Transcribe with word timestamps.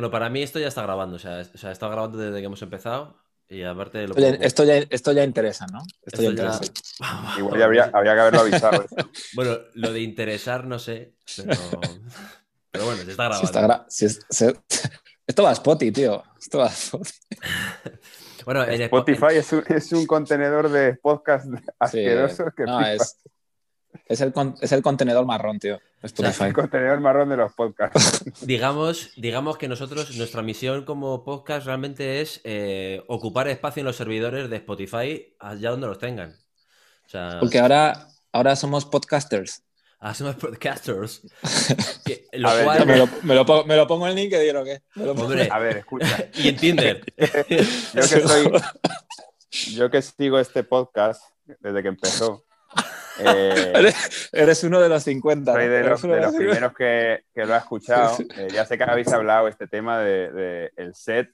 Bueno, 0.00 0.10
para 0.10 0.30
mí 0.30 0.42
esto 0.42 0.58
ya 0.58 0.68
está 0.68 0.80
grabando, 0.80 1.16
o 1.16 1.18
sea, 1.18 1.42
o 1.54 1.58
sea, 1.58 1.72
está 1.72 1.86
grabando 1.88 2.16
desde 2.16 2.38
que 2.40 2.46
hemos 2.46 2.62
empezado 2.62 3.18
y 3.50 3.62
aparte 3.64 4.06
lo 4.08 4.14
Oye, 4.14 4.32
pongo- 4.32 4.44
esto, 4.46 4.64
ya, 4.64 4.76
esto 4.78 5.12
ya 5.12 5.24
interesa, 5.24 5.66
¿no? 5.70 5.80
Esto, 6.06 6.22
ya 6.22 6.28
esto 6.30 6.42
ya- 6.42 6.52
interesa. 6.54 6.72
Igual 7.38 7.58
ya 7.58 7.64
habría, 7.66 7.90
habría 7.92 8.14
que 8.14 8.20
haberlo 8.20 8.40
avisado. 8.40 8.82
eso. 8.82 8.96
Bueno, 9.34 9.58
lo 9.74 9.92
de 9.92 10.00
interesar 10.00 10.66
no 10.66 10.78
sé, 10.78 11.12
pero, 11.36 11.52
pero 12.70 12.84
bueno, 12.86 13.02
se 13.04 13.10
está 13.10 13.24
grabando. 13.24 13.40
Sí, 13.40 13.44
está 13.44 13.60
gra- 13.66 13.84
sí, 13.88 14.06
es- 14.06 14.20
se- 14.30 14.56
Esto 15.26 15.42
va 15.42 15.50
a 15.50 15.52
Spotify, 15.52 15.92
tío. 15.92 16.22
Esto 16.40 16.58
va 16.60 16.66
a 16.66 16.70
Spotify. 16.70 17.18
Bueno, 18.46 18.64
en 18.64 18.80
Spo- 18.80 18.84
Spotify 18.84 19.36
es 19.36 19.52
un, 19.52 19.64
es 19.68 19.92
un 19.92 20.06
contenedor 20.06 20.70
de 20.70 20.94
podcast 20.94 21.44
Sí. 21.44 21.56
asquerosos 21.78 22.46
que 22.56 22.64
No, 22.64 22.80
es, 22.80 23.18
es, 24.06 24.20
el, 24.20 24.32
con- 24.32 24.54
es 24.60 24.72
el 24.72 24.82
contenedor 24.82 25.24
marrón, 25.26 25.58
tío. 25.58 25.78
Spotify. 26.02 26.44
el 26.44 26.52
contenedor 26.54 27.00
marrón 27.00 27.28
de 27.28 27.36
los 27.36 27.52
podcasts. 27.52 28.24
digamos, 28.46 29.10
digamos 29.16 29.58
que 29.58 29.68
nosotros, 29.68 30.16
nuestra 30.16 30.42
misión 30.42 30.84
como 30.84 31.24
podcast 31.24 31.66
realmente 31.66 32.20
es 32.22 32.40
eh, 32.44 33.02
ocupar 33.08 33.48
espacio 33.48 33.80
en 33.80 33.86
los 33.86 33.96
servidores 33.96 34.48
de 34.48 34.56
Spotify 34.56 35.34
allá 35.38 35.70
donde 35.70 35.86
los 35.88 35.98
tengan. 35.98 36.30
O 37.04 37.08
sea, 37.08 37.38
Porque 37.40 37.58
ahora, 37.58 38.08
ahora 38.32 38.56
somos 38.56 38.86
podcasters. 38.86 39.62
ahora 39.98 40.14
somos 40.14 40.36
podcasters. 40.36 41.22
Que- 42.04 42.26
lo 42.32 42.48
A 42.48 42.54
ver, 42.54 42.64
cual- 42.64 42.86
Me 42.86 42.96
lo, 42.96 43.08
me 43.22 43.34
lo 43.34 43.44
pongo, 43.44 43.64
me 43.66 43.76
lo 43.76 43.86
pongo 43.86 44.08
en 44.08 44.14
LinkedIn 44.16 44.56
o 44.56 44.64
qué? 44.64 44.80
Me 44.94 45.04
lo 45.04 45.14
pongo- 45.14 45.26
Hombre, 45.26 45.48
A 45.50 45.58
ver, 45.58 45.76
escucha. 45.78 46.24
y 46.34 46.48
en 46.48 46.56
Tinder. 46.56 47.04
Yo 47.14 48.00
que 48.02 48.02
soy, 48.26 48.52
yo 49.74 49.90
que 49.90 50.00
sigo 50.00 50.38
este 50.38 50.64
podcast 50.64 51.22
desde 51.60 51.82
que 51.82 51.88
empezó, 51.88 52.44
eh, 53.24 53.72
Eres, 53.74 54.30
eres 54.32 54.64
uno 54.64 54.80
de 54.80 54.88
los 54.88 55.02
50. 55.02 55.52
soy 55.52 55.68
de 55.68 55.84
los, 55.84 56.02
de 56.02 56.08
los 56.08 56.20
50. 56.32 56.38
primeros 56.38 56.72
que, 56.74 57.24
que 57.34 57.46
lo 57.46 57.54
ha 57.54 57.58
escuchado. 57.58 58.16
Sí, 58.16 58.26
Eh, 58.36 58.48
ya 58.52 58.64
sé 58.64 58.76
que 58.78 58.84
habéis 58.84 59.12
hablado 59.12 59.48
este 59.48 59.66
tema 59.66 59.98
de, 60.00 60.30
de 60.30 60.72
el 60.76 60.94
set 60.94 61.30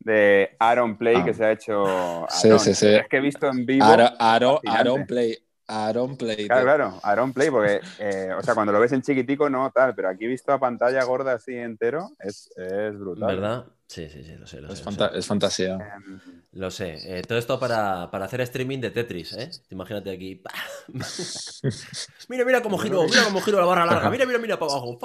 de 0.00 0.56
Aaron 0.60 0.96
Play 0.96 1.16
Ah. 1.16 1.24
que 1.24 1.34
se 1.34 1.44
ha 1.44 1.50
hecho. 1.52 2.26
Sí, 2.30 2.48
Aaron. 2.48 2.60
sí, 2.60 2.74
sí. 2.74 2.86
Es 2.94 3.08
que 3.08 3.16
he 3.16 3.20
visto 3.20 3.48
en 3.48 3.66
vivo. 3.66 3.84
Aaron, 3.84 4.10
Aaron, 4.18 4.54
Fascinante. 4.56 4.78
Aaron 4.90 5.06
Play. 5.06 5.38
Aaron 5.68 6.16
Play. 6.16 6.46
Claro, 6.46 6.64
claro, 6.64 7.00
Aaron 7.02 7.32
Play, 7.32 7.50
porque, 7.50 7.80
eh, 7.98 8.30
o 8.36 8.42
sea, 8.42 8.54
cuando 8.54 8.72
lo 8.72 8.80
ves 8.80 8.92
en 8.92 9.02
chiquitico, 9.02 9.48
no 9.50 9.70
tal, 9.70 9.94
pero 9.94 10.08
aquí 10.08 10.26
visto 10.26 10.52
a 10.52 10.58
pantalla 10.58 11.04
gorda 11.04 11.34
así 11.34 11.54
entero, 11.54 12.10
es, 12.18 12.50
es 12.56 12.98
brutal. 12.98 13.36
¿Verdad? 13.36 13.66
Sí, 13.86 14.08
sí, 14.10 14.24
sí, 14.24 14.34
lo 14.36 14.46
sé, 14.46 14.60
lo 14.60 14.72
Es, 14.72 14.78
sé. 14.80 14.84
lo 14.84 14.92
sé. 14.92 15.18
es 15.18 15.26
fantasía. 15.26 15.74
Em, 15.74 16.20
Lo 16.52 16.70
sé. 16.70 17.18
Eh, 17.18 17.22
todo 17.22 17.38
esto 17.38 17.58
para, 17.60 18.10
para 18.10 18.24
hacer 18.24 18.40
streaming 18.42 18.80
de 18.80 18.90
Tetris, 18.90 19.32
¿eh? 19.34 19.50
Imagínate 19.70 20.10
aquí. 20.10 20.42
mira, 22.28 22.44
mira 22.44 22.62
cómo 22.62 22.78
giro, 22.78 23.04
mira 23.04 23.24
cómo 23.24 23.40
giro 23.40 23.60
la 23.60 23.66
barra 23.66 23.86
larga. 23.86 24.10
Mira, 24.10 24.26
mira, 24.26 24.38
mira 24.38 24.58
para 24.58 24.72
abajo. 24.72 24.98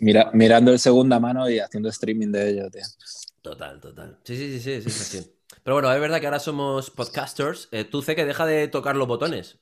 Mira, 0.00 0.30
mirando 0.32 0.72
el 0.72 0.78
segunda 0.78 1.18
mano 1.20 1.48
y 1.50 1.58
haciendo 1.58 1.88
streaming 1.88 2.32
de 2.32 2.50
ello, 2.50 2.70
tío. 2.70 2.82
Total, 3.42 3.80
total. 3.80 4.18
Sí, 4.24 4.36
sí, 4.36 4.58
sí, 4.58 4.60
sí, 4.60 4.82
sí, 4.82 4.88
es 4.88 5.00
así. 5.00 5.35
Pero 5.66 5.74
bueno, 5.74 5.92
es 5.92 6.00
verdad 6.00 6.20
que 6.20 6.26
ahora 6.26 6.38
somos 6.38 6.90
podcasters. 6.92 7.68
Eh, 7.72 7.82
tú, 7.82 8.00
sé 8.00 8.14
que 8.14 8.24
deja 8.24 8.46
de 8.46 8.68
tocar 8.68 8.94
los 8.94 9.08
botones. 9.08 9.58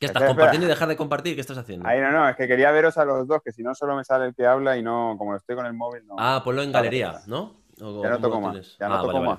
¿Qué 0.00 0.06
estás 0.06 0.24
Espera, 0.24 0.26
compartiendo 0.26 0.66
y 0.66 0.68
dejar 0.68 0.88
de 0.88 0.96
compartir? 0.96 1.36
¿Qué 1.36 1.40
estás 1.40 1.56
haciendo? 1.56 1.86
Ahí 1.86 2.00
no, 2.00 2.10
no, 2.10 2.28
es 2.28 2.34
que 2.34 2.48
quería 2.48 2.72
veros 2.72 2.98
a 2.98 3.04
los 3.04 3.28
dos, 3.28 3.40
que 3.44 3.52
si 3.52 3.62
no 3.62 3.72
solo 3.72 3.94
me 3.94 4.02
sale 4.02 4.26
el 4.26 4.34
que 4.34 4.44
habla 4.44 4.76
y 4.76 4.82
no, 4.82 5.14
como 5.16 5.36
estoy 5.36 5.54
con 5.54 5.66
el 5.66 5.72
móvil, 5.72 6.04
no. 6.04 6.16
Ah, 6.18 6.42
ponlo 6.44 6.64
en 6.64 6.72
galería, 6.72 7.22
¿no? 7.28 7.62
¿O 7.80 8.02
ya 8.02 8.10
no 8.10 8.18
toco 8.20 8.40
lo 8.40 8.40
más, 8.40 8.76
ya 8.80 8.88
no 8.88 8.94
Ah, 8.96 9.02
toco 9.02 9.14
vale, 9.14 9.28
más. 9.28 9.38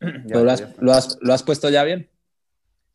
vale. 0.00 0.20
Ya 0.24 0.34
¿Pero 0.34 0.44
lo, 0.44 0.50
has, 0.50 0.60
ya 0.62 0.66
lo 0.80 0.92
has- 0.92 1.18
lo 1.20 1.32
has 1.32 1.42
puesto 1.44 1.70
ya 1.70 1.84
bien? 1.84 2.10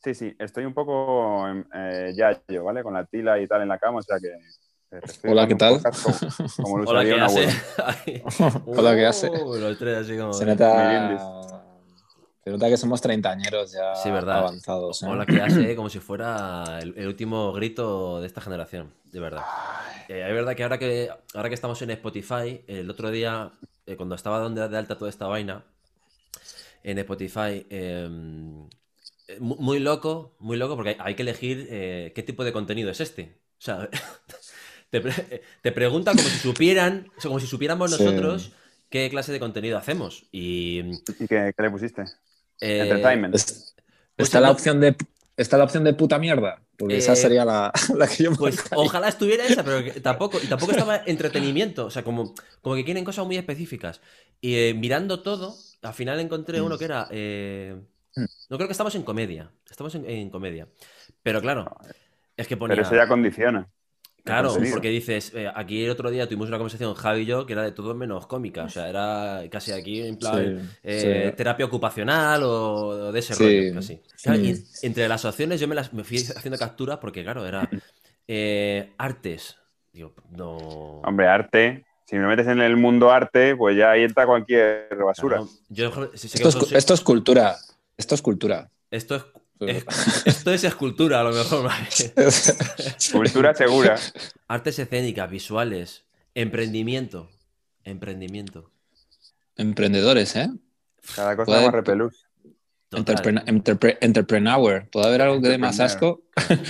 Sí, 0.04 0.14
sí, 0.14 0.36
estoy 0.38 0.66
un 0.66 0.74
poco 0.74 1.48
eh, 1.74 2.14
ya 2.16 2.38
yo, 2.50 2.66
¿vale? 2.66 2.84
Con 2.84 2.94
la 2.94 3.06
tila 3.06 3.40
y 3.40 3.48
tal 3.48 3.62
en 3.62 3.70
la 3.70 3.80
cama, 3.80 4.00
o 4.00 4.02
sea 4.04 4.18
que. 4.20 4.28
eh, 4.28 5.02
estoy 5.02 5.32
Hola, 5.32 5.48
¿qué 5.48 5.56
tal? 5.56 5.80
Como, 6.04 6.18
como 6.62 6.78
lo 6.78 6.84
Hola, 6.84 7.04
usaría 7.04 7.16
¿qué 7.16 7.22
hace? 7.22 7.48
Hola, 8.68 8.96
¿qué 8.96 9.06
hace? 9.06 9.28
Uh, 9.34 9.56
los 9.56 9.78
tres 9.78 9.98
así 9.98 10.18
como... 10.18 10.34
Se 10.34 10.46
nota, 10.46 11.55
se 12.46 12.52
nota 12.52 12.70
que 12.70 12.78
somos 12.78 13.02
treintañeros 13.02 13.72
ya 13.72 13.96
Sí, 13.96 14.12
verdad. 14.12 14.38
avanzados. 14.38 15.02
¿eh? 15.02 15.08
Hola, 15.10 15.26
que 15.26 15.42
hace 15.42 15.76
como 15.76 15.90
si 15.90 15.98
fuera 16.00 16.78
el, 16.80 16.94
el 16.96 17.08
último 17.08 17.52
grito 17.54 18.22
de 18.22 18.28
esta 18.28 18.40
generación, 18.40 18.94
de 19.06 19.20
verdad. 19.20 19.42
Eh, 20.08 20.24
es 20.28 20.34
verdad 20.36 20.56
que 20.56 20.62
ahora 20.62 20.78
que 20.78 21.10
ahora 21.34 21.50
que 21.50 21.56
estamos 21.56 21.82
en 21.82 21.90
Spotify, 21.90 22.62
el 22.68 22.88
otro 22.88 23.10
día, 23.10 23.52
eh, 23.88 23.96
cuando 23.96 24.14
estaba 24.14 24.38
donde 24.38 24.68
de 24.70 24.78
alta 24.78 24.96
toda 24.96 25.10
esta 25.10 25.26
vaina, 25.26 25.64
en 26.84 27.00
Spotify, 27.00 27.66
eh, 27.72 28.08
eh, 29.28 29.38
mu- 29.40 29.56
muy 29.58 29.80
loco, 29.80 30.36
muy 30.38 30.56
loco, 30.56 30.76
porque 30.76 30.90
hay, 30.92 30.98
hay 31.00 31.16
que 31.16 31.24
elegir 31.24 31.68
eh, 31.72 32.12
qué 32.14 32.22
tipo 32.22 32.44
de 32.44 32.54
contenido 32.54 32.92
es 32.92 33.02
este. 33.02 33.40
O 33.58 33.62
sea, 33.66 33.90
te, 34.92 35.02
pre- 35.02 35.42
te 35.64 35.72
preguntan 35.72 36.16
como 36.16 36.30
si 36.30 36.38
supieran, 36.38 37.08
o 37.18 37.22
sea, 37.22 37.30
como 37.30 37.40
si 37.40 37.48
supiéramos 37.48 37.90
Sí. 37.92 38.04
nosotros 38.04 38.52
qué 38.92 39.10
clase 39.10 39.32
de 39.32 39.40
contenido 39.40 39.80
hacemos. 39.80 40.26
Y 40.32 40.82
¿Y 41.20 41.28
qué, 41.28 41.52
qué 41.58 41.64
le 41.64 41.72
pusiste? 41.72 42.04
Eh, 42.62 42.80
Entertainment. 42.84 43.36
Es- 43.36 43.76
está, 44.18 44.40
la 44.42 44.48
no- 44.48 44.54
opción 44.54 44.80
de, 44.80 44.96
está 45.38 45.58
la 45.58 45.64
opción 45.66 45.84
de 45.84 45.94
puta 45.94 46.20
mierda. 46.20 46.62
Porque 46.78 46.98
esa 46.98 47.14
Eh, 47.14 47.16
sería 47.16 47.46
la, 47.46 47.72
la 47.96 48.08
que 48.08 48.24
yo 48.24 48.32
me 48.32 48.38
Pues 48.38 48.58
ojalá 48.76 49.08
estuviera 49.08 49.46
esa, 49.46 49.64
pero 49.64 49.84
que 49.84 50.00
tampoco, 50.02 50.40
y 50.44 50.48
tampoco 50.48 50.72
estaba 50.74 50.98
entretenimiento. 51.06 51.86
O 51.86 51.90
sea, 51.90 52.04
como, 52.04 52.34
como 52.62 52.76
que 52.76 52.84
quieren 52.86 53.06
cosas 53.06 53.26
muy 53.26 53.38
específicas. 53.38 54.02
Y 54.42 54.56
eh, 54.56 54.74
mirando 54.74 55.22
todo, 55.22 55.56
al 55.82 55.94
final 55.94 56.20
encontré 56.20 56.62
uno 56.62 56.78
que 56.78 56.86
era. 56.86 57.08
eh, 57.12 57.76
no 58.50 58.58
creo 58.58 58.68
que 58.68 58.74
estamos 58.74 58.96
en 58.96 59.04
comedia. 59.04 59.52
Estamos 59.70 59.96
en, 59.96 60.10
en 60.10 60.30
comedia. 60.30 60.68
Pero 61.24 61.42
claro, 61.42 61.78
es 62.38 62.48
que 62.48 62.58
ponía. 62.58 62.76
Pero 62.76 62.82
eso 62.88 62.96
ya 62.96 63.08
condiciona. 63.08 63.70
Claro, 64.26 64.50
contenido. 64.50 64.76
porque 64.76 64.90
dices, 64.90 65.32
eh, 65.36 65.50
aquí 65.54 65.86
el 65.86 65.92
otro 65.92 66.10
día 66.10 66.28
tuvimos 66.28 66.48
una 66.50 66.58
conversación, 66.58 66.94
Javi 66.96 67.22
y 67.22 67.26
yo, 67.26 67.46
que 67.46 67.54
era 67.54 67.62
de 67.62 67.72
todo 67.72 67.94
menos 67.94 68.26
cómica. 68.28 68.64
O 68.64 68.70
sea, 68.70 68.90
era 68.90 69.42
casi 69.52 69.72
aquí 69.72 70.02
en 70.02 70.18
plan 70.18 70.60
Sí, 70.62 70.78
eh, 70.84 71.28
sí. 71.30 71.36
terapia 71.38 71.66
ocupacional 71.68 72.44
o, 72.44 72.88
o 72.88 73.12
de 73.12 73.20
ese 73.20 73.36
Sí, 73.36 73.44
rollo, 73.44 73.76
casi. 73.76 74.02
Claro, 74.24 74.40
y 74.40 74.64
entre 74.82 75.08
las 75.08 75.24
opciones 75.26 75.60
yo 75.60 75.68
me 75.68 75.76
las 75.76 75.94
me 75.94 76.04
fui 76.04 76.18
haciendo 76.18 76.58
capturas 76.58 76.98
porque, 76.98 77.24
claro, 77.24 77.46
era 77.46 77.70
eh, 78.28 78.94
artes. 78.98 79.58
Digo, 79.94 80.14
no. 80.32 80.58
Hombre, 81.06 81.28
arte. 81.28 81.86
Si 82.06 82.16
me 82.18 82.28
metes 82.28 82.48
en 82.48 82.62
el 82.62 82.78
mundo 82.78 83.12
arte, 83.12 83.56
pues 83.56 83.76
ya 83.78 83.92
ahí 83.92 84.04
entra 84.04 84.26
cualquier 84.26 84.90
basura. 85.04 85.38
Claro, 85.38 85.50
yo 85.70 86.12
sí 86.16 86.28
sé 86.30 86.38
que 86.38 86.44
Esto 86.44 86.50
es, 86.50 86.56
vosotros- 86.56 86.72
esto 86.78 86.94
es 86.94 87.02
cultura. 87.02 87.56
Esto 87.98 88.16
es 88.16 88.22
cultura. 88.22 88.70
esto 88.92 89.16
es, 89.16 89.22
es- 89.24 89.32
esto 90.26 90.52
es 90.52 90.64
escultura, 90.64 91.22
a 91.22 91.24
lo 91.24 91.32
mejor. 91.32 91.70
Cultura 93.12 93.54
segura. 93.56 93.98
Artes 94.48 94.80
escénicas, 94.80 95.30
visuales, 95.30 96.06
emprendimiento. 96.34 97.30
Emprendimiento. 97.84 98.72
Emprendedores, 99.56 100.36
¿eh? 100.36 100.50
Cada 101.16 101.36
cosa 101.36 101.46
Puede- 101.46 101.66
más 101.66 101.74
repelús. 101.74 102.26
Entrepre- 102.92 103.98
entrepreneur. 104.00 104.88
¿Puede 104.90 105.08
haber 105.08 105.22
algo 105.24 105.42
que 105.42 105.50
dé 105.50 105.58
más 105.58 105.80
asco? 105.80 106.24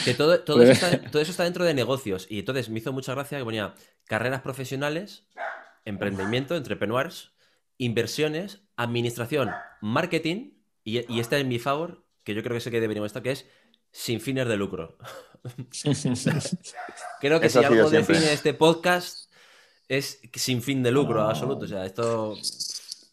Que 0.05 0.13
todo, 0.15 0.39
todo, 0.43 0.63
eso 0.63 0.71
está, 0.71 1.11
todo 1.11 1.21
eso 1.21 1.31
está 1.31 1.43
dentro 1.43 1.65
de 1.65 1.73
negocios. 1.73 2.25
Y 2.29 2.39
entonces 2.39 2.69
me 2.69 2.79
hizo 2.79 2.91
mucha 2.93 3.13
gracia 3.13 3.37
que 3.37 3.43
ponía 3.43 3.75
carreras 4.05 4.41
profesionales, 4.41 5.25
emprendimiento, 5.83 6.55
entrepreneurs, 6.55 7.33
inversiones, 7.77 8.61
administración, 8.75 9.51
marketing, 9.81 10.51
y, 10.83 11.11
y 11.13 11.19
este 11.19 11.39
es 11.39 11.45
mi 11.45 11.59
favor, 11.59 12.04
que 12.25 12.33
yo 12.33 12.41
creo 12.43 12.55
que 12.55 12.57
es 12.57 12.65
el 12.67 12.73
que 12.73 12.81
deberíamos 12.81 13.07
estar, 13.07 13.23
que 13.23 13.31
es 13.31 13.45
sin 13.91 14.19
fines 14.19 14.45
de 14.47 14.57
lucro. 14.57 14.97
Creo 17.21 17.39
que 17.39 17.47
Eso 17.47 17.59
si 17.59 17.65
algo 17.65 17.89
siempre. 17.89 18.15
define 18.15 18.33
este 18.33 18.53
podcast 18.53 19.29
es 19.87 20.19
sin 20.33 20.61
fin 20.61 20.83
de 20.83 20.91
lucro 20.91 21.21
absoluto. 21.23 21.65
O 21.65 21.67
sea, 21.67 21.85
esto. 21.85 22.35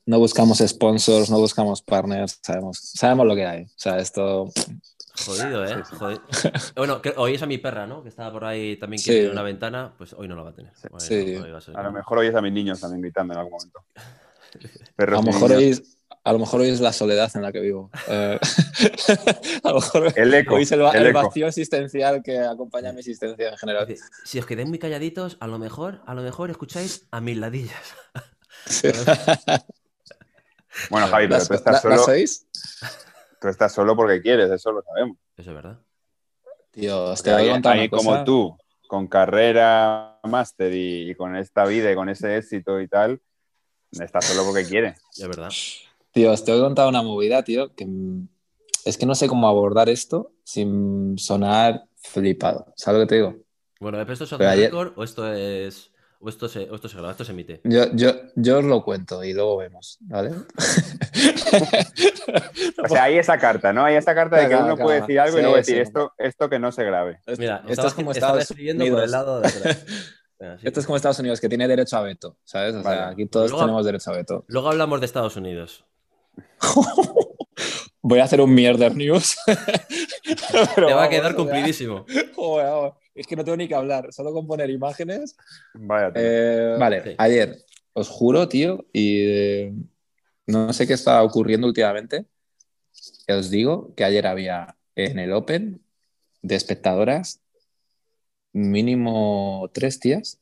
No 0.07 0.19
buscamos 0.19 0.59
sponsors, 0.59 1.31
no 1.31 1.39
buscamos 1.39 1.83
partners, 1.83 2.41
sabemos, 2.43 2.79
sabemos 2.79 3.27
lo 3.27 3.35
que 3.37 3.47
hay. 3.47 3.63
O 3.65 3.69
sea, 3.77 3.99
esto. 3.99 4.51
Jodido, 5.25 5.65
¿eh? 5.65 5.83
Bueno, 6.75 7.01
que, 7.03 7.13
oís 7.17 7.41
a 7.43 7.47
mi 7.47 7.59
perra, 7.59 7.87
¿no? 7.87 8.03
Que 8.03 8.09
estaba 8.09 8.33
por 8.33 8.45
ahí 8.47 8.77
también 8.79 8.99
Sí. 8.99 9.11
quiere 9.11 9.23
ir 9.25 9.29
a 9.29 9.33
una 9.33 9.43
ventana, 9.43 9.95
pues 9.97 10.15
hoy 10.15 10.27
no 10.27 10.35
la 10.35 10.43
va 10.43 10.51
a 10.51 10.55
tener. 10.55 10.73
Hoy 10.91 11.01
Sí. 11.01 11.35
no, 11.39 11.45
hoy 11.45 11.53
a 11.53 11.61
ser- 11.61 11.77
A 11.77 11.83
lo 11.83 11.93
mejor 11.93 12.19
oyes 12.19 12.35
a 12.35 12.41
mis 12.41 12.53
niños 12.53 12.81
también 12.81 13.03
gritando 13.03 13.35
en 13.35 13.39
algún 13.41 13.53
momento. 13.53 13.85
A 14.99 15.05
lo 15.07 15.23
mejor 15.23 15.51
niños. 15.51 15.83
A 16.25 16.33
lo 16.33 16.39
mejor 16.39 16.61
oís 16.61 16.81
la 16.81 16.93
soledad 16.93 17.31
en 17.35 17.43
la 17.43 17.53
que 17.53 17.61
vivo. 17.61 17.91
Eh, 18.09 18.39
a 19.65 19.69
lo 19.69 19.75
mejor 19.77 20.13
El 20.17 20.35
eco. 20.35 20.55
oís 20.55 20.71
el, 20.73 20.83
va- 20.83 20.93
el 20.93 21.03
el 21.03 21.07
eco. 21.09 21.23
vacío 21.25 21.47
existencial 21.49 22.23
que 22.23 22.39
acompaña 22.39 22.91
a 22.91 22.93
mi 22.93 23.01
existencia 23.01 23.49
en 23.51 23.57
general. 23.57 23.95
Si 24.25 24.39
os 24.39 24.47
quedáis 24.47 24.69
muy 24.69 24.79
calladitos, 24.79 25.37
a 25.41 25.47
lo 25.47 25.59
mejor, 25.59 26.01
a 26.07 26.15
lo 26.15 26.23
mejor 26.23 26.51
escucháis 26.51 27.07
a 27.11 27.21
mis 27.21 27.37
ladillas. 27.37 27.83
Sí. 28.67 28.89
Bueno, 30.89 31.07
Javi, 31.09 31.27
pero 31.27 31.39
¿Las, 31.39 31.49
tú 31.49 31.55
estás, 31.55 31.83
solo, 31.83 32.03
tú 33.41 33.49
estás 33.49 33.73
solo 33.75 33.95
porque 33.95 34.23
quieres, 34.23 34.51
eso 34.51 34.73
lo 34.73 34.83
sabemos. 34.83 35.19
Eso 35.37 35.51
es 35.51 35.55
verdad. 35.55 35.79
Tío, 36.71 37.15
te 37.15 37.31
voy 37.31 37.49
a 37.51 37.91
como 37.91 38.25
tú, 38.25 38.57
con 38.89 39.07
carrera, 39.07 40.19
máster 40.25 40.73
y, 40.73 41.11
y 41.11 41.15
con 41.15 41.37
esta 41.37 41.67
vida 41.67 41.93
y 41.93 41.95
con 41.95 42.09
ese 42.09 42.39
éxito 42.39 42.81
y 42.81 42.89
tal, 42.89 43.21
estás 43.91 44.25
solo 44.25 44.45
porque 44.47 44.65
quieres. 44.65 44.99
Es 45.15 45.29
verdad. 45.29 45.51
Tío, 46.13 46.31
os 46.33 46.45
te 46.45 46.53
voy 46.53 46.61
a 46.61 46.65
contar 46.65 46.89
una 46.89 47.03
movida, 47.03 47.43
tío, 47.43 47.75
que 47.75 47.87
es 48.85 48.99
que 48.99 49.07
no 49.07 49.15
sé 49.15 49.29
cómo 49.29 49.49
abordar 49.49 49.89
esto 49.89 50.33
sin 50.45 51.17
sonar 51.19 51.85
flipado. 51.97 52.73
¿Sabes 52.77 53.01
lo 53.01 53.07
que 53.07 53.09
te 53.09 53.15
digo? 53.17 53.37
Bueno, 53.81 54.01
¿esto 54.01 54.25
es 54.25 54.33
ayer- 54.35 54.71
record 54.71 54.93
o 54.97 55.05
esto 55.05 55.33
es. 55.33 55.91
o 56.21 56.29
esto 56.29 56.49
se, 56.49 56.71
o 56.71 56.75
esto 56.77 56.89
se 56.89 56.97
graba, 56.97 57.13
esto 57.13 57.25
se 57.25 57.33
emite. 57.33 57.61
Yo, 57.65 57.87
yo, 57.95 58.13
yo 58.37 58.59
os 58.59 58.65
lo 58.65 58.85
cuento 58.85 59.25
y 59.25 59.33
luego 59.33 59.57
vemos, 59.57 59.99
¿vale? 60.03 60.31
O 62.85 62.89
sea, 62.89 63.05
hay 63.05 63.19
esa 63.19 63.39
carta, 63.39 63.73
¿no? 63.73 63.85
Hay 63.85 63.95
esa 63.97 64.15
carta 64.15 64.37
de 64.37 64.43
que 64.45 64.49
Claro, 64.51 64.65
uno 64.67 64.75
claro. 64.75 64.87
puede 64.87 65.01
decir 65.01 65.21
algo 65.21 65.37
y 65.37 65.39
Sí, 65.39 65.43
luego 65.43 65.57
decir 65.57 65.75
sí. 65.77 65.81
esto, 65.81 66.13
esto 66.19 66.49
que 66.49 66.59
no 66.59 66.73
se 66.73 66.85
grabe. 66.85 67.21
Mira, 67.39 67.63
esto 67.69 67.87
es 67.87 67.95
como 67.95 68.13
Estados 68.13 68.47
por 68.49 68.59
Unidos. 68.61 69.05
el 69.05 69.11
lado 69.11 69.41
de 69.41 69.49
atrás. 69.49 69.85
Venga, 70.39 70.59
sí. 70.59 70.67
Esto 70.67 70.81
es 70.81 70.87
como 70.87 70.97
Estados 70.97 71.19
Unidos, 71.21 71.41
que 71.41 71.49
tiene 71.49 71.69
derecho 71.69 71.97
a 71.97 72.03
veto, 72.03 72.37
¿sabes? 72.45 72.75
O 72.75 72.83
sea, 72.83 73.09
aquí 73.09 73.27
todos 73.27 73.51
Luego- 73.51 73.65
tenemos 73.65 73.85
derecho 73.85 74.11
a 74.11 74.17
veto. 74.17 74.45
Luego 74.49 74.71
hablamos 74.71 75.01
de 75.01 75.07
Estados 75.07 75.37
Unidos. 75.37 75.85
Voy 78.03 78.19
a 78.19 78.25
hacer 78.25 78.41
un 78.41 78.53
mierder 78.55 78.97
news. 78.97 79.37
Pero 80.75 80.89
Te 80.89 80.95
va 80.95 81.05
a 81.05 81.09
quedar 81.09 81.35
cumplidísimo. 81.37 82.05
joder, 82.35 82.69
joder. 82.71 82.93
Es 83.15 83.27
que 83.27 83.37
no 83.37 83.45
tengo 83.45 83.57
ni 83.57 83.69
que 83.69 83.75
hablar, 83.75 84.13
solo 84.13 84.33
con 84.33 84.47
poner 84.47 84.71
imágenes. 84.71 85.37
Vaya. 85.75 86.13
tío. 86.13 86.23
Eh, 86.25 86.77
vale, 86.79 87.03
Sí. 87.03 87.15
ayer, 87.19 87.59
os 87.93 88.09
juro, 88.09 88.49
tío, 88.49 88.87
y 88.93 89.21
eh, 89.29 89.73
no 90.47 90.73
sé 90.73 90.87
qué 90.87 90.95
está 90.95 91.23
ocurriendo 91.23 91.67
últimamente. 91.67 92.27
que 93.27 93.35
Os 93.35 93.51
digo 93.51 93.95
que 93.95 94.05
ayer 94.05 94.27
había 94.27 94.77
en 94.97 95.19
el 95.19 95.33
Open 95.33 95.83
de 96.43 96.55
espectadoras 96.57 97.41
mínimo 98.53 99.71
tres 99.73 100.01
tías 100.01 100.41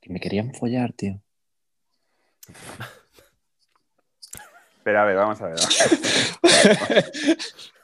que 0.00 0.10
me 0.10 0.20
querían 0.20 0.52
follar, 0.54 0.92
tío. 0.92 1.20
Espera, 4.82 5.02
a 5.02 5.04
ver, 5.04 5.14
vamos 5.14 5.40
a 5.40 5.46
ver. 5.46 5.54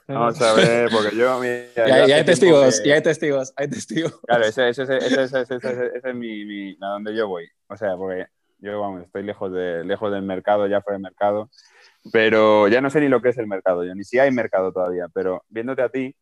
Vamos 0.08 0.42
a 0.42 0.52
ver, 0.54 0.90
porque 0.92 1.16
yo. 1.16 1.38
mira, 1.38 1.62
Y 2.04 2.08
yo 2.08 2.14
hay, 2.16 2.24
testigos, 2.24 2.80
que- 2.80 2.88
y 2.88 2.92
hay 2.92 3.02
testigos, 3.02 3.52
hay 3.54 3.68
testigos. 3.68 4.20
Claro, 4.26 4.44
ese, 4.46 4.68
ese, 4.70 4.82
ese, 4.96 5.22
ese, 5.42 5.90
es 5.94 6.14
mi, 6.16 6.44
mi- 6.44 6.76
a 6.80 6.86
donde 6.88 7.14
yo 7.14 7.28
voy. 7.28 7.48
O 7.68 7.76
sea, 7.76 7.96
porque 7.96 8.26
yo, 8.58 8.80
vamos, 8.80 9.04
estoy 9.04 9.22
lejos, 9.22 9.52
de, 9.52 9.84
lejos 9.84 10.10
del 10.10 10.22
mercado, 10.22 10.66
ya 10.66 10.80
fuera 10.80 10.94
del 10.96 11.02
mercado, 11.04 11.50
pero 12.10 12.66
ya 12.66 12.80
no 12.80 12.90
sé 12.90 13.00
ni 13.00 13.08
lo 13.08 13.22
que 13.22 13.28
es 13.28 13.38
el 13.38 13.46
mercado, 13.46 13.84
yo 13.84 13.94
ni 13.94 14.02
si 14.02 14.18
hay 14.18 14.32
mercado 14.32 14.72
todavía, 14.72 15.06
pero 15.14 15.44
viéndote 15.50 15.82
a 15.82 15.88
ti, 15.90 16.16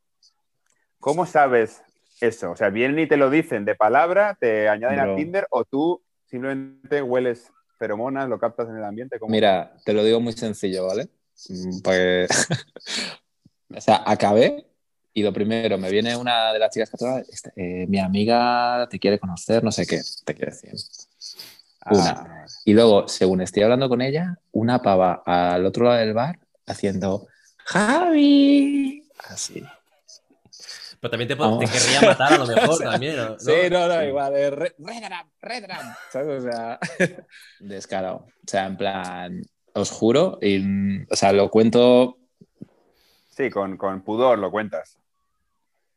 ¿cómo 1.00 1.24
sabes 1.24 1.82
eso? 2.20 2.50
O 2.50 2.56
sea, 2.56 2.68
vienen 2.68 2.98
y 2.98 3.06
te 3.06 3.16
lo 3.16 3.30
dicen 3.30 3.64
de 3.64 3.76
palabra, 3.76 4.36
te 4.38 4.68
añaden 4.68 4.98
a 4.98 5.04
Tinder 5.16 5.46
o 5.48 5.64
tú 5.64 6.02
simplemente 6.26 7.00
hueles 7.00 7.50
feromonas, 7.78 8.28
lo 8.28 8.38
captas 8.38 8.68
en 8.68 8.76
el 8.76 8.84
ambiente. 8.84 9.18
¿cómo? 9.18 9.30
Mira, 9.30 9.76
te 9.84 9.92
lo 9.92 10.04
digo 10.04 10.20
muy 10.20 10.32
sencillo, 10.32 10.86
¿vale? 10.86 11.08
Pues, 11.82 12.28
o 13.74 13.80
sea, 13.80 14.02
acabé 14.06 14.66
y 15.16 15.22
lo 15.22 15.32
primero, 15.32 15.78
me 15.78 15.90
viene 15.90 16.14
una 16.14 16.52
de 16.52 16.58
las 16.58 16.70
chicas 16.70 16.90
que 16.90 16.98
trabaja, 16.98 17.24
este, 17.30 17.50
eh, 17.56 17.86
mi 17.86 17.98
amiga 17.98 18.86
te 18.90 18.98
quiere 18.98 19.18
conocer, 19.18 19.64
no 19.64 19.72
sé 19.72 19.86
qué, 19.86 20.02
te 20.26 20.34
quiere 20.34 20.52
decir. 20.52 20.74
una. 21.90 22.10
Ah, 22.10 22.46
Y 22.66 22.74
luego, 22.74 23.08
según 23.08 23.40
estoy 23.40 23.62
hablando 23.62 23.88
con 23.88 24.02
ella, 24.02 24.38
una 24.52 24.82
pava 24.82 25.22
al 25.24 25.64
otro 25.64 25.84
lado 25.86 25.96
del 25.96 26.12
bar 26.12 26.38
haciendo 26.66 27.28
Javi. 27.64 29.08
Así. 29.30 29.62
Pero 31.06 31.10
también 31.10 31.28
te, 31.28 31.34
Vamos. 31.36 31.60
te 31.60 31.66
querría 31.70 32.00
matar 32.00 32.32
a 32.32 32.38
lo 32.38 32.46
mejor 32.54 32.78
también. 32.78 33.16
¿no? 33.16 33.38
Sí, 33.38 33.52
no, 33.70 33.86
no, 33.88 34.02
igual. 34.04 34.34
eh, 34.36 34.50
re- 34.50 34.74
Redram, 34.78 35.30
Redram. 35.40 35.94
¿Sabes? 36.10 36.44
O 36.44 36.50
sea, 36.50 36.78
descarado. 37.60 38.16
O 38.16 38.30
sea, 38.46 38.66
en 38.66 38.76
plan, 38.76 39.42
os 39.74 39.90
juro, 39.90 40.38
y, 40.42 40.58
mm, 40.58 41.06
o 41.10 41.16
sea, 41.16 41.32
lo 41.32 41.48
cuento 41.50 42.18
sí, 43.30 43.50
con, 43.50 43.76
con 43.76 44.02
pudor 44.02 44.38
lo 44.38 44.50
cuentas. 44.50 44.98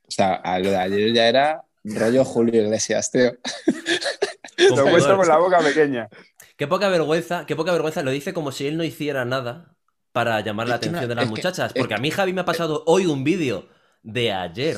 O 0.07 0.11
sea, 0.11 0.35
a 0.35 0.59
lo 0.59 0.69
de 0.71 0.77
ayer 0.77 1.13
ya 1.13 1.27
era 1.27 1.63
rollo 1.83 2.25
Julio 2.25 2.61
Iglesias, 2.63 3.09
tío. 3.11 3.31
Lo 4.57 4.83
cuento 4.83 5.15
con 5.17 5.27
la 5.27 5.38
boca 5.38 5.59
pequeña. 5.59 6.09
Qué 6.57 6.67
poca 6.67 6.89
vergüenza, 6.89 7.45
qué 7.45 7.56
poca 7.56 7.71
vergüenza. 7.71 8.03
Lo 8.03 8.11
dice 8.11 8.33
como 8.33 8.51
si 8.51 8.67
él 8.67 8.75
no 8.77 8.83
hiciera 8.83 9.23
nada 9.25 9.75
para 10.11 10.41
llamar 10.41 10.67
la 10.67 10.75
atención 10.75 11.07
de 11.07 11.15
las 11.15 11.29
muchachas. 11.29 11.73
Porque 11.73 11.94
a 11.94 11.97
mí 12.00 12.11
Javi 12.11 12.33
me 12.33 12.41
ha 12.41 12.45
pasado 12.45 12.83
hoy 12.85 13.06
un 13.06 13.23
vídeo 13.23 13.69
de 14.03 14.33
ayer 14.33 14.77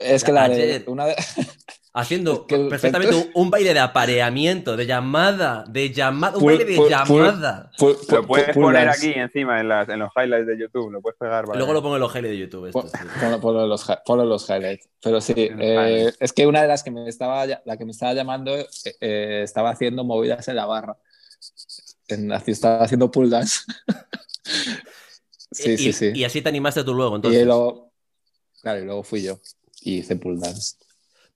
Es 0.00 0.24
que 0.24 0.32
la 0.32 0.48
de 0.48 0.54
Ayer. 0.62 0.84
una 0.88 1.06
de- 1.06 1.16
haciendo 1.92 2.32
Es 2.32 2.40
que 2.46 2.54
el 2.54 2.68
perfectamente 2.68 3.30
un, 3.34 3.50
baile 3.50 3.74
de 3.74 3.80
apareamiento, 3.80 4.76
de 4.76 4.86
llamada, 4.86 5.64
de 5.68 5.92
llamada, 5.92 6.38
un 6.38 6.44
baile 6.46 6.64
de 6.64 6.88
llamada. 6.88 7.70
Pu- 7.76 7.96
pu- 7.98 8.12
Lo 8.14 8.26
puedes 8.26 8.48
pu- 8.48 8.60
poner 8.62 8.86
dance. 8.86 9.10
aquí 9.10 9.18
encima 9.18 9.60
en, 9.60 9.68
las, 9.68 9.88
en 9.88 9.98
los 9.98 10.10
highlights 10.16 10.46
de 10.46 10.58
YouTube, 10.58 10.90
lo 10.90 11.00
puedes 11.02 11.18
pegar. 11.18 11.44
para- 11.44 11.58
Luego 11.58 11.72
lo 11.72 11.82
pongo 11.82 11.96
en 11.96 12.00
los 12.00 12.14
highlights 12.14 12.30
de 12.30 12.38
YouTube. 12.38 12.66
esto, 12.66 12.82
sí. 12.88 12.98
Ponlo, 13.20 13.40
ponlo 13.40 13.62
en 13.64 13.68
los, 13.68 13.84
ponlo 14.06 14.24
los 14.24 14.48
highlights. 14.48 14.88
Pero 15.02 15.20
sí, 15.20 15.34
eh, 15.36 16.12
es 16.18 16.32
que 16.32 16.46
una 16.46 16.62
de 16.62 16.68
las 16.68 16.82
que 16.82 16.90
me 16.92 17.08
estaba, 17.08 17.44
la 17.46 17.76
que 17.76 17.84
me 17.84 17.90
estaba 17.90 18.14
llamando 18.14 18.56
eh, 18.56 18.66
eh, 19.00 19.40
estaba 19.44 19.70
haciendo 19.70 20.04
movidas 20.04 20.46
en 20.48 20.56
la 20.56 20.66
barra. 20.66 20.96
En, 22.08 22.30
estaba 22.32 22.84
haciendo 22.84 23.10
pull 23.10 23.28
dance. 23.30 23.60
sí, 25.50 25.72
y, 25.72 25.76
sí, 25.78 25.92
sí. 25.92 26.12
y 26.14 26.24
así 26.24 26.40
te 26.42 26.48
animaste 26.48 26.84
tú 26.84 26.94
luego, 26.94 27.12
Y, 27.12 27.16
entonces. 27.16 27.46
luego, 27.46 27.92
claro, 28.62 28.80
y 28.80 28.84
luego 28.84 29.02
fui 29.02 29.22
yo 29.22 29.40
y 29.82 29.98
hice 29.98 30.16
pull. 30.16 30.38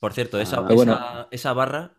Por 0.01 0.13
cierto, 0.13 0.39
esa, 0.41 0.57
Ah, 0.59 0.65
esa- 0.67 0.75
bueno. 0.75 1.29
esa 1.31 1.53
barra, 1.53 1.93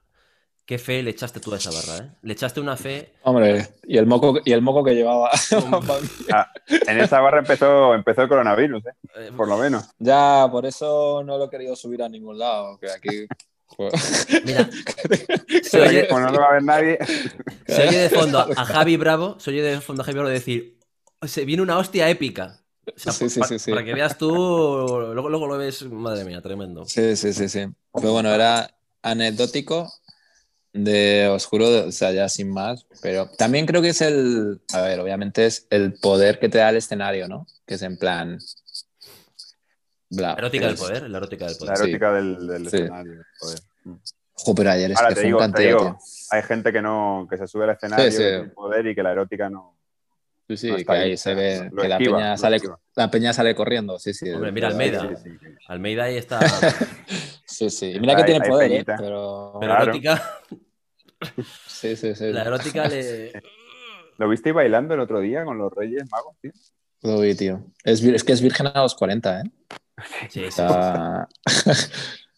qué 0.66 0.78
fe 0.78 1.02
le 1.04 1.12
echaste 1.12 1.40
tú 1.40 1.54
a 1.54 1.58
esa 1.58 1.72
barra, 1.72 2.06
¿eh? 2.06 2.12
Le 2.22 2.34
echaste 2.34 2.60
una 2.60 2.76
fe. 2.78 3.14
Hombre, 3.24 3.68
y 3.88 3.98
el 3.98 4.06
moco, 4.06 4.40
y 4.44 4.52
el 4.52 4.62
moco 4.62 4.84
que 4.84 4.94
llevaba. 4.96 5.32
Ah, 6.34 6.52
en 6.70 7.00
esa 7.00 7.20
barra 7.22 7.40
empezó, 7.40 7.94
empezó 7.94 8.24
el 8.24 8.30
coronavirus, 8.30 8.86
¿eh? 8.86 8.90
eh, 9.18 9.32
por 9.36 9.48
lo 9.48 9.58
menos. 9.58 9.86
Ya, 10.00 10.48
por 10.52 10.66
eso 10.66 11.24
no 11.24 11.38
lo 11.38 11.46
he 11.46 11.50
querido 11.50 11.76
subir 11.76 12.02
a 12.04 12.10
ningún 12.10 12.38
lado, 12.40 12.78
que 12.80 12.90
aquí... 12.92 13.28
pues, 13.78 14.28
Mira, 14.44 14.70
se 15.64 15.82
oye, 15.82 16.08
no 16.10 16.32
lo 16.32 16.40
va 16.40 16.48
a 16.50 16.54
ver 16.54 16.64
nadie, 16.64 16.98
se 17.68 17.88
oye 17.88 17.98
de 17.98 18.10
fondo 18.10 18.40
a 18.40 18.66
Javi 18.66 18.98
Bravo, 18.98 19.40
se 19.40 19.50
oye 19.52 19.62
de 19.62 19.82
fondo 19.82 20.02
a 20.02 20.06
Javi 20.06 20.16
Bravo 20.18 20.30
decir, 20.30 20.80
se 21.24 21.46
viene 21.46 21.62
una 21.64 21.78
hostia 21.78 22.10
épica. 22.10 22.62
O 22.88 23.00
sea, 23.00 23.12
Sí, 23.14 23.30
sí, 23.30 23.40
pa- 23.40 23.48
sí, 23.48 23.60
sí. 23.60 23.72
Para 23.72 23.84
que 23.84 23.94
veas 23.94 24.18
tú, 24.18 24.30
luego, 24.30 25.30
luego 25.30 25.48
lo 25.48 25.58
ves, 25.58 25.84
madre 25.84 26.24
mía, 26.26 26.42
tremendo. 26.42 26.86
Sí, 26.86 27.16
sí, 27.16 27.34
sí, 27.34 27.50
sí. 27.50 27.66
Pero 27.94 28.12
bueno, 28.14 28.34
era 28.34 28.70
anecdótico 29.02 29.92
de, 30.74 31.28
os 31.32 31.46
juro, 31.46 31.70
de- 31.72 31.82
o 31.88 31.92
sea, 31.92 32.12
ya 32.12 32.28
sin 32.30 32.52
más, 32.52 32.86
pero 33.02 33.28
también 33.38 33.66
creo 33.66 33.82
que 33.82 33.90
es 33.90 34.02
el, 34.02 34.62
a 34.74 34.82
ver, 34.82 35.00
obviamente 35.00 35.46
es 35.46 35.68
el 35.70 35.94
poder 35.94 36.38
que 36.40 36.50
te 36.50 36.58
da 36.60 36.70
el 36.70 36.76
escenario, 36.78 37.28
¿no? 37.28 37.48
Que 37.66 37.76
es 37.76 37.82
en 37.82 37.98
plan... 37.98 38.38
Bla, 40.10 40.28
La 40.34 40.34
erótica 40.38 40.68
del 40.68 40.76
poder, 40.78 41.10
la 41.10 41.18
erótica 41.18 41.46
del 41.46 41.54
la 41.56 41.60
poder. 41.60 41.78
Sí. 41.78 41.84
erótica 41.84 42.14
del, 42.14 42.48
del 42.48 42.70
Sí. 42.70 42.76
escenario. 42.78 43.24
joder. 43.40 43.60
Jo, 44.38 44.54
pero 44.56 44.70
ayer 44.72 44.92
es 44.92 44.98
Ahora 44.98 45.10
que 45.10 45.16
te 45.16 45.22
fue 45.22 45.28
digo, 45.28 45.38
un 45.40 45.46
te 45.46 45.52
canteo, 45.54 45.78
digo, 45.80 46.00
hay 46.32 46.44
gente 46.44 46.72
que 46.74 46.82
no 46.82 47.28
que 47.30 47.38
se 47.38 47.48
sube 47.48 47.64
al 47.64 47.70
escenario 47.72 48.12
Sí, 48.12 48.18
sí. 48.18 48.24
sin 48.42 48.50
poder 48.52 48.86
y 48.88 48.94
que 48.96 49.02
la 49.02 49.12
erótica 49.14 49.50
no. 49.50 49.75
Sí, 50.48 50.58
sí, 50.58 50.86
que 50.86 50.92
ahí 50.92 51.02
ahí, 51.12 51.18
se 51.18 51.34
ve 51.34 51.70
lo 51.72 51.82
que 51.82 51.88
la 51.88 51.96
esquiva, 51.98 52.18
peña, 52.18 52.38
sale, 52.38 52.58
la 52.96 53.10
peña 53.10 53.34
sale 53.34 53.56
corriendo, 53.56 53.98
sí, 53.98 54.14
sí. 54.14 54.30
Hombre, 54.30 54.52
mira. 54.52 54.68
Almeida. 54.68 55.02
Sí, 55.02 55.16
sí, 55.24 55.38
sí. 55.42 55.48
Almeida 55.68 56.04
ahí 56.04 56.18
está. 56.18 56.40
Sí, 57.48 57.70
sí. 57.70 57.92
Y 57.92 58.00
mira 58.00 58.16
que 58.16 58.24
tiene 58.24 58.46
poder, 58.48 58.72
¿eh? 58.72 58.84
Pero... 58.84 59.58
Pero 59.60 59.74
Claro. 59.76 59.84
erótica, 59.84 60.22
Sí, 61.68 61.96
sí, 61.96 62.16
sí. 62.16 62.32
la 62.32 62.42
erótica 62.42 62.88
le. 62.88 63.32
¿Lo 64.18 64.28
viste 64.30 64.52
bailando 64.52 64.94
el 64.94 65.00
otro 65.00 65.20
día 65.20 65.44
con 65.46 65.58
los 65.58 65.72
Reyes 65.74 66.04
Magos, 66.12 66.36
tío? 66.42 66.52
Lo 67.02 67.20
vi, 67.20 67.36
tío. 67.36 67.64
Es, 67.84 68.02
que 68.24 68.32
es 68.32 68.42
virgen 68.42 68.68
a 68.68 68.82
los 68.82 68.96
40, 68.96 69.42
¿eh? 69.42 69.44
Sí, 70.30 70.42
O 70.42 70.46
sí. 70.46 70.52
sea, 70.52 71.28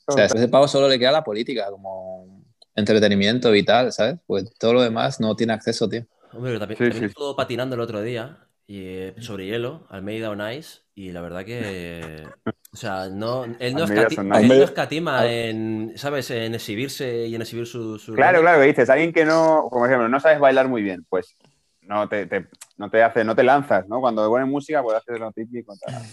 o 0.06 0.12
sea, 0.12 0.24
a 0.24 0.28
ese 0.28 0.48
pavo 0.50 0.68
solo 0.68 0.88
le 0.90 1.00
queda 1.00 1.12
la 1.12 1.24
política 1.24 1.70
como 1.70 2.44
entretenimiento 2.76 3.54
y 3.56 3.64
tal, 3.64 3.92
¿sabes? 3.92 4.18
Pues 4.28 4.54
todo 4.60 4.74
lo 4.74 4.82
demás 4.82 5.20
no 5.20 5.36
tiene 5.36 5.54
acceso, 5.54 5.88
tío. 5.88 6.06
Hombre, 6.38 6.52
pero 6.52 6.60
también, 6.60 6.78
Sí, 6.78 6.84
también 6.84 7.00
sí. 7.04 7.06
estuvo 7.10 7.36
patinando 7.36 7.76
el 7.76 7.82
otro 7.82 8.02
día 8.02 8.38
y, 8.68 8.82
eh, 8.86 9.16
sobre 9.20 9.46
hielo, 9.48 9.88
Almeida 9.90 10.30
on 10.30 10.42
Ice, 10.52 10.82
y 10.94 11.12
la 11.12 11.22
verdad 11.22 11.44
que. 11.44 12.28
O 12.74 12.78
sea, 12.78 13.08
no, 13.10 13.46
él, 13.46 13.74
no 13.74 13.86
él 13.86 14.52
escatima 14.62 15.20
Al- 15.20 15.30
en, 15.32 15.94
¿sabes? 15.96 16.30
En 16.32 16.54
exhibirse 16.54 17.26
y 17.26 17.34
en 17.34 17.42
exhibir 17.42 17.66
su. 17.66 17.98
su- 17.98 18.14
Claro, 18.14 18.42
claro, 18.42 18.62
que 18.62 18.68
dices, 18.68 18.90
alguien 18.90 19.12
que 19.14 19.26
no, 19.26 19.68
como 19.72 19.86
ejemplo, 19.86 20.08
no 20.10 20.20
sabes 20.20 20.40
bailar 20.40 20.68
muy 20.68 20.84
bien, 20.84 21.06
pues 21.10 21.36
no 21.82 22.08
te, 22.08 22.26
te- 22.28 22.48
no 22.76 22.90
te 22.90 23.02
hace, 23.02 23.24
no 23.24 23.36
te 23.36 23.44
lanzas, 23.44 23.88
¿no? 23.88 24.00
Cuando 24.00 24.28
ponen 24.30 24.50
música, 24.50 24.84
pues 24.84 24.98
haces 24.98 25.20
lo 25.20 25.32
típico. 25.32 25.74
tal. 25.78 26.04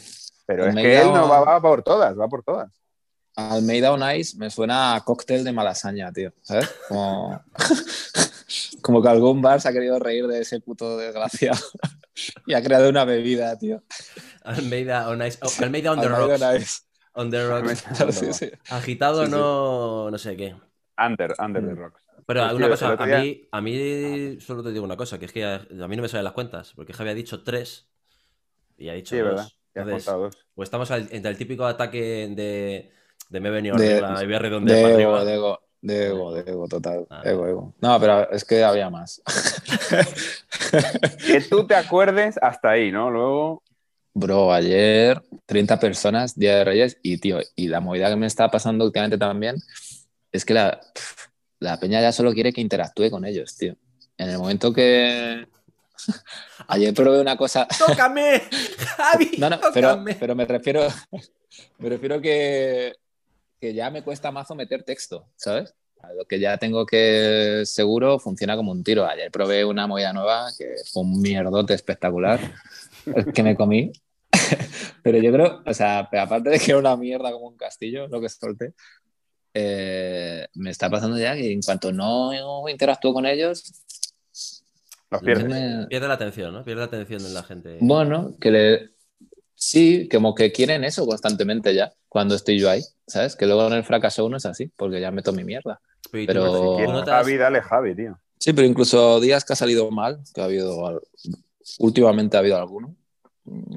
Pero 0.46 0.66
es 0.66 0.74
que 0.74 0.80
Almeida 0.80 1.02
él 1.02 1.12
no 1.12 1.28
va, 1.28 1.40
va 1.40 1.60
por 1.60 1.82
todas, 1.82 2.18
va 2.18 2.28
por 2.28 2.42
todas. 2.44 2.70
Almeida 3.36 3.92
on 3.92 4.16
Ice 4.16 4.38
me 4.38 4.48
suena 4.48 4.94
a 4.94 5.00
cóctel 5.02 5.42
de 5.42 5.52
malasaña, 5.52 6.12
tío, 6.12 6.32
¿sabes? 6.42 6.70
Como, 6.88 7.42
como 8.84 9.00
que 9.02 9.08
algún 9.08 9.40
bar 9.40 9.60
se 9.62 9.68
ha 9.68 9.72
querido 9.72 9.98
reír 9.98 10.26
de 10.26 10.40
ese 10.40 10.60
puto 10.60 10.98
desgraciado 10.98 11.58
y 12.46 12.52
ha 12.52 12.62
creado 12.62 12.88
una 12.90 13.04
bebida, 13.06 13.58
tío. 13.58 13.82
Almeida 14.42 15.08
on 15.08 15.24
Ice. 15.26 15.38
oh, 15.42 15.50
Almeida 15.62 15.92
on 15.92 16.00
the 16.00 16.06
Almeida 16.06 16.36
rocks. 16.36 16.42
on 16.42 16.56
Ice. 16.60 16.80
On 17.14 17.30
the 17.30 17.48
rocks. 17.48 17.84
Sí, 18.14 18.32
sí. 18.34 18.50
Agitado, 18.68 19.20
Sí, 19.24 19.30
sí. 19.30 19.36
no. 19.36 20.10
No 20.10 20.18
sé 20.18 20.36
qué. 20.36 20.54
Under, 20.98 21.34
under 21.38 21.64
the 21.64 21.72
Mm. 21.74 21.78
rocks. 21.78 22.00
Pero 22.26 22.40
Pues, 22.42 22.52
una 22.54 22.66
tío, 22.66 22.70
cosa, 22.70 22.92
a 23.02 23.06
día- 23.06 23.18
mí, 23.20 23.48
a 23.52 23.60
mí 23.60 24.40
solo 24.40 24.62
te 24.62 24.70
digo 24.72 24.84
una 24.84 24.96
cosa, 24.96 25.18
que 25.18 25.24
es 25.26 25.32
que 25.32 25.44
a, 25.44 25.54
a 25.56 25.88
mí 25.88 25.96
no 25.96 26.02
me 26.02 26.08
salen 26.08 26.24
las 26.24 26.32
cuentas, 26.34 26.72
porque 26.74 26.92
Javi 26.92 27.10
ha 27.10 27.14
dicho 27.14 27.42
tres 27.42 27.88
y 28.78 28.88
ha 28.88 28.94
dicho 28.94 29.14
Sí, 29.16 29.20
dos. 29.22 29.58
Entonces, 29.74 30.08
o 30.54 30.62
estamos 30.62 30.90
al- 30.90 31.08
entre 31.10 31.30
el 31.30 31.36
típipico 31.36 31.64
ataque 31.66 32.28
de, 32.34 32.90
de 33.28 33.40
me 33.40 33.48
he 33.48 33.52
venido 33.52 33.76
De- 33.76 33.94
arriba 33.98 34.22
y 34.22 34.26
voy 34.26 34.34
a 34.34 34.38
redondear 34.38 34.76
De 34.78 34.82
para 35.04 35.20
arriba. 35.22 35.60
De 35.84 36.06
ego, 36.06 36.32
de 36.32 36.50
ego, 36.50 36.66
total. 36.66 37.06
Ah. 37.10 37.20
Ego, 37.26 37.46
ego. 37.46 37.74
No, 37.78 38.00
pero 38.00 38.30
es 38.30 38.42
que 38.42 38.64
había 38.64 38.88
más. 38.88 39.22
Que 41.26 41.40
tú 41.42 41.66
te 41.66 41.74
acuerdes 41.74 42.36
hasta 42.42 42.70
ahí, 42.70 42.90
¿no? 42.90 43.10
Luego, 43.10 43.62
Bro, 44.14 44.52
ayer 44.52 45.22
30 45.46 45.78
personas, 45.78 46.36
Día 46.36 46.56
de 46.56 46.64
Reyes, 46.64 46.98
y 47.02 47.18
tío, 47.18 47.38
y 47.54 47.68
la 47.68 47.80
movida 47.80 48.08
que 48.08 48.16
me 48.16 48.26
está 48.26 48.50
pasando 48.50 48.84
últimamente 48.86 49.18
también 49.18 49.56
es 50.32 50.44
que 50.44 50.54
la, 50.54 50.80
la 51.60 51.78
peña 51.78 52.00
ya 52.00 52.12
solo 52.12 52.32
quiere 52.32 52.52
que 52.52 52.62
interactúe 52.62 53.10
con 53.10 53.24
ellos, 53.24 53.54
tío. 53.56 53.76
En 54.16 54.30
el 54.30 54.38
momento 54.38 54.72
que... 54.72 55.46
ayer 56.68 56.94
probé 56.94 57.20
una 57.20 57.36
cosa... 57.36 57.68
¡Tócame! 57.86 58.42
¡Javi! 58.96 59.32
No, 59.36 59.50
no, 59.50 59.60
pero, 59.74 59.90
tócame! 59.90 60.16
pero 60.18 60.34
me 60.34 60.46
refiero, 60.46 60.88
me 61.78 61.88
refiero 61.90 62.20
que, 62.22 62.94
que 63.64 63.72
ya 63.72 63.88
me 63.90 64.02
cuesta 64.02 64.30
mazo 64.30 64.54
meter 64.54 64.82
texto, 64.82 65.26
¿sabes? 65.36 65.74
A 66.02 66.12
Lo 66.12 66.26
que 66.26 66.38
ya 66.38 66.58
tengo 66.58 66.84
que 66.84 67.62
seguro 67.64 68.18
funciona 68.18 68.56
como 68.56 68.72
un 68.72 68.84
tiro. 68.84 69.06
Ayer 69.06 69.30
probé 69.30 69.64
una 69.64 69.86
movida 69.86 70.12
nueva 70.12 70.50
que 70.58 70.74
fue 70.92 71.02
un 71.02 71.18
mierdote 71.22 71.72
espectacular 71.72 72.38
que 73.32 73.42
me 73.42 73.56
comí. 73.56 73.90
Pero 75.02 75.16
yo 75.16 75.32
creo, 75.32 75.62
o 75.64 75.72
sea, 75.72 76.08
pero 76.10 76.24
aparte 76.24 76.50
de 76.50 76.58
que 76.58 76.72
era 76.72 76.78
una 76.78 76.94
mierda 76.96 77.32
como 77.32 77.46
un 77.48 77.56
castillo, 77.56 78.06
lo 78.08 78.20
que 78.20 78.28
solté, 78.28 78.74
eh, 79.54 80.46
me 80.54 80.70
está 80.70 80.90
pasando 80.90 81.16
ya 81.18 81.34
que 81.34 81.50
en 81.52 81.62
cuanto 81.62 81.90
no 81.92 82.68
interactúo 82.68 83.14
con 83.14 83.24
ellos, 83.24 83.72
los 85.10 85.22
pierdes. 85.22 85.46
me- 85.46 85.86
Pierde 85.86 86.08
la 86.08 86.14
atención, 86.14 86.52
¿no? 86.52 86.64
Pierde 86.64 86.80
la 86.80 86.86
atención 86.86 87.22
de 87.22 87.30
la 87.30 87.42
gente. 87.44 87.78
Bueno, 87.80 88.34
que 88.40 88.50
le... 88.50 88.93
Sí, 89.66 90.08
como 90.10 90.34
que 90.34 90.52
quieren 90.52 90.84
eso 90.84 91.06
constantemente 91.06 91.74
ya, 91.74 91.90
cuando 92.08 92.34
estoy 92.34 92.58
yo 92.60 92.68
ahí, 92.68 92.82
¿sabes? 93.06 93.34
Que 93.34 93.46
luego 93.46 93.66
en 93.66 93.72
el 93.72 93.82
fracaso 93.84 94.26
uno 94.26 94.36
es 94.36 94.44
así, 94.44 94.70
porque 94.76 95.00
ya 95.00 95.10
meto 95.10 95.32
mi 95.32 95.42
mierda. 95.42 95.80
Pero, 96.10 96.22
¿y 96.22 96.26
tú 96.26 96.32
pero- 96.32 96.44
no- 96.44 96.52
tú 96.60 96.76
¿Quieres 96.76 96.92
no 96.94 97.04
te 97.04 97.10
has- 97.10 97.16
Javi, 97.24 97.36
dale 97.38 97.62
Javi, 97.62 97.94
tío. 97.96 98.18
Sí, 98.38 98.52
pero 98.52 98.66
incluso 98.68 99.20
días 99.20 99.42
que 99.42 99.54
ha 99.54 99.56
salido 99.56 99.90
mal, 99.90 100.20
que 100.34 100.40
ha 100.42 100.44
habido... 100.44 100.86
al- 100.86 101.00
Últimamente 101.78 102.36
ha 102.36 102.40
habido 102.40 102.58
alguno, 102.58 102.94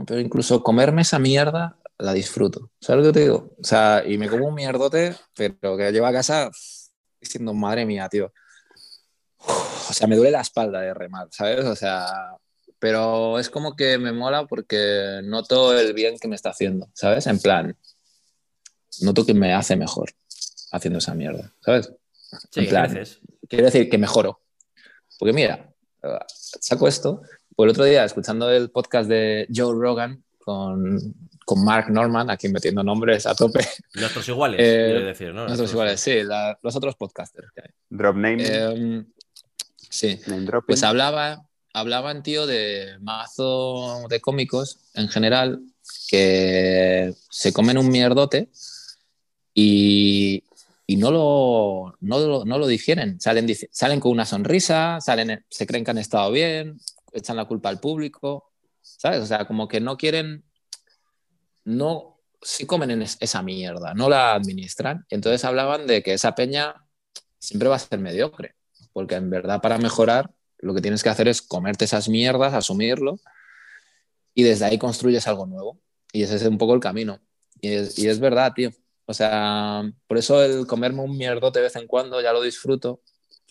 pero 0.05 0.19
incluso 0.19 0.61
comerme 0.61 1.03
esa 1.03 1.19
mierda 1.19 1.77
la 1.97 2.11
disfruto, 2.11 2.69
¿sabes 2.81 3.05
lo 3.05 3.09
que 3.09 3.13
te 3.19 3.23
digo? 3.23 3.55
O 3.57 3.63
sea, 3.63 4.03
y 4.05 4.17
me 4.17 4.27
como 4.27 4.45
un 4.45 4.55
mierdote, 4.55 5.15
pero 5.33 5.77
que 5.77 5.89
llevo 5.93 6.05
a 6.05 6.11
casa 6.11 6.51
diciendo, 7.21 7.53
madre 7.53 7.85
mía, 7.85 8.09
tío. 8.09 8.33
Uf, 9.39 9.89
o 9.89 9.93
sea, 9.93 10.05
me 10.05 10.17
duele 10.17 10.31
la 10.31 10.41
espalda 10.41 10.81
de 10.81 10.93
remar, 10.93 11.27
¿sabes? 11.31 11.63
O 11.63 11.75
sea, 11.77 12.35
pero 12.79 13.39
es 13.39 13.49
como 13.49 13.75
que 13.75 13.97
me 13.97 14.11
mola 14.11 14.45
porque 14.47 15.21
noto 15.23 15.77
el 15.77 15.93
bien 15.93 16.17
que 16.19 16.27
me 16.27 16.35
está 16.35 16.49
haciendo, 16.51 16.89
¿sabes? 16.93 17.27
En 17.27 17.39
plan, 17.39 17.75
noto 19.01 19.25
que 19.25 19.33
me 19.33 19.53
hace 19.53 19.75
mejor 19.75 20.11
haciendo 20.71 20.99
esa 20.99 21.13
mierda, 21.13 21.53
¿sabes? 21.61 21.91
Sí, 22.51 22.61
en 22.61 22.67
plan. 22.69 23.03
Quiero 23.47 23.65
decir 23.65 23.89
que 23.89 23.97
mejoro. 23.97 24.41
Porque 25.17 25.33
mira, 25.33 25.73
saco 26.27 26.87
esto. 26.87 27.21
Pues 27.55 27.65
el 27.67 27.71
otro 27.71 27.85
día, 27.85 28.03
escuchando 28.03 28.51
el 28.51 28.69
podcast 28.69 29.09
de 29.09 29.47
Joe 29.53 29.73
Rogan 29.73 30.23
con, 30.37 30.99
con 31.45 31.63
Mark 31.65 31.89
Norman, 31.89 32.29
aquí 32.29 32.49
metiendo 32.49 32.83
nombres 32.83 33.25
a 33.25 33.33
tope. 33.33 33.65
Nuestros 33.95 34.27
iguales, 34.29 34.59
Eh, 34.61 34.89
quiero 34.91 35.05
decir, 35.05 35.33
¿no? 35.33 35.43
Nosotros 35.45 35.71
iguales, 35.71 35.99
sí, 35.99 36.21
la- 36.23 36.59
los 36.61 36.75
otros 36.75 36.95
podcasters 36.95 37.49
que 37.55 37.61
hay. 37.61 37.69
Drop 37.89 38.15
name, 38.15 38.37
Eh, 38.39 39.03
sí, 39.89 40.19
name 40.27 40.45
dropping. 40.45 40.67
pues 40.67 40.83
hablaba, 40.83 41.46
hablaban, 41.79 42.23
tío, 42.23 42.45
de 42.47 42.97
mazo 43.01 44.07
de 44.09 44.19
cómicos 44.21 44.79
en 44.93 45.07
general 45.09 45.61
que 46.09 47.13
se 47.29 47.53
comen 47.53 47.77
un 47.77 47.89
mierdote 47.89 48.49
y, 49.53 50.43
y 50.85 50.97
no, 50.97 51.11
lo, 51.11 51.95
no, 52.01 52.19
lo, 52.19 52.45
no 52.45 52.57
lo 52.57 52.67
digieren. 52.67 53.19
Salen, 53.19 53.47
salen 53.71 53.99
con 53.99 54.11
una 54.11 54.25
sonrisa, 54.25 54.99
salen, 55.01 55.43
se 55.49 55.65
creen 55.67 55.83
que 55.83 55.91
han 55.91 55.97
estado 55.97 56.31
bien, 56.31 56.79
echan 57.11 57.35
la 57.37 57.45
culpa 57.45 57.69
al 57.69 57.79
público, 57.79 58.51
¿sabes? 58.81 59.21
O 59.21 59.25
sea, 59.25 59.45
como 59.47 59.67
que 59.67 59.79
no 59.79 59.97
quieren, 59.97 60.43
no, 61.65 62.19
sí 62.41 62.65
comen 62.65 62.91
en 62.91 63.01
es- 63.03 63.17
esa 63.19 63.41
mierda, 63.41 63.93
no 63.93 64.09
la 64.09 64.33
administran. 64.33 65.05
Entonces 65.09 65.43
hablaban 65.45 65.87
de 65.87 66.03
que 66.03 66.13
esa 66.13 66.35
peña 66.35 66.75
siempre 67.39 67.69
va 67.69 67.75
a 67.75 67.79
ser 67.79 67.99
mediocre, 67.99 68.55
porque 68.93 69.15
en 69.15 69.29
verdad 69.29 69.61
para 69.61 69.77
mejorar 69.77 70.31
lo 70.59 70.73
que 70.73 70.81
tienes 70.81 71.03
que 71.03 71.09
hacer 71.09 71.27
es 71.27 71.41
comerte 71.41 71.85
esas 71.85 72.09
mierdas, 72.09 72.53
asumirlo 72.53 73.19
y 74.33 74.43
desde 74.43 74.65
ahí 74.65 74.77
construyes 74.77 75.27
algo 75.27 75.45
nuevo. 75.45 75.79
Y 76.11 76.23
ese 76.23 76.35
es 76.35 76.43
un 76.43 76.57
poco 76.57 76.73
el 76.73 76.79
camino. 76.79 77.19
Y 77.59 77.73
es, 77.73 77.97
y 77.99 78.07
es 78.07 78.19
verdad, 78.19 78.53
tío. 78.55 78.69
O 79.05 79.13
sea, 79.13 79.83
por 80.07 80.17
eso 80.17 80.43
el 80.43 80.67
comerme 80.67 81.01
un 81.01 81.17
mierdote 81.17 81.59
de 81.59 81.63
vez 81.63 81.75
en 81.75 81.87
cuando 81.87 82.21
ya 82.21 82.33
lo 82.33 82.41
disfruto, 82.41 83.01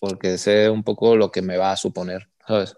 porque 0.01 0.39
sé 0.39 0.69
un 0.71 0.85
poco 0.85 1.17
lo 1.17 1.31
que 1.31 1.43
me 1.43 1.57
va 1.57 1.73
a 1.73 1.77
suponer, 1.77 2.29
¿sabes? 2.47 2.77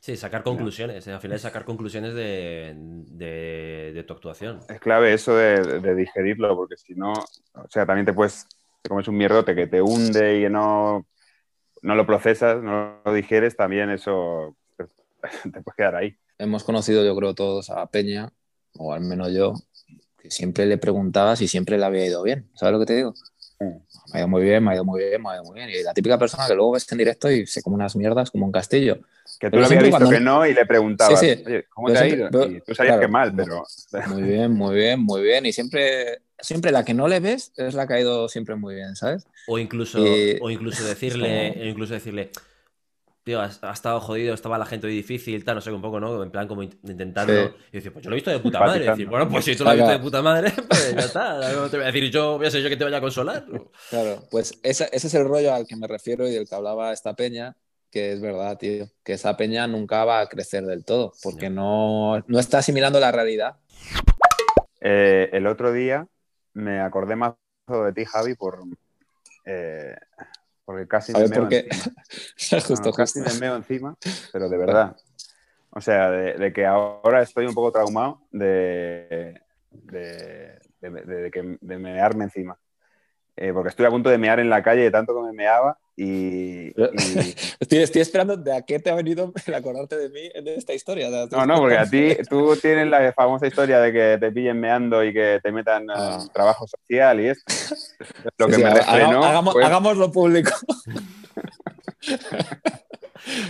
Sí, 0.00 0.16
sacar 0.16 0.42
conclusiones. 0.42 1.06
eh, 1.06 1.12
Al 1.12 1.20
final, 1.20 1.38
sacar 1.38 1.64
conclusiones 1.64 2.14
de, 2.14 2.74
de- 2.76 3.92
de 3.94 4.02
tu 4.04 4.14
actuación. 4.14 4.60
Es 4.68 4.80
clave 4.80 5.12
eso 5.12 5.34
de, 5.34 5.80
de 5.80 5.94
digerirlo, 5.94 6.56
porque 6.56 6.76
si 6.76 6.94
no, 6.94 7.12
o 7.12 7.68
sea, 7.68 7.84
también 7.86 8.06
te 8.06 8.12
puedes, 8.12 8.46
te 8.82 8.88
comes 8.88 9.08
un 9.08 9.16
mierdote 9.16 9.54
que 9.54 9.66
te 9.66 9.82
hunde 9.82 10.38
y 10.38 10.42
que 10.42 10.50
no, 10.50 11.06
no 11.82 11.94
lo 11.94 12.06
procesas, 12.06 12.62
no 12.62 13.00
lo 13.04 13.12
digieres, 13.12 13.56
también 13.56 13.90
eso 13.90 14.56
te, 14.76 14.84
te 15.50 15.62
puede 15.62 15.76
quedar 15.76 15.96
ahí. 15.96 16.16
Hemos 16.38 16.64
conocido, 16.64 17.04
yo 17.04 17.16
creo, 17.16 17.34
todos 17.34 17.70
a 17.70 17.86
Peña, 17.86 18.32
o 18.76 18.92
al 18.92 19.00
menos 19.00 19.32
yo, 19.32 19.54
que 20.18 20.30
siempre 20.30 20.66
le 20.66 20.78
preguntaba 20.78 21.34
si 21.36 21.48
siempre 21.48 21.78
le 21.78 21.84
había 21.84 22.06
ido 22.06 22.22
bien. 22.22 22.48
¿Sabes 22.54 22.72
lo 22.74 22.78
que 22.80 22.86
te 22.86 22.96
digo? 22.96 23.14
Mm. 23.60 23.64
Me 23.66 23.80
ha 24.14 24.18
ido 24.18 24.28
muy 24.28 24.42
bien, 24.42 24.62
me 24.64 24.70
ha 24.70 24.74
ido 24.74 24.84
muy 24.84 25.02
bien, 25.02 25.20
me 25.22 25.30
ha 25.30 25.34
ido 25.34 25.44
muy 25.44 25.54
bien. 25.54 25.68
Y 25.70 25.82
la 25.82 25.92
típica 25.92 26.16
persona 26.18 26.46
que 26.46 26.54
luego 26.54 26.72
ves 26.72 26.90
en 26.92 26.98
directo 26.98 27.30
y 27.30 27.46
se 27.46 27.60
come 27.62 27.74
unas 27.74 27.96
mierdas 27.96 28.30
como 28.30 28.46
un 28.46 28.52
castillo. 28.52 28.98
Que 29.40 29.48
tú 29.48 29.52
Pero 29.52 29.60
lo 29.60 29.66
habías 29.66 29.82
visto 29.82 29.98
cuando- 29.98 30.10
que 30.10 30.20
no 30.20 30.46
y 30.46 30.54
le 30.54 30.64
preguntabas, 30.64 31.18
Sí, 31.20 31.26
sí. 31.34 31.42
oye, 31.46 31.64
¿cómo 31.68 31.88
Pero 31.88 31.98
te 32.00 32.04
ha 32.04 32.08
siempre- 32.08 32.20
ido? 32.20 32.30
pero- 32.30 32.56
Y 32.56 32.60
tú 32.60 32.74
sabías 32.74 32.92
claro. 32.94 33.00
que 33.00 33.08
mal, 33.08 33.34
pero 33.36 33.64
Muy 34.08 34.22
bien, 34.22 34.52
muy 34.52 34.74
bien, 34.76 35.00
muy 35.00 35.22
bien. 35.22 35.46
Y 35.46 35.52
siempre, 35.52 36.20
siempre 36.40 36.72
la 36.72 36.84
que 36.84 36.94
no 36.94 37.08
le 37.08 37.20
ves 37.20 37.52
es 37.56 37.74
la 37.74 37.86
que 37.86 37.94
ha 37.94 38.00
ido 38.00 38.28
siempre 38.28 38.54
muy 38.54 38.74
bien, 38.74 38.96
¿sabes? 38.96 39.26
O 39.46 39.58
incluso, 39.58 39.98
o 40.40 40.50
incluso 40.50 40.84
decirle, 40.88 41.54
o 41.60 41.64
incluso 41.64 41.94
decirle, 41.94 42.30
tío, 43.28 43.42
ha, 43.42 43.72
estado 43.72 44.00
jodido, 44.00 44.32
estaba 44.32 44.56
la 44.56 44.64
gente 44.64 44.86
hoy 44.86 44.94
difícil, 44.94 45.44
tal, 45.44 45.56
no 45.56 45.60
sé, 45.60 45.70
un 45.70 45.82
poco, 45.82 46.00
¿no? 46.00 46.22
En 46.22 46.30
plan 46.30 46.48
como 46.48 46.62
in- 46.62 46.78
intentando. 46.82 47.32
Sí. 47.34 47.54
Y 47.72 47.76
decir, 47.76 47.92
pues 47.92 48.02
yo 48.02 48.08
lo 48.10 48.14
he 48.14 48.18
visto 48.18 48.30
de 48.30 48.38
puta 48.38 48.60
madre. 48.60 48.84
Y 48.84 48.88
decir, 48.88 49.06
bueno, 49.06 49.28
pues 49.28 49.44
si 49.44 49.54
tú 49.54 49.64
lo 49.64 49.70
has 49.70 49.76
visto 49.76 49.90
de 49.90 49.98
puta 49.98 50.22
madre, 50.22 50.50
pues 50.68 50.94
ya 50.94 51.00
está. 51.00 51.52
No 51.52 51.68
te 51.68 51.76
voy 51.76 51.84
a 51.84 51.92
decir 51.92 52.10
yo, 52.10 52.38
voy 52.38 52.46
a 52.46 52.50
ser 52.50 52.62
yo 52.62 52.70
que 52.70 52.76
te 52.78 52.84
vaya 52.84 52.96
a 52.96 53.02
consolar. 53.02 53.44
Claro, 53.90 54.22
pues 54.30 54.58
ese 54.62 54.88
es 54.90 55.14
el 55.14 55.24
rollo 55.24 55.52
al 55.52 55.66
que 55.66 55.76
me 55.76 55.86
refiero 55.86 56.26
y 56.26 56.32
del 56.32 56.48
que 56.48 56.54
hablaba 56.54 56.92
esta 56.92 57.14
peña, 57.14 57.56
que 57.90 58.12
es 58.12 58.20
verdad, 58.20 58.56
tío, 58.56 58.88
que 59.02 59.12
esa 59.14 59.36
peña 59.36 59.66
nunca 59.66 60.04
va 60.06 60.20
a 60.20 60.26
crecer 60.28 60.64
del 60.64 60.84
todo, 60.84 61.12
porque 61.22 61.50
no, 61.50 62.22
no 62.26 62.38
está 62.38 62.58
asimilando 62.58 62.98
la 63.00 63.12
realidad. 63.12 63.56
Eh, 64.80 65.28
el 65.32 65.46
otro 65.46 65.72
día 65.72 66.06
me 66.54 66.80
acordé 66.80 67.16
más 67.16 67.34
de 67.66 67.92
ti, 67.92 68.04
Javi, 68.04 68.34
por 68.34 68.60
eh, 69.44 69.96
porque 70.64 70.86
casi 70.86 71.12
me 71.14 71.28
meo 71.28 71.48
encima. 71.48 71.84
justo, 72.68 72.92
casi 72.92 73.20
me 73.20 73.34
meo 73.34 73.56
encima, 73.56 73.96
pero 74.32 74.48
de 74.48 74.56
verdad. 74.58 74.96
O 75.70 75.80
sea, 75.80 76.10
de, 76.10 76.34
de 76.34 76.52
que 76.52 76.66
ahora 76.66 77.22
estoy 77.22 77.46
un 77.46 77.54
poco 77.54 77.72
traumado 77.72 78.22
de, 78.30 79.40
de, 79.70 80.58
de- 80.80 80.90
de- 80.90 81.04
de 81.22 81.30
que- 81.30 81.58
de 81.60 81.78
mearme 81.78 82.24
encima. 82.24 82.58
Eh, 83.36 83.52
porque 83.52 83.68
estoy 83.68 83.86
a 83.86 83.90
punto 83.90 84.10
de 84.10 84.18
mear 84.18 84.40
en 84.40 84.50
la 84.50 84.62
calle 84.62 84.82
de 84.82 84.90
tanto 84.90 85.14
que 85.14 85.20
me 85.26 85.32
meaba 85.32 85.78
y, 86.00 86.68
y- 86.68 86.74
Estoy, 87.60 87.78
estoy 87.78 88.00
esperando 88.02 88.36
de 88.36 88.52
a 88.56 88.62
qué 88.62 88.78
te 88.78 88.88
ha 88.90 88.94
venido 88.94 89.32
el 89.46 89.54
acordarte 89.54 89.96
de 89.96 90.08
mí 90.10 90.30
en 90.32 90.46
esta 90.48 90.72
historia. 90.72 91.08
O 91.08 91.10
sea, 91.10 91.26
No, 91.38 91.46
no, 91.46 91.56
porque 91.58 91.76
a 91.76 91.84
ti 91.90 92.16
tú 92.30 92.56
tienes 92.56 92.86
la 92.88 93.12
famosa 93.12 93.46
historia 93.46 93.80
de 93.80 93.92
que 93.92 94.16
te 94.20 94.30
pillen 94.30 94.60
meando 94.60 95.02
y 95.04 95.12
que 95.12 95.40
te 95.42 95.50
metan 95.52 95.86
Ah. 95.90 96.24
trabajo 96.32 96.66
social 96.68 97.20
y 97.20 97.28
esto. 97.28 97.52
Lo 98.38 98.46
Sí, 98.46 98.50
que 98.52 98.56
sí, 98.56 98.62
me 98.62 98.68
haga- 98.70 98.80
refrenó 98.92 99.24
hagamos, 99.24 99.52
fue- 99.54 99.64
hagámoslo 99.64 100.12
público. 100.12 100.52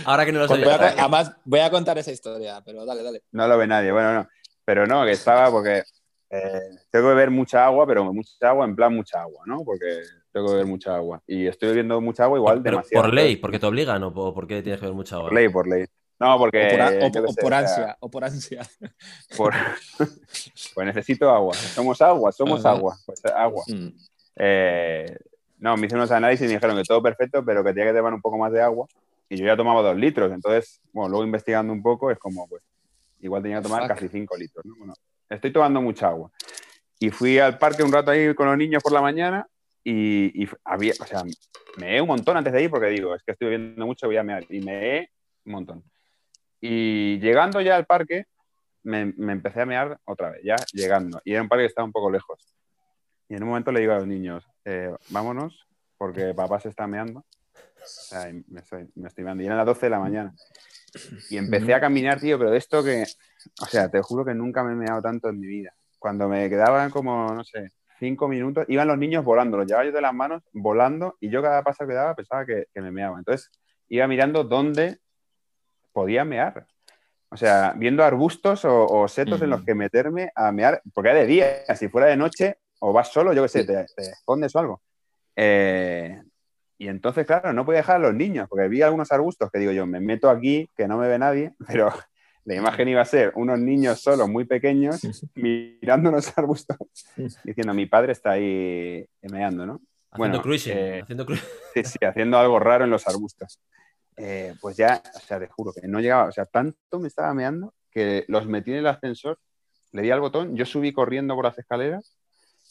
Ahora 0.05 0.25
que 0.25 0.31
no 0.31 0.39
lo 0.39 0.47
Voy 0.47 0.59
sabía. 0.63 0.75
a- 0.75 0.89
además, 1.01 1.31
voy 1.45 1.59
a 1.59 1.69
contar 1.69 1.97
esa 1.97 2.11
historia, 2.11 2.61
pero 2.65 2.85
dale, 2.85 3.03
dale. 3.03 3.23
No 3.31 3.47
lo 3.47 3.57
ve 3.57 3.67
nadie, 3.67 3.91
bueno, 3.91 4.13
no. 4.13 4.27
Pero 4.65 4.85
no, 4.87 5.05
que 5.05 5.11
estaba 5.11 5.49
porque 5.51 5.83
eh, 6.31 6.59
tengo 6.91 7.05
que 7.07 7.15
beber 7.15 7.31
mucha 7.31 7.65
agua, 7.65 7.87
pero 7.87 8.03
mucha 8.13 8.49
agua 8.49 8.65
en 8.65 8.75
plan 8.75 8.93
mucha 8.93 9.21
agua, 9.21 9.43
¿no? 9.45 9.63
Porque 9.63 10.01
tengo 10.31 10.47
que 10.47 10.53
beber 10.53 10.67
mucha 10.67 10.95
agua. 10.95 11.21
Y 11.27 11.47
estoy 11.47 11.69
bebiendo 11.69 11.99
mucha 12.01 12.23
agua 12.25 12.37
igual 12.37 12.61
Pero 12.61 12.77
demasiado. 12.77 13.05
por 13.05 13.13
ley, 13.13 13.35
porque 13.37 13.59
te 13.59 13.65
obligan 13.65 14.03
o 14.03 14.13
por, 14.13 14.33
por 14.33 14.47
qué 14.47 14.61
tienes 14.61 14.79
que 14.79 14.85
ver 14.87 14.95
mucha 14.95 15.17
hora. 15.17 15.25
Por 15.29 15.33
ley, 15.33 15.49
por 15.49 15.67
ley. 15.67 15.85
No, 16.19 16.37
porque... 16.37 16.67
o 16.67 16.69
por, 16.71 16.81
a- 16.81 16.87
o- 16.87 16.91
yo 16.91 17.11
qué 17.11 17.19
o 17.19 17.27
sé, 17.33 17.41
por 17.41 17.45
o 17.53 17.55
sea, 17.55 17.59
ansia, 17.59 17.97
o 17.99 18.09
por 18.11 18.23
ansia. 18.25 18.61
por- 19.37 19.53
pues 20.75 20.85
necesito 20.87 21.29
agua. 21.29 21.53
Somos 21.53 22.01
agua, 22.01 22.31
somos 22.31 22.65
Ajá. 22.65 22.75
agua. 22.75 22.97
Pues 23.05 23.25
agua. 23.25 23.63
Mm. 23.67 23.87
Eh, 24.35 25.17
no, 25.59 25.75
me 25.77 25.85
hicieron 25.85 26.01
unos 26.01 26.11
análisis 26.11 26.45
y 26.45 26.47
me 26.49 26.53
dijeron 26.55 26.77
que 26.77 26.83
todo 26.83 27.01
perfecto, 27.01 27.43
pero 27.43 27.63
que 27.63 27.73
tenía 27.73 27.91
que 27.91 27.97
tomar 27.97 28.13
un 28.13 28.21
poco 28.21 28.37
más 28.37 28.51
de 28.51 28.61
agua. 28.61 28.87
Y 29.29 29.37
yo 29.37 29.45
ya 29.45 29.55
tomaba 29.57 29.81
dos 29.81 29.95
litros. 29.97 30.31
Entonces, 30.31 30.81
bueno, 30.91 31.09
luego 31.09 31.25
investigando 31.25 31.71
un 31.73 31.81
poco, 31.81 32.09
es 32.11 32.17
como, 32.17 32.47
pues, 32.47 32.63
igual 33.21 33.41
tenía 33.41 33.57
que 33.57 33.63
tomar 33.63 33.81
Fuck. 33.83 33.89
casi 33.91 34.07
cinco 34.09 34.35
litros. 34.37 34.65
¿no? 34.65 34.73
Bueno, 34.77 34.93
estoy 35.29 35.51
tomando 35.51 35.81
mucha 35.81 36.07
agua. 36.07 36.31
Y 36.99 37.11
fui 37.11 37.39
al 37.39 37.57
parque 37.57 37.83
un 37.83 37.91
rato 37.91 38.11
ahí 38.11 38.33
con 38.33 38.47
los 38.47 38.57
niños 38.57 38.81
por 38.83 38.91
la 38.91 39.01
mañana 39.01 39.47
y, 39.91 40.43
y 40.43 40.49
había, 40.65 40.93
o 40.99 41.05
sea, 41.05 41.23
me 41.77 41.97
he 41.97 42.01
un 42.01 42.07
montón 42.07 42.37
antes 42.37 42.53
de 42.53 42.61
ir 42.61 42.69
porque 42.69 42.89
digo, 42.89 43.15
es 43.15 43.23
que 43.23 43.31
estoy 43.31 43.49
viendo 43.49 43.87
mucho, 43.87 44.05
voy 44.05 44.17
a 44.17 44.23
mear. 44.23 44.45
Y 44.47 44.61
me 44.61 44.97
he 44.97 45.11
un 45.45 45.51
montón. 45.51 45.83
Y 46.61 47.19
llegando 47.19 47.59
ya 47.59 47.75
al 47.75 47.87
parque, 47.87 48.25
me, 48.83 49.05
me 49.17 49.33
empecé 49.33 49.61
a 49.61 49.65
mear 49.65 49.99
otra 50.05 50.29
vez, 50.29 50.41
ya 50.43 50.57
llegando. 50.73 51.19
Y 51.25 51.33
era 51.33 51.41
un 51.41 51.49
parque 51.49 51.63
que 51.63 51.69
estaba 51.69 51.87
un 51.87 51.91
poco 51.91 52.11
lejos. 52.11 52.53
Y 53.29 53.35
en 53.35 53.41
un 53.41 53.49
momento 53.49 53.71
le 53.71 53.79
digo 53.79 53.93
a 53.93 53.97
los 53.97 54.05
niños, 54.05 54.45
eh, 54.63 54.93
vámonos, 55.09 55.67
porque 55.97 56.35
papá 56.35 56.59
se 56.59 56.69
está 56.69 56.85
meando. 56.85 57.21
O 57.21 57.81
sea, 57.83 58.31
me, 58.47 58.59
estoy, 58.59 58.91
me 58.93 59.07
estoy 59.07 59.23
meando. 59.23 59.41
Y 59.41 59.47
eran 59.47 59.57
las 59.57 59.65
12 59.65 59.87
de 59.87 59.89
la 59.89 59.99
mañana. 59.99 60.35
Y 61.31 61.37
empecé 61.37 61.73
a 61.73 61.79
caminar, 61.79 62.19
tío, 62.19 62.37
pero 62.37 62.51
de 62.51 62.59
esto 62.59 62.83
que, 62.83 63.05
o 63.59 63.65
sea, 63.65 63.89
te 63.89 64.03
juro 64.03 64.23
que 64.23 64.35
nunca 64.35 64.63
me 64.63 64.73
he 64.73 64.75
meado 64.75 65.01
tanto 65.01 65.29
en 65.29 65.39
mi 65.39 65.47
vida. 65.47 65.73
Cuando 65.97 66.29
me 66.29 66.47
quedaban 66.47 66.91
como, 66.91 67.33
no 67.33 67.43
sé, 67.43 67.71
cinco 67.99 68.27
minutos, 68.27 68.65
iban 68.67 68.87
los 68.87 68.97
niños 68.97 69.23
volando, 69.23 69.57
los 69.57 69.67
llevaba 69.67 69.85
yo 69.85 69.91
de 69.91 70.01
las 70.01 70.13
manos, 70.13 70.41
volando, 70.53 71.17
y 71.19 71.29
yo 71.29 71.41
cada 71.41 71.63
paso 71.63 71.85
que 71.85 71.93
daba 71.93 72.15
pensaba 72.15 72.45
que, 72.45 72.65
que 72.73 72.81
me 72.81 72.91
meaba. 72.91 73.19
Entonces, 73.19 73.51
iba 73.89 74.07
mirando 74.07 74.43
dónde 74.43 74.99
podía 75.91 76.25
mear. 76.25 76.65
O 77.29 77.37
sea, 77.37 77.73
viendo 77.75 78.03
arbustos 78.03 78.65
o, 78.65 78.85
o 78.87 79.07
setos 79.07 79.41
en 79.41 79.51
los 79.51 79.63
que 79.63 79.75
meterme 79.75 80.31
a 80.33 80.51
mear, 80.51 80.81
porque 80.93 81.11
era 81.11 81.19
de 81.19 81.25
día, 81.27 81.75
si 81.75 81.87
fuera 81.87 82.07
de 82.07 82.17
noche, 82.17 82.57
o 82.79 82.91
vas 82.91 83.11
solo, 83.11 83.33
yo 83.33 83.43
qué 83.43 83.49
sé, 83.49 83.63
te, 83.65 83.85
te 83.95 84.01
escondes 84.01 84.55
o 84.55 84.59
algo. 84.59 84.81
Eh, 85.35 86.19
y 86.77 86.87
entonces, 86.87 87.25
claro, 87.25 87.53
no 87.53 87.65
podía 87.65 87.79
dejar 87.79 87.97
a 87.97 87.99
los 87.99 88.13
niños, 88.15 88.47
porque 88.49 88.67
vi 88.67 88.81
algunos 88.81 89.11
arbustos 89.11 89.51
que 89.51 89.59
digo 89.59 89.71
yo, 89.71 89.85
me 89.85 89.99
meto 89.99 90.29
aquí, 90.29 90.69
que 90.75 90.87
no 90.87 90.97
me 90.97 91.07
ve 91.07 91.19
nadie, 91.19 91.53
pero 91.67 91.91
la 92.49 92.55
imagen 92.55 92.87
iba 92.89 93.01
a 93.01 93.05
ser 93.05 93.31
unos 93.35 93.59
niños 93.59 94.01
solos 94.01 94.27
muy 94.27 94.43
pequeños 94.45 94.99
mirando 95.35 96.09
unos 96.09 96.35
arbustos 96.35 96.77
diciendo, 97.43 97.73
mi 97.75 97.85
padre 97.85 98.13
está 98.13 98.31
ahí 98.31 99.05
meando, 99.21 99.65
¿no? 99.67 99.73
Haciendo 99.73 100.17
Bueno, 100.17 100.41
cruising. 100.41 100.73
eh, 100.75 100.99
haciendo 101.03 101.25
cru- 101.27 101.39
Sí, 101.75 101.83
sí, 101.83 101.99
haciendo 102.03 102.37
algo 102.39 102.57
raro 102.59 102.83
en 102.85 102.89
los 102.89 103.07
arbustos. 103.07 103.59
Eh, 104.17 104.55
pues 104.59 104.75
ya, 104.77 105.01
o 105.15 105.19
sea, 105.19 105.39
te 105.39 105.47
juro 105.47 105.71
que 105.71 105.87
no 105.87 105.99
llegaba, 105.99 106.25
o 106.25 106.31
sea, 106.31 106.45
tanto 106.45 106.99
me 106.99 107.07
estaba 107.07 107.33
meando 107.35 107.73
que 107.91 108.25
los 108.27 108.47
metí 108.47 108.71
en 108.71 108.77
el 108.77 108.87
ascensor, 108.87 109.37
le 109.91 110.01
di 110.01 110.09
al 110.11 110.19
botón, 110.19 110.55
yo 110.55 110.65
subí 110.65 110.91
corriendo 110.91 111.35
por 111.35 111.45
las 111.45 111.57
escaleras 111.59 112.17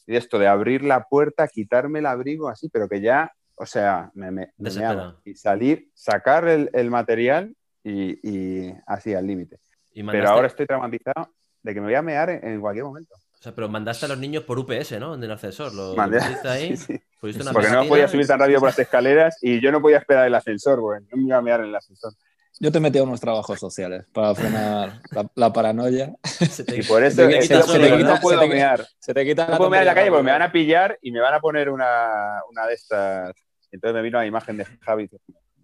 y 0.07 0.17
esto 0.17 0.39
de 0.41 0.49
abrir 0.49 0.83
la 0.83 1.05
puerta, 1.05 1.47
quitarme 1.49 2.01
el 2.01 2.07
abrigo 2.07 2.49
así, 2.49 2.69
pero 2.69 2.89
que 2.89 3.01
ya, 3.01 3.33
o 3.55 3.65
sea, 3.65 4.11
me, 4.15 4.31
me, 4.33 4.47
me 4.47 4.53
Desesperado. 4.57 4.97
meaba. 4.97 5.21
y 5.25 5.35
salir, 5.37 5.89
sacar 5.95 6.49
el, 6.49 6.69
el 6.73 6.91
material 6.91 7.55
y, 7.85 8.19
y 8.29 8.75
así 8.87 9.15
al 9.15 9.27
límite. 9.27 9.59
Y 9.99 10.03
Pero 10.03 10.13
mandaste- 10.13 10.29
ahora 10.35 10.47
estoy 10.47 10.67
traumatizado 10.67 11.35
de 11.63 11.75
que 11.75 11.81
me 11.81 11.87
voy 11.87 11.95
a 11.95 12.03
mear 12.03 12.31
en, 12.31 12.47
en 12.47 12.61
cualquier 12.61 12.85
momento. 12.85 13.15
O 13.17 13.43
sea, 13.43 13.55
pero 13.55 13.69
mandaste 13.69 14.07
a 14.07 14.09
los 14.09 14.19
niños 14.19 14.43
por 14.45 14.59
UPS, 14.59 14.99
¿no? 14.99 15.15
En 15.15 15.23
el 15.23 15.31
ascensor. 15.31 15.73
Lo 15.75 15.95
Mandé- 15.95 16.21
ahí. 16.45 16.77
Sí, 16.77 16.95
sí. 16.95 17.01
Porque 17.21 17.69
no 17.69 17.85
podía 17.87 18.07
subir 18.09 18.27
tan 18.27 18.39
rápido 18.39 18.61
por 18.61 18.69
las 18.69 18.79
escaleras 18.79 19.39
y 19.43 19.61
yo 19.61 19.73
no 19.73 19.81
podía 19.81 19.99
esperar 19.99 20.27
el 20.27 20.35
ascensor, 20.35 20.79
porque 20.81 21.05
no 21.11 21.17
me 21.17 21.23
iba 21.29 21.37
a 21.37 21.43
mear 21.43 21.61
en 21.61 21.67
el 21.67 21.75
ascensor. 21.77 22.13
Yo 22.61 22.73
te 22.73 22.81
metí 22.81 22.99
a 22.99 23.05
unos 23.05 23.21
trabajos 23.21 23.59
sociales 23.61 24.05
para 24.13 24.35
frenar 24.35 25.01
la, 25.13 25.31
la 25.37 25.53
paranoia. 25.53 26.15
se 26.25 26.65
te- 26.65 26.79
Y 26.79 26.83
por 26.83 27.03
eso 27.05 27.23
Se 27.23 27.29
te 27.29 27.39
es 27.39 27.49
quita 27.49 27.63
se 27.63 27.79
te 27.79 27.91
no 27.91 27.97
quita- 27.97 28.21
puedo 28.21 28.41
se 28.41 28.49
te 28.49 28.55
mear. 28.55 28.87
Se 28.99 29.15
te 29.15 29.25
quita 29.25 29.47
No 29.47 29.57
puedo 29.57 29.71
mear 29.71 29.83
en 29.83 29.87
la 29.89 29.95
calle 29.95 30.11
porque 30.11 30.25
me 30.25 30.33
van 30.33 30.43
a... 30.43 30.51
pillar 30.53 30.99
y 31.03 31.13
me 31.13 31.21
van 31.21 31.35
a 31.35 31.41
poner 31.41 31.71
una, 31.71 32.41
una 32.51 32.67
de 32.67 32.75
estas. 32.75 33.33
Entonces 33.71 33.95
me 33.95 34.03
vino 34.03 34.19
la 34.19 34.27
imagen 34.27 34.57
de 34.57 34.65
Javi. 34.65 35.09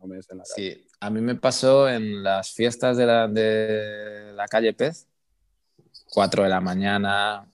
no 0.01 0.07
me 0.07 0.17
des 0.17 0.31
en 0.31 0.39
la. 0.39 0.45
Sí, 0.45 0.87
a 1.05 1.11
mí 1.11 1.21
me 1.21 1.35
pasó 1.35 1.87
en 1.87 2.23
las 2.23 2.53
fiestas 2.53 2.97
de 2.97 3.05
la, 3.05 3.29
de 3.29 4.33
la 4.35 4.49
calle 4.49 4.73
Pez, 4.73 5.07
4 6.09 6.45
de 6.45 6.49
la 6.49 6.63
mañana, 6.63 7.47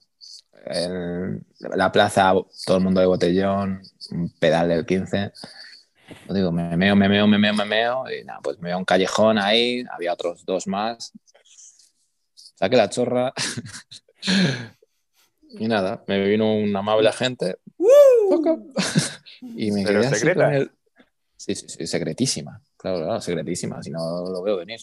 la 1.59 1.91
plaza, 1.91 2.31
todo 2.65 2.77
el 2.77 2.83
mundo 2.83 3.01
de 3.01 3.07
botellón, 3.07 3.81
un 4.11 4.29
pedal 4.39 4.69
del 4.69 4.85
15. 4.85 5.33
Yo 6.29 6.33
digo, 6.33 6.53
me 6.53 6.77
meo, 6.77 6.95
me 6.95 7.09
meo, 7.09 7.27
me 7.27 7.37
meo, 7.37 7.53
me 7.53 7.65
meo, 7.65 8.05
y 8.09 8.23
nada, 8.23 8.39
pues 8.41 8.57
me 8.59 8.69
veo 8.69 8.77
un 8.77 8.85
callejón 8.85 9.37
ahí, 9.37 9.83
había 9.91 10.13
otros 10.13 10.45
dos 10.45 10.65
más. 10.65 11.11
Saqué 12.33 12.77
la 12.77 12.89
chorra. 12.89 13.33
y 15.49 15.67
nada, 15.67 16.05
me 16.07 16.25
vino 16.25 16.55
un 16.55 16.73
amable 16.73 17.09
agente. 17.09 17.57
Toco. 18.29 18.63
y 19.41 19.71
me 19.71 19.83
Pero 19.83 19.99
quedé 19.99 20.07
así 20.07 20.19
secreta. 20.19 20.45
con 20.45 20.53
él. 20.53 20.71
Sí, 21.35 21.55
sí, 21.55 21.67
sí, 21.67 21.85
secretísima. 21.85 22.61
Claro, 22.81 22.97
claro, 22.97 23.21
secretísima. 23.21 23.81
Si 23.83 23.91
no 23.91 23.99
lo 24.25 24.41
veo 24.41 24.57
venir. 24.57 24.79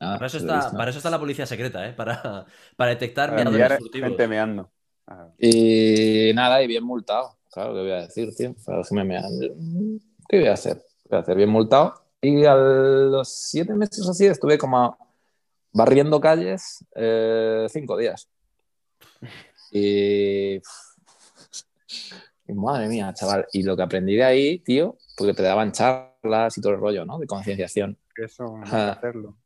Nada, 0.00 0.14
Para 0.14 0.26
eso, 0.26 0.38
está, 0.38 0.72
para 0.72 0.90
eso 0.90 0.98
está 0.98 1.10
la 1.10 1.20
policía 1.20 1.44
secreta, 1.44 1.86
¿eh? 1.86 1.92
Para, 1.92 2.46
para 2.76 2.90
detectar 2.90 3.30
Para 3.36 3.78
furtivos. 3.78 4.08
gente 4.08 4.26
meando. 4.28 4.70
Ah, 5.06 5.28
Y 5.38 6.32
nada, 6.34 6.62
y 6.62 6.66
bien 6.66 6.84
multado. 6.84 7.36
Claro, 7.52 7.74
¿qué 7.74 7.80
voy 7.80 7.90
a 7.90 8.00
decir, 8.00 8.34
tío? 8.34 8.54
Para 8.64 8.82
que 8.82 8.94
me 8.94 9.04
mean. 9.04 10.00
¿Qué 10.26 10.38
voy 10.38 10.48
a 10.48 10.54
hacer? 10.54 10.78
¿Qué 10.78 11.08
voy 11.10 11.18
a 11.18 11.20
hacer? 11.20 11.36
Bien 11.36 11.50
multado. 11.50 11.94
Y 12.22 12.46
a 12.46 12.54
los 12.54 13.28
siete 13.28 13.74
meses 13.74 14.08
así 14.08 14.24
estuve 14.24 14.56
como 14.56 14.96
barriendo 15.72 16.18
calles 16.20 16.82
eh, 16.96 17.66
cinco 17.68 17.98
días. 17.98 18.26
Y... 19.70 20.56
y 22.48 22.52
madre 22.54 22.88
mía, 22.88 23.12
chaval. 23.12 23.46
Y 23.52 23.62
lo 23.62 23.76
que 23.76 23.82
aprendí 23.82 24.16
de 24.16 24.24
ahí, 24.24 24.58
tío, 24.60 24.96
porque 25.16 25.34
te 25.34 25.42
daban 25.42 25.72
charlas 25.72 26.56
y 26.58 26.60
todo 26.60 26.72
el 26.72 26.80
rollo, 26.80 27.04
¿no? 27.04 27.18
De 27.18 27.26
concienciación. 27.26 27.96
eso, 28.16 28.58
no 28.58 28.64
hacerlo. 28.64 29.36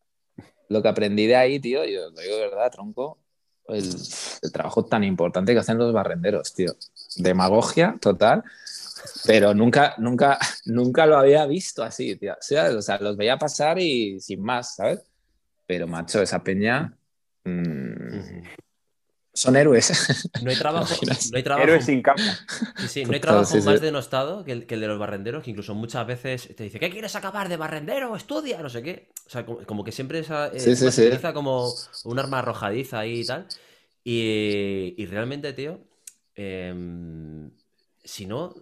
Lo 0.68 0.82
que 0.82 0.88
aprendí 0.88 1.26
de 1.26 1.36
ahí, 1.36 1.60
tío, 1.60 1.84
yo 1.84 2.10
lo 2.10 2.20
digo 2.20 2.36
de 2.36 2.48
verdad, 2.48 2.70
tronco, 2.70 3.18
el, 3.68 3.84
el 4.42 4.52
trabajo 4.52 4.84
tan 4.84 5.04
importante 5.04 5.52
que 5.52 5.58
hacen 5.58 5.78
los 5.78 5.92
barrenderos, 5.92 6.52
tío. 6.54 6.74
Demagogia 7.16 7.96
total, 8.00 8.44
pero 9.26 9.54
nunca, 9.54 9.94
nunca, 9.98 10.38
nunca 10.66 11.06
lo 11.06 11.18
había 11.18 11.46
visto 11.46 11.82
así, 11.82 12.16
tío. 12.16 12.32
O 12.32 12.42
sea, 12.42 12.70
o 12.70 12.82
sea, 12.82 12.98
los 12.98 13.16
veía 13.16 13.38
pasar 13.38 13.78
y 13.78 14.20
sin 14.20 14.42
más, 14.42 14.76
¿sabes? 14.76 15.00
Pero, 15.66 15.86
macho, 15.86 16.22
esa 16.22 16.42
peña 16.42 16.96
mm, 17.44 18.18
Ujú. 18.18 18.42
Son 19.38 19.56
héroes. 19.56 19.92
No 20.40 20.50
hay 20.50 20.56
trabajo, 20.58 21.06
no 21.30 21.36
hay 21.36 21.42
trabajo, 21.42 21.64
Héroes 21.64 21.84
sin 21.84 22.02
capa. 22.02 22.22
sí, 22.76 22.88
sí, 22.88 23.04
no 23.06 23.12
hay 23.14 23.20
trabajo 23.20 23.44
sí, 23.44 23.60
sí. 23.62 23.66
más 23.66 23.80
denostado 23.80 24.44
que 24.44 24.52
el, 24.52 24.66
que 24.66 24.74
el 24.74 24.80
de 24.80 24.86
los 24.88 24.98
barrenderos, 24.98 25.42
que 25.44 25.50
incluso 25.50 25.74
muchas 25.74 26.06
veces 26.06 26.54
te 26.56 26.64
dice, 26.64 26.78
¿qué 26.78 26.90
quieres 26.90 27.16
acabar 27.16 27.48
de 27.48 27.56
barrendero? 27.56 28.14
Estudia, 28.16 28.62
no 28.62 28.68
sé 28.68 28.82
qué. 28.82 29.12
O 29.26 29.30
sea, 29.30 29.44
como, 29.46 29.64
como 29.66 29.84
que 29.84 29.92
siempre 29.92 30.20
esa, 30.20 30.48
eh, 30.48 30.60
Sí, 30.60 30.76
sí, 30.76 30.90
se 30.90 30.92
sí. 30.92 31.02
utiliza 31.02 31.32
como 31.32 31.72
un 32.04 32.18
arma 32.18 32.38
arrojadiza 32.40 33.00
ahí 33.00 33.20
y 33.20 33.26
tal. 33.26 33.46
Y, 34.04 34.94
y 34.96 35.06
realmente, 35.06 35.52
tío, 35.52 35.80
em, 36.34 37.50
si 38.04 38.26
no, 38.26 38.54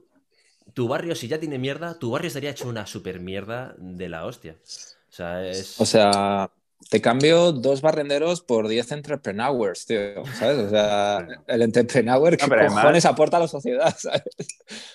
tu 0.75 0.89
barrio, 0.89 1.15
si 1.15 1.29
ya 1.29 1.39
tiene 1.41 1.59
mierda, 1.59 1.99
tu 1.99 2.11
barrio 2.11 2.29
estaría 2.29 2.51
hecho 2.51 2.69
una 2.69 2.87
super 2.87 3.21
mierda 3.21 3.75
de 3.79 4.09
la 4.09 4.27
hostia. 4.27 4.57
O 5.09 5.13
sea, 5.13 5.47
es... 5.47 5.81
O 5.81 5.87
sea, 5.87 6.51
te 6.91 7.01
cambio 7.01 7.53
dos 7.53 7.81
barrenderos 7.83 8.43
por 8.43 8.69
10 8.69 8.93
entrepreneurs, 8.93 9.87
tío, 9.87 10.25
¿sabes? 10.35 10.59
O 10.59 10.69
sea, 10.71 11.27
el 11.49 11.63
entrepreneur 11.63 12.37
que 12.37 12.45
además- 12.45 12.75
cojones 12.75 13.05
aporta 13.07 13.39
a 13.39 13.41
la 13.41 13.49
sociedad, 13.49 13.95
¿sabes? 13.99 14.23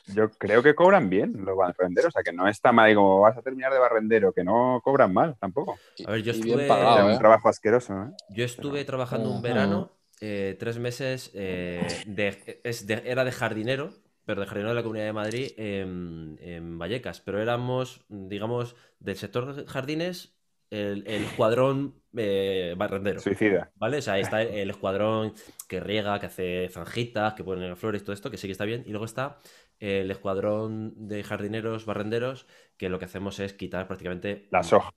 Yo 0.08 0.30
creo 0.30 0.64
que 0.64 0.76
cobran 0.76 1.10
bien 1.10 1.34
los 1.46 1.58
barrenderos. 1.58 2.10
O 2.10 2.12
sea, 2.12 2.24
que 2.24 2.32
no 2.34 2.48
está 2.48 2.72
mal. 2.72 2.92
Y 2.92 2.96
como 2.96 3.20
vas 3.22 3.38
a 3.38 3.42
terminar 3.42 3.74
de 3.74 3.80
barrendero, 3.80 4.32
que 4.34 4.44
no 4.44 4.80
cobran 4.84 5.14
mal 5.14 5.36
tampoco. 5.40 5.78
A 6.06 6.12
ver, 6.12 6.22
yo 6.24 6.34
bien 6.34 6.46
estuve- 6.46 6.68
pagado, 6.68 7.00
es 7.00 7.06
¿eh? 7.06 7.14
un 7.14 7.20
trabajo 7.20 7.50
asqueroso, 7.50 7.94
¿eh? 7.94 8.12
Yo 8.30 8.46
estuve 8.46 8.86
trabajando 8.86 9.30
un 9.32 9.42
verano, 9.42 9.92
eh, 10.22 10.56
tres 10.60 10.78
meses, 10.78 11.32
eh, 11.34 11.86
de- 12.06 12.62
es 12.64 12.86
de- 12.88 13.04
era 13.06 13.26
de 13.26 13.32
jardinero, 13.32 13.92
pero 14.26 14.40
de 14.42 14.48
jardinero 14.48 14.70
de 14.70 14.76
la 14.76 14.84
Comunidad 14.84 15.06
de 15.06 15.14
Madrid 15.14 15.52
en, 15.58 16.38
en 16.42 16.78
Vallecas. 16.78 17.20
Pero 17.22 17.42
éramos, 17.42 18.02
digamos, 18.08 18.76
del 19.00 19.18
sector 19.18 19.56
de 19.56 19.66
jardines, 19.66 20.36
el, 20.72 21.04
el 21.08 21.24
escuadrón 21.26 22.02
eh, 22.18 22.74
barrendero. 22.78 23.20
Suicida. 23.20 23.72
¿Vale? 23.76 23.98
O 24.00 24.02
sea, 24.02 24.16
ahí 24.16 24.22
está 24.24 24.42
el, 24.42 24.50
el 24.50 24.70
escuadrón 24.72 25.34
que 25.68 25.80
riega, 25.80 26.20
que 26.20 26.26
hace 26.28 26.70
zanjitas, 26.70 27.36
que 27.36 27.44
pone 27.44 27.76
flores, 27.76 28.04
todo 28.04 28.14
esto, 28.14 28.32
que 28.32 28.38
sí 28.38 28.48
que 28.48 28.54
está 28.54 28.66
bien. 28.66 28.84
Y 28.88 28.92
luego 28.92 29.06
está 29.06 29.40
el 29.80 30.10
escuadrón 30.12 30.94
de 31.08 31.24
jardineros, 31.24 31.86
barrenderos, 31.86 32.48
que 32.78 32.90
lo 32.90 33.00
que 33.00 33.06
hacemos 33.06 33.40
es 33.40 33.54
quitar 33.54 33.88
prácticamente 33.88 34.48
Las 34.52 34.74
hojas. 34.74 34.94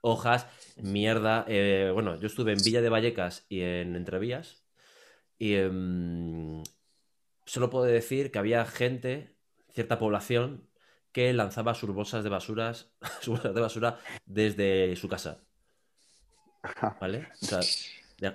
hojas, 0.00 0.46
mierda. 0.76 1.44
eh, 1.48 1.90
bueno, 1.94 2.18
yo 2.20 2.26
estuve 2.26 2.52
en 2.52 2.58
Villa 2.64 2.80
de 2.82 2.88
Vallecas 2.88 3.46
y 3.48 3.62
en 3.62 3.96
Entrevías. 3.96 4.64
Y 5.38 5.54
em, 5.54 6.62
solo 7.46 7.70
puedo 7.70 7.84
decir 7.84 8.30
que 8.30 8.38
había 8.38 8.64
gente, 8.66 9.36
cierta 9.70 9.98
población, 9.98 10.67
que 11.18 11.32
lanzaba 11.32 11.74
sus 11.74 11.90
bolsas 11.90 12.22
de 12.22 12.30
basuras, 12.30 12.92
sus 13.20 13.34
bolsas 13.34 13.52
de 13.52 13.60
basura 13.60 13.98
desde 14.24 14.94
su 14.94 15.08
casa. 15.08 15.38
¿Vale? 17.00 17.26
O 17.42 17.44
sea, 17.44 17.60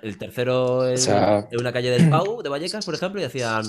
el 0.02 0.18
tercero 0.18 0.86
en, 0.86 0.94
O 0.94 0.98
sea- 0.98 1.48
en 1.50 1.60
una 1.60 1.72
calle 1.72 1.90
del 1.90 2.10
Pau 2.10 2.42
de 2.42 2.50
Vallecas, 2.50 2.84
por 2.84 2.94
ejemplo, 2.94 3.22
y 3.22 3.24
hacían. 3.24 3.64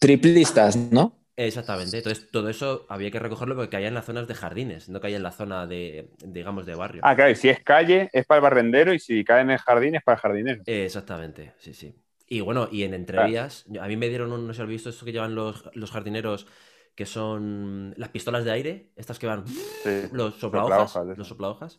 Triplistas, 0.00 0.76
¿no? 0.76 1.16
Exactamente. 1.36 1.98
Entonces, 1.98 2.28
todo 2.32 2.48
eso 2.48 2.86
había 2.88 3.12
que 3.12 3.20
recogerlo 3.20 3.54
porque 3.54 3.70
caía 3.70 3.86
en 3.88 3.94
las 3.94 4.06
zonas 4.06 4.26
de 4.26 4.34
jardines, 4.34 4.88
no 4.88 5.00
caía 5.00 5.18
en 5.18 5.22
la 5.22 5.30
zona 5.32 5.64
de, 5.68 6.10
digamos, 6.24 6.66
de 6.66 6.74
barrio. 6.74 7.02
Ah, 7.04 7.14
claro, 7.14 7.30
y 7.30 7.36
si 7.36 7.48
es 7.50 7.60
calle, 7.62 8.10
es 8.12 8.26
para 8.26 8.38
el 8.38 8.42
barrendero. 8.42 8.92
Y 8.92 8.98
si 8.98 9.22
cae 9.22 9.42
en 9.42 9.50
el 9.50 9.58
jardín, 9.58 9.94
es 9.94 10.02
para 10.02 10.16
el 10.16 10.22
jardinero. 10.22 10.62
Exactamente, 10.66 11.52
sí, 11.58 11.72
sí. 11.72 11.94
Y 12.28 12.40
bueno, 12.40 12.68
y 12.72 12.82
en 12.82 12.94
entrevías, 12.94 13.64
a 13.80 13.86
mí 13.86 13.96
me 13.96 14.08
dieron, 14.08 14.32
un, 14.32 14.46
no 14.48 14.52
sé 14.52 14.56
si 14.56 14.62
has 14.62 14.68
visto 14.68 14.90
esto 14.90 15.04
que 15.04 15.12
llevan 15.12 15.34
los, 15.36 15.62
los 15.74 15.92
jardineros, 15.92 16.46
que 16.96 17.06
son 17.06 17.94
las 17.96 18.08
pistolas 18.08 18.44
de 18.44 18.50
aire, 18.50 18.92
estas 18.96 19.18
que 19.20 19.26
van, 19.28 19.46
Sí. 19.46 19.54
los 20.12 20.34
soplahojas, 20.36 20.96
los 21.16 21.28
soplahojas. 21.28 21.78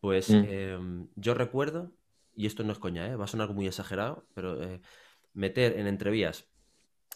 Pues 0.00 0.30
Mm. 0.30 0.44
em, 0.46 1.08
yo 1.16 1.34
recuerdo, 1.34 1.90
y 2.36 2.46
esto 2.46 2.62
no 2.62 2.70
es 2.72 2.78
coña, 2.78 3.06
¿eh? 3.08 3.16
va 3.16 3.24
a 3.24 3.28
sonar 3.28 3.52
muy 3.52 3.66
exagerado, 3.66 4.26
pero 4.34 4.62
eh, 4.62 4.80
meter 5.32 5.76
en 5.78 5.88
entrevías 5.88 6.44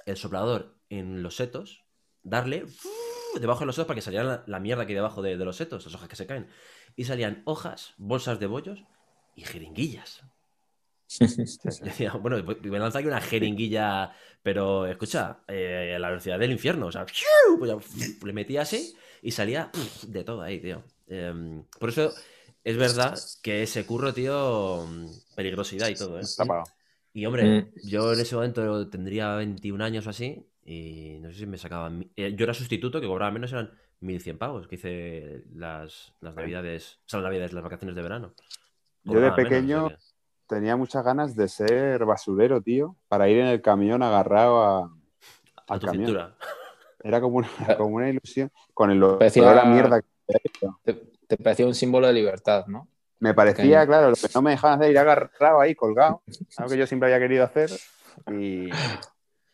el 0.06 0.16
soplador 0.16 0.74
en 0.88 1.22
los 1.22 1.36
setos, 1.36 1.84
darle 2.24 2.64
debajo 3.40 3.60
de 3.60 3.66
los 3.66 3.76
setos 3.76 3.86
para 3.86 3.94
que 3.96 4.02
saliera 4.02 4.24
la, 4.24 4.44
la 4.46 4.58
mierda 4.58 4.84
que 4.86 4.92
hay 4.92 4.96
debajo 4.96 5.22
de, 5.22 5.36
de 5.36 5.44
los 5.44 5.56
setos, 5.56 5.84
las 5.84 5.94
hojas 5.94 6.08
que 6.08 6.16
se 6.16 6.26
caen. 6.26 6.48
Y 6.96 7.04
salían 7.04 7.42
hojas, 7.44 7.94
bolsas 7.98 8.40
de 8.40 8.46
bollos 8.46 8.82
y 9.36 9.42
jeringuillas. 9.42 10.22
Decía, 11.83 12.12
bueno, 12.14 12.44
pues, 12.44 12.62
me 12.62 12.79
lanza 12.79 12.98
aquí 12.98 13.09
una 13.09 13.20
jeringuilla, 13.20 14.12
pero 14.42 14.87
escucha, 14.87 15.40
eh, 15.48 15.94
a 15.96 15.98
la 15.98 16.09
velocidad 16.09 16.38
del 16.38 16.53
infierno, 16.53 16.87
o 16.87 16.92
sea, 16.92 17.05
pues 17.07 17.70
ya, 17.70 17.77
le 18.27 18.33
metía 18.33 18.62
así 18.62 18.94
y 19.22 19.31
salía 19.31 19.70
de 20.09 20.25
todo 20.25 20.42
ahí, 20.42 20.61
tío. 20.61 20.83
Em, 21.09 21.64
por 21.79 21.90
eso 21.90 22.12
es 22.64 22.77
verdad 22.77 23.18
que 23.42 23.62
ese 23.62 23.85
curro, 23.87 24.12
tío, 24.14 24.87
peligrosidad 25.35 25.88
y 25.88 25.94
todo, 25.94 26.18
¿eh? 26.18 26.22
Está. 26.22 26.44
Y 27.12 27.27
hombre, 27.27 27.44
Mm. 27.44 27.72
yo 27.88 28.12
en 28.12 28.20
ese 28.20 28.35
momento 28.35 28.88
tendría 28.88 29.35
21 29.37 29.83
años 29.83 30.07
o 30.07 30.11
así 30.11 30.46
y 30.64 31.18
no 31.20 31.31
sé 31.31 31.40
si 31.40 31.46
me 31.46 31.59
sacaban... 31.59 32.11
eh, 32.16 32.35
Yo 32.35 32.44
era 32.44 32.55
sustituto, 32.55 33.01
que 33.01 33.07
cobraba 33.07 33.31
menos, 33.33 33.53
eran 33.53 33.70
1.100 34.01 34.38
pavos, 34.38 34.66
que 34.66 34.77
hice 34.77 35.44
las, 35.55 36.14
las 36.20 36.35
navidades, 36.35 37.01
o 37.05 37.09
sea, 37.09 37.20
las 37.20 37.25
navidades, 37.29 37.53
las 37.53 37.64
vacaciones 37.64 37.94
de 37.96 38.03
verano. 38.03 38.35
Yo 39.05 39.20
de 39.20 39.31
menos, 39.77 40.12
tenía 40.52 40.76
muchas 40.76 41.02
ganas 41.04 41.34
de 41.34 41.48
ser 41.48 42.04
basurero, 42.04 42.60
tío, 42.60 42.94
para 43.08 43.28
ir 43.28 43.38
en 43.38 43.46
el 43.46 43.62
camión 43.62 44.02
agarrado 44.02 44.62
a, 44.62 44.78
a 44.84 44.90
al 45.68 45.80
tu 45.80 45.86
camión. 45.86 46.06
cintura. 46.06 46.36
Era 47.02 47.20
como 47.20 47.38
una, 47.38 47.48
como 47.78 47.96
una 47.96 48.10
ilusión. 48.10 48.50
Con 48.74 48.90
el 48.90 49.00
Parecía- 49.00 49.42
olor 49.44 49.58
a 49.58 49.64
mierda 49.64 50.00
que 50.02 50.50
Te, 50.84 50.94
te 51.26 51.36
parecía 51.38 51.66
un 51.66 51.74
símbolo 51.74 52.06
de 52.06 52.12
libertad, 52.12 52.66
¿no? 52.66 52.86
Me 53.18 53.32
parecía, 53.34 53.62
Pequeño. 53.80 53.86
claro, 53.86 54.10
lo 54.10 54.16
que 54.16 54.28
no 54.34 54.42
me 54.42 54.50
dejaban 54.50 54.78
hacer, 54.80 54.90
ir 54.90 54.98
agarrado 54.98 55.60
ahí, 55.60 55.74
colgado, 55.74 56.22
algo 56.58 56.70
que 56.70 56.76
yo 56.78 56.86
siempre 56.86 57.06
había 57.12 57.18
querido 57.26 57.44
hacer 57.44 57.70
y, 58.30 58.68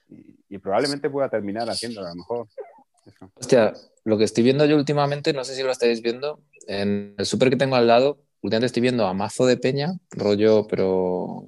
y- 0.08 0.38
y 0.48 0.58
probablemente 0.58 1.08
pueda 1.10 1.28
terminar 1.28 1.68
haciéndolo 1.70 2.06
a 2.06 2.10
lo 2.10 2.16
mejor. 2.16 2.46
Eso. 3.06 3.30
Hostia, 3.34 3.72
lo 4.04 4.18
que 4.18 4.24
estoy 4.24 4.42
viendo 4.44 4.64
yo 4.64 4.76
últimamente, 4.76 5.32
no 5.32 5.44
sé 5.44 5.54
si 5.54 5.62
lo 5.62 5.70
estáis 5.70 6.02
viendo, 6.02 6.40
en 6.66 7.14
el 7.16 7.24
súper 7.26 7.50
que 7.50 7.56
tengo 7.56 7.76
al 7.76 7.86
lado, 7.86 8.18
últimamente 8.42 8.66
estoy 8.66 8.82
viendo 8.82 9.06
a 9.06 9.14
mazo 9.14 9.46
de 9.46 9.56
peña, 9.56 9.98
rollo, 10.10 10.66
pero 10.66 11.46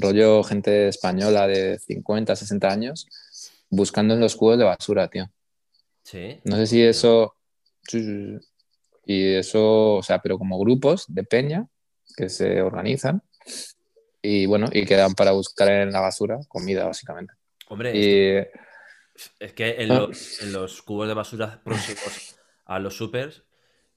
rollo 0.00 0.42
gente 0.44 0.88
española 0.88 1.46
de 1.46 1.78
50, 1.78 2.36
60 2.36 2.68
años, 2.68 3.06
buscando 3.70 4.14
en 4.14 4.20
los 4.20 4.36
cubos 4.36 4.58
de 4.58 4.64
basura, 4.64 5.08
tío. 5.08 5.30
Sí. 6.02 6.40
No 6.44 6.56
sé 6.56 6.66
si 6.66 6.82
eso... 6.82 7.34
Y 9.10 9.34
eso, 9.34 9.94
o 9.94 10.02
sea, 10.02 10.20
pero 10.20 10.36
como 10.36 10.58
grupos 10.58 11.06
de 11.08 11.24
peña 11.24 11.66
que 12.14 12.28
se 12.28 12.60
organizan 12.60 13.22
y 14.20 14.44
bueno, 14.44 14.68
y 14.70 14.84
quedan 14.84 15.14
para 15.14 15.30
buscar 15.32 15.70
en 15.70 15.92
la 15.92 16.00
basura 16.00 16.38
comida, 16.48 16.84
básicamente. 16.84 17.32
Hombre, 17.68 17.90
es 17.90 17.94
que, 17.94 18.50
Y 19.40 19.44
es 19.44 19.52
que 19.54 19.82
en, 19.82 19.92
Ah. 19.92 20.00
los, 20.00 20.42
en 20.42 20.52
los 20.52 20.82
cubos 20.82 21.08
de 21.08 21.14
basura 21.14 21.62
próximos 21.64 22.36
a 22.66 22.78
los 22.78 22.96
supers, 22.96 23.44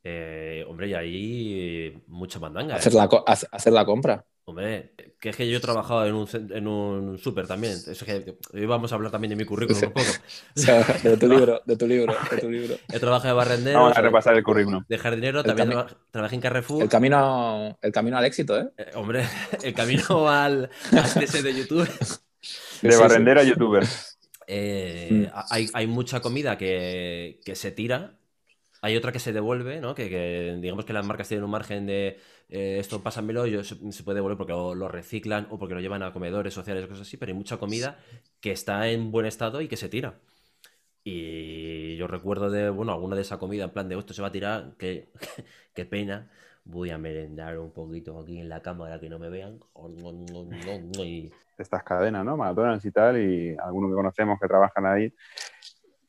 eh, 0.04 0.66
hombre, 0.68 0.88
y 0.90 0.94
ahí 0.94 2.04
mucha 2.08 2.40
mandanga. 2.40 2.76
¿eh? 2.76 2.78
hacer 2.80 2.94
la, 2.94 3.08
co- 3.08 3.24
hace- 3.28 3.48
hacer 3.52 3.74
la 3.74 3.86
compra. 3.86 4.26
Hombre, 4.44 4.94
que 5.20 5.30
es 5.30 5.36
que 5.36 5.48
yo 5.50 5.58
he 5.58 5.62
trabajado 5.62 6.06
en 6.08 6.16
un, 6.16 6.28
en 6.52 6.68
un 6.68 7.18
súper 7.20 7.46
también. 7.48 7.74
Es 7.74 8.04
que 8.04 8.36
hoy 8.54 8.66
vamos 8.66 8.92
a 8.92 8.96
hablar 8.96 9.12
también 9.12 9.30
de 9.30 9.36
mi 9.36 9.46
currículum 9.46 9.82
un 9.84 9.92
poco. 9.94 10.06
O 10.58 10.60
sea, 10.60 10.82
de 11.04 11.16
tu 11.16 11.28
libro, 11.30 11.62
de 11.64 11.78
tu 11.78 11.88
libro, 11.88 12.16
de 12.32 12.38
tu 12.38 12.50
libro. 12.50 12.76
He 12.92 13.00
trabajado 13.00 13.28
de 13.30 13.38
barrendero, 13.38 13.80
Vamos 13.80 13.98
a 13.98 14.02
repasar 14.02 14.36
el 14.36 14.44
currículum. 14.44 14.84
de 14.90 14.98
jardinero, 14.98 15.40
El 15.42 15.46
también 15.46 15.70
cami- 15.70 15.72
traba- 15.86 15.98
trabajé 16.10 16.36
en 16.36 16.42
Carrefour. 16.42 16.82
El 16.82 16.90
camino, 16.90 17.78
el 17.82 17.92
camino 17.92 18.18
al 18.18 18.26
éxito, 18.26 18.60
¿eh? 18.60 18.68
Eh, 18.78 18.92
hombre, 18.96 19.24
el 19.64 19.74
camino 19.76 20.28
al, 20.28 20.70
al 20.92 21.44
de 21.44 21.54
YouTube. 21.54 21.88
De 22.82 22.92
sí, 22.92 23.00
barrendero 23.00 23.42
a 23.42 23.44
youtuber. 23.44 23.84
Eh, 24.48 25.08
Mm. 25.12 25.26
hay, 25.52 25.70
hay 25.74 25.88
mucha 25.88 26.20
comida 26.20 26.58
que, 26.58 27.40
que 27.46 27.56
se 27.56 27.72
tira, 27.72 28.16
hay 28.82 28.96
otra 28.98 29.12
que 29.12 29.20
se 29.20 29.34
devuelve, 29.34 29.80
¿no? 29.82 29.96
Que, 29.96 30.10
que 30.10 30.58
digamos 30.62 30.86
que 30.86 30.94
las 30.94 31.06
marcas 31.06 31.28
tienen 31.28 31.44
un 31.46 31.52
margen 31.52 31.86
de 31.86 32.20
eh, 32.50 32.78
esto 32.80 33.02
pásamelo, 33.04 33.46
yo 33.48 33.64
se, 33.64 33.76
se 33.92 34.04
puede 34.04 34.16
devolver 34.18 34.38
porque 34.38 34.54
lo, 34.54 34.76
lo 34.76 34.88
reciclan 34.88 35.48
o 35.52 35.60
porque 35.60 35.76
lo 35.76 35.82
llevan 35.82 36.04
a 36.04 36.14
comedores 36.14 36.54
sociales, 36.54 36.88
cosas 36.88 37.08
así, 37.08 37.18
pero 37.18 37.32
hay 37.32 37.38
mucha 37.38 37.58
comida 37.58 38.00
que 38.40 38.52
está 38.52 38.88
en 38.90 39.12
buen 39.12 39.26
estado 39.26 39.62
y 39.62 39.68
que 39.68 39.78
se 39.78 39.90
tira. 39.90 40.20
Y 41.04 41.96
yo 41.98 42.08
recuerdo 42.08 42.50
de, 42.52 42.70
bueno, 42.70 42.92
alguna 42.94 43.16
de 43.16 43.24
esa 43.24 43.40
comida, 43.40 43.64
en 43.66 43.72
plan 43.72 43.90
de, 43.90 43.96
"Oh, 43.96 44.00
esto 44.00 44.14
se 44.14 44.22
va 44.22 44.28
a 44.30 44.32
tirar, 44.32 44.76
qué, 44.78 45.12
qué 45.74 45.86
pena. 45.86 46.30
Voy 46.64 46.92
a 46.92 46.98
merendar 47.00 47.58
un 47.60 47.72
poquito 47.72 48.20
aquí 48.20 48.40
en 48.40 48.50
la 48.50 48.62
cámara 48.62 49.00
que 49.00 49.10
no 49.10 49.18
me 49.20 49.30
vean. 49.30 49.60
Y 51.04 51.32
Estas 51.58 51.84
cadenas, 51.84 52.24
¿no? 52.24 52.38
McDonald's 52.38 52.86
y 52.86 52.92
tal, 52.92 53.18
y 53.20 53.56
algunos 53.58 53.90
que 53.92 53.96
conocemos 53.96 54.40
que 54.40 54.48
trabajan 54.48 54.86
ahí. 54.86 55.14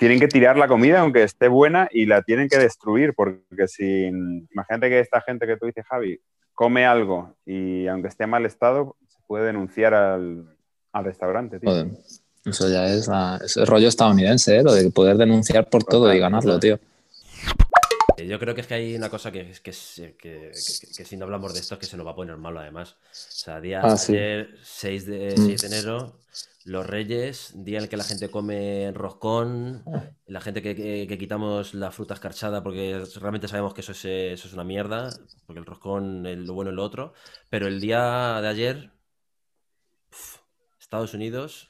Tienen 0.02 0.20
que 0.20 0.28
tirar 0.28 0.56
la 0.56 0.66
comida 0.68 1.00
aunque 1.00 1.22
esté 1.22 1.48
buena 1.48 1.88
y 1.92 2.06
la 2.06 2.22
tienen 2.22 2.48
que 2.48 2.58
destruir, 2.58 3.14
porque 3.14 3.68
si. 3.68 4.06
Imagínate 4.52 4.88
que 4.88 5.00
esta 5.00 5.20
gente 5.20 5.46
que 5.46 5.56
tú 5.56 5.66
dices, 5.66 5.84
Javi, 5.88 6.20
come 6.54 6.84
algo 6.84 7.34
y 7.46 7.86
aunque 7.86 8.08
esté 8.08 8.24
en 8.24 8.30
mal 8.30 8.44
estado, 8.44 8.96
se 9.08 9.18
puede 9.26 9.46
denunciar 9.46 9.94
al, 9.94 10.44
al 10.92 11.04
restaurante, 11.04 11.58
tío. 11.60 11.70
Joder, 11.70 11.86
eso 12.44 12.68
ya 12.68 12.86
es, 12.86 13.06
la- 13.08 13.40
es 13.44 13.56
el 13.56 13.66
rollo 13.66 13.86
estadounidense, 13.88 14.56
¿eh? 14.56 14.62
Lo 14.62 14.74
de 14.74 14.90
poder 14.90 15.16
denunciar 15.16 15.68
por 15.70 15.84
todo 15.84 16.12
y 16.12 16.18
ganarlo, 16.18 16.58
tío. 16.58 16.78
Eh, 18.16 18.26
Yo 18.26 18.38
creo 18.38 18.54
que 18.54 18.60
es 18.62 18.66
que 18.66 18.74
hay 18.74 18.94
una 18.96 19.08
cosa 19.08 19.30
que, 19.32 19.52
que, 19.62 19.70
que- 19.72 20.16
que- 20.16 20.50
que- 20.52 20.86
que 20.96 21.04
si 21.04 21.16
no 21.16 21.24
hablamos 21.24 21.54
de 21.54 21.60
esto 21.60 21.74
es 21.74 21.80
que 21.80 21.86
se 21.86 21.96
nos 21.96 22.06
va 22.06 22.10
a 22.10 22.14
poner 22.16 22.36
malo 22.36 22.60
además. 22.60 22.96
O 23.00 23.06
sea, 23.12 23.60
día 23.60 23.80
Ah, 23.82 23.96
sí. 23.96 24.12
ayer, 24.14 24.50
6 24.62 25.06
de, 25.06 25.34
Mm. 25.36 25.46
6 25.46 25.60
de 25.62 25.66
enero, 25.68 26.12
los 26.64 26.86
Reyes, 26.86 27.52
día 27.54 27.78
en 27.78 27.84
el 27.84 27.88
que 27.90 27.96
la 27.96 28.04
gente 28.04 28.30
come 28.30 28.92
roscón, 28.92 29.84
la 30.26 30.40
gente 30.40 30.62
que, 30.62 30.74
que- 30.74 31.06
que 31.08 31.18
quitamos 31.18 31.74
la 31.74 31.90
fruta 31.90 32.14
escarchada 32.14 32.62
porque 32.62 33.02
realmente 33.20 33.48
sabemos 33.48 33.74
que 33.74 33.80
eso 33.80 33.92
es, 33.92 34.04
eh, 34.04 34.32
eso 34.32 34.46
es 34.48 34.54
una 34.54 34.64
mierda, 34.64 35.10
porque 35.46 35.60
el 35.60 35.66
roscón 35.66 36.24
es 36.26 36.38
lo 36.38 36.54
bueno 36.54 36.70
y 36.70 36.74
lo 36.74 36.84
otro. 36.84 37.12
Pero 37.50 37.66
el 37.66 37.80
día 37.80 38.40
de 38.40 38.48
ayer, 38.48 38.90
Estados 40.80 41.14
Unidos, 41.14 41.68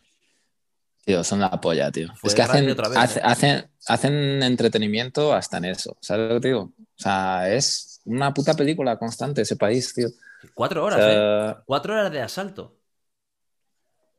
Tío, 1.05 1.25
son 1.25 1.41
la 1.41 1.51
polla, 1.61 1.91
tío. 1.91 2.09
Es 2.23 2.33
que 2.33 2.43
hacen, 2.43 2.71
otra 2.71 2.89
vez, 2.89 2.99
hace- 2.99 3.19
¿eh? 3.19 3.23
hacen, 3.25 3.71
hacen 3.89 4.43
entretenimiento 4.45 5.33
hasta 5.33 5.57
en 5.59 5.65
eso. 5.65 5.97
¿Sabes 6.01 6.33
lo 6.33 6.41
que 6.41 6.49
digo? 6.49 6.61
O 6.79 6.85
sea, 6.95 7.53
es 7.53 8.01
una 8.05 8.33
puta 8.33 8.55
película 8.55 8.97
constante 8.97 9.43
ese 9.43 9.57
país, 9.57 9.93
tío. 9.93 10.07
cuatro 10.55 10.85
O 10.85 10.87
horas, 10.87 11.01
¿eh? 11.09 11.57
Cuatro 11.67 11.95
horas 11.95 12.13
de 12.13 12.21
asalto. 12.23 12.77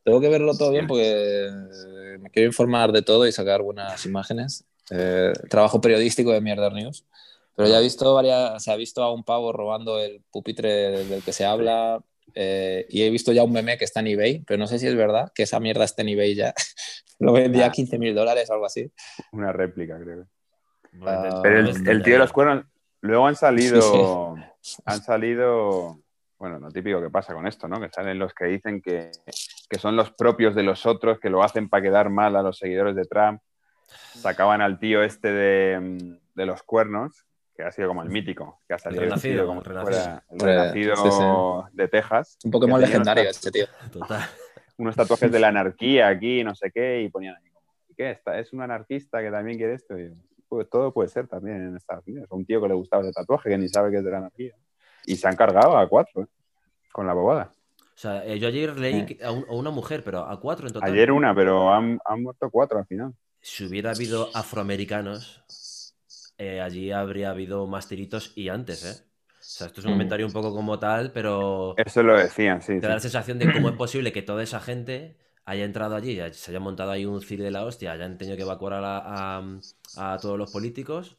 Tengo 0.04 0.20
que 0.22 0.30
verlo 0.30 0.56
todo 0.58 0.72
bien 0.72 0.88
porque 0.88 1.50
me 2.20 2.30
quiero 2.30 2.48
informar 2.48 2.92
de 2.92 3.02
todo 3.02 3.26
y 3.28 3.32
sacar 3.32 3.62
buenas 3.62 4.06
imágenes. 4.06 4.66
Eh, 4.92 5.34
trabajo 5.50 5.80
periodístico 5.82 6.32
de 6.32 6.42
Mierder 6.42 6.74
News. 6.74 7.06
Pero 7.56 7.70
ya 7.70 7.80
he 7.80 7.84
visto 7.84 8.14
varias, 8.16 8.64
se 8.64 8.72
ha 8.72 8.76
visto 8.76 9.04
a 9.04 9.14
un 9.14 9.24
pavo 9.24 9.54
robando 9.54 10.00
el 10.00 10.22
pupitre 10.32 11.06
del 11.06 11.22
que 11.24 11.34
se 11.34 11.46
habla. 11.46 12.02
eh, 12.36 12.86
y 12.90 13.04
he 13.04 13.10
visto 13.12 13.32
ya 13.32 13.44
un 13.44 13.52
meme 13.52 13.78
que 13.78 13.86
está 13.86 14.00
en 14.00 14.08
eBay, 14.08 14.40
pero 14.48 14.58
no 14.58 14.66
sé 14.66 14.80
si 14.80 14.88
es 14.88 14.96
verdad 14.96 15.32
que 15.36 15.44
esa 15.44 15.60
mierda 15.60 15.84
está 15.86 16.02
en 16.02 16.10
eBay 16.10 16.34
ya. 16.36 16.54
Lo 17.20 17.32
vendía 17.32 17.66
a 17.66 17.68
Ah. 17.68 17.72
15 17.72 18.00
mil 18.00 18.16
dólares 18.16 18.50
o 18.50 18.54
algo 18.54 18.66
así. 18.66 18.92
Una 19.34 19.52
réplica, 19.54 20.00
creo. 20.00 20.26
Ah, 21.06 21.40
Pero 21.44 21.60
el, 21.60 21.88
el 21.88 22.02
tío 22.04 22.14
de 22.14 22.20
los 22.20 22.34
cuernos, 22.34 22.66
luego 23.02 23.28
han 23.28 23.36
salido, 23.36 24.36
Sí, 24.62 24.76
han 24.86 25.04
salido, 25.04 26.00
bueno, 26.40 26.58
lo 26.60 26.72
típico 26.72 27.02
que 27.02 27.10
pasa 27.12 27.34
con 27.36 27.46
esto, 27.46 27.68
¿no? 27.68 27.80
Que 27.80 27.90
salen 27.90 28.18
los 28.18 28.34
que 28.34 28.46
dicen 28.46 28.82
que, 28.82 29.12
que 29.74 29.80
son 29.80 29.96
los 29.96 30.12
propios 30.12 30.54
de 30.54 30.62
los 30.62 30.86
otros, 30.86 31.20
que 31.20 31.32
lo 31.32 31.42
hacen 31.42 31.68
para 31.68 31.82
quedar 31.82 32.12
mal 32.12 32.36
a 32.36 32.44
los 32.44 32.60
seguidores 32.60 32.96
de 32.96 33.06
Trump. 33.06 33.42
Sacaban 34.14 34.62
al 34.62 34.78
tío 34.78 35.02
este 35.02 35.32
de, 35.32 35.80
mm, 35.80 36.18
de 36.36 36.46
los 36.46 36.62
cuernos, 36.62 37.26
que 37.56 37.64
ha 37.64 37.72
sido 37.72 37.88
como 37.88 38.04
el 38.04 38.10
mítico, 38.10 38.62
que 38.68 38.76
ha 38.76 38.78
salido 38.78 39.02
renacido, 39.02 39.48
como 39.48 39.62
renacido. 39.62 39.92
fuera 39.92 40.24
el 40.30 40.40
Re- 40.40 40.46
renacido 40.60 41.66
sí, 41.72 41.76
de 41.76 41.88
Texas. 41.88 42.38
Un 42.44 42.52
Pokémon 42.52 42.80
legendario 42.82 43.24
este 43.30 43.50
tío. 43.52 43.66
Total. 43.92 44.22
unos 44.78 44.96
tatuajes 44.96 45.32
de 45.32 45.40
la 45.40 45.48
anarquía 45.50 46.08
aquí, 46.08 46.44
no 46.44 46.54
sé 46.54 46.70
qué, 46.72 47.02
y 47.02 47.10
ponían 47.10 47.36
ahí 47.36 47.50
como, 47.50 47.66
¿y 47.90 47.96
qué? 47.96 48.12
Esta- 48.12 48.38
¿Es 48.40 48.54
un 48.54 48.62
anarquista 48.62 49.22
que 49.22 49.32
también 49.32 49.58
quiere 49.58 49.74
esto? 49.74 49.98
Y, 49.98 50.14
pues, 50.48 50.70
todo 50.70 50.94
puede 50.94 51.10
ser 51.10 51.28
también 51.28 51.58
en 51.58 51.76
Estados 51.78 52.08
Unidos. 52.08 52.28
Un 52.30 52.46
tío 52.46 52.62
que 52.62 52.68
le 52.68 52.76
gustaba 52.76 53.02
ese 53.02 53.12
tatuaje 53.12 53.50
que 53.50 53.58
ni 53.58 53.68
sabe 53.70 53.90
que 53.90 53.98
es 53.98 54.04
de 54.04 54.12
la 54.12 54.18
anarquía. 54.20 54.54
Y 55.08 55.16
se 55.16 55.28
han 55.28 55.36
cargado 55.36 55.76
a 55.78 55.90
cuatro, 55.90 56.22
¿eh? 56.22 56.28
con 56.92 57.08
la 57.08 57.14
bobada. 57.14 57.52
O 57.96 57.98
sea, 58.00 58.26
eh, 58.26 58.40
yo 58.40 58.48
ayer 58.48 58.78
leí 58.80 59.20
a, 59.24 59.32
un- 59.32 59.46
a 59.50 59.54
una 59.54 59.70
mujer, 59.72 60.04
pero 60.04 60.20
a 60.30 60.40
cuatro 60.40 60.68
en 60.68 60.74
total. 60.74 60.94
Ayer 60.94 61.12
una, 61.12 61.34
pero 61.34 61.74
han, 61.74 62.00
han 62.06 62.22
muerto 62.24 62.50
cuatro 62.52 62.78
al 62.80 62.86
final. 62.86 63.14
Si 63.42 63.66
hubiera 63.66 63.92
habido 63.92 64.36
afroamericanos, 64.36 65.44
eh, 66.38 66.62
allí 66.62 66.92
habría 66.92 67.32
habido 67.32 67.68
más 67.68 67.88
tiritos 67.88 68.32
y 68.36 68.50
antes, 68.50 68.84
¿eh? 68.86 69.04
sea, 69.54 69.68
esto 69.68 69.82
es 69.82 69.86
un 69.86 69.92
Mm. 69.92 69.94
comentario 69.94 70.26
un 70.26 70.34
poco 70.34 70.54
como 70.54 70.80
tal, 70.80 71.12
pero 71.12 71.86
Eso 71.86 72.04
lo 72.04 72.18
decían, 72.18 72.62
sí. 72.62 72.74
te 72.80 72.88
da 72.88 72.96
la 72.96 73.00
sensación 73.02 73.40
de 73.40 73.52
cómo 73.52 73.70
es 73.70 73.76
posible 73.78 74.12
que 74.14 74.22
toda 74.24 74.44
esa 74.44 74.60
gente 74.62 75.18
haya 75.46 75.66
entrado 75.66 75.96
allí, 75.96 76.18
se 76.34 76.52
haya 76.52 76.60
montado 76.60 76.92
ahí 76.92 77.06
un 77.06 77.22
ciri 77.22 77.44
de 77.44 77.52
la 77.52 77.66
hostia, 77.66 77.92
hayan 77.94 78.18
tenido 78.18 78.38
que 78.38 78.44
evacuar 78.44 78.74
a, 78.74 78.82
la- 78.82 79.04
a- 79.96 80.14
a 80.16 80.20
todos 80.22 80.38
los 80.38 80.50
políticos 80.50 81.18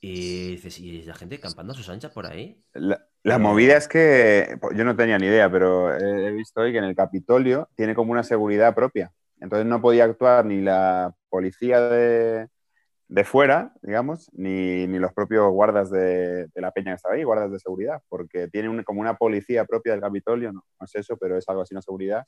y 0.00 0.52
dices, 0.52 0.78
¿y 0.80 1.02
la 1.02 1.14
gente 1.14 1.38
campando 1.40 1.72
a 1.72 1.76
sus 1.76 1.88
anchas 1.88 2.10
por 2.12 2.26
ahí? 2.26 2.62
La, 2.72 2.96
la 3.22 3.36
Pero- 3.36 3.38
movida 3.40 3.76
es 3.76 3.86
que 3.88 4.56
pues, 4.60 4.76
yo 4.76 4.84
no 4.84 4.96
tenía 4.96 5.18
ni 5.18 5.26
idea, 5.26 5.50
pero 5.50 5.94
he, 5.94 6.28
he 6.28 6.30
visto 6.32 6.60
hoy 6.62 6.72
que 6.72 6.78
en 6.78 6.84
el 6.84 6.94
Capitolio 6.96 7.68
tiene 7.76 7.94
como 7.94 8.12
una 8.12 8.22
seguridad 8.22 8.74
propia. 8.74 9.12
Entonces 9.40 9.66
no 9.66 9.80
podía 9.80 10.04
actuar 10.04 10.44
ni 10.46 10.60
la 10.62 11.14
policía 11.28 11.80
de, 11.80 12.48
de 13.08 13.24
fuera, 13.24 13.72
digamos, 13.82 14.30
ni, 14.32 14.86
ni 14.86 14.98
los 14.98 15.12
propios 15.12 15.50
guardas 15.52 15.90
de, 15.90 16.46
de 16.46 16.60
la 16.60 16.70
peña 16.72 16.92
que 16.92 16.96
estaba 16.96 17.14
ahí, 17.16 17.24
guardas 17.24 17.50
de 17.52 17.58
seguridad, 17.58 18.00
porque 18.08 18.48
tiene 18.48 18.68
un- 18.70 18.82
como 18.84 19.00
una 19.02 19.16
policía 19.16 19.64
propia 19.66 19.92
del 19.92 20.00
Capitolio, 20.00 20.52
no, 20.52 20.64
no 20.78 20.84
es 20.84 20.94
eso, 20.94 21.16
pero 21.18 21.36
es 21.36 21.48
algo 21.48 21.62
así, 21.62 21.74
una 21.74 21.82
seguridad. 21.82 22.24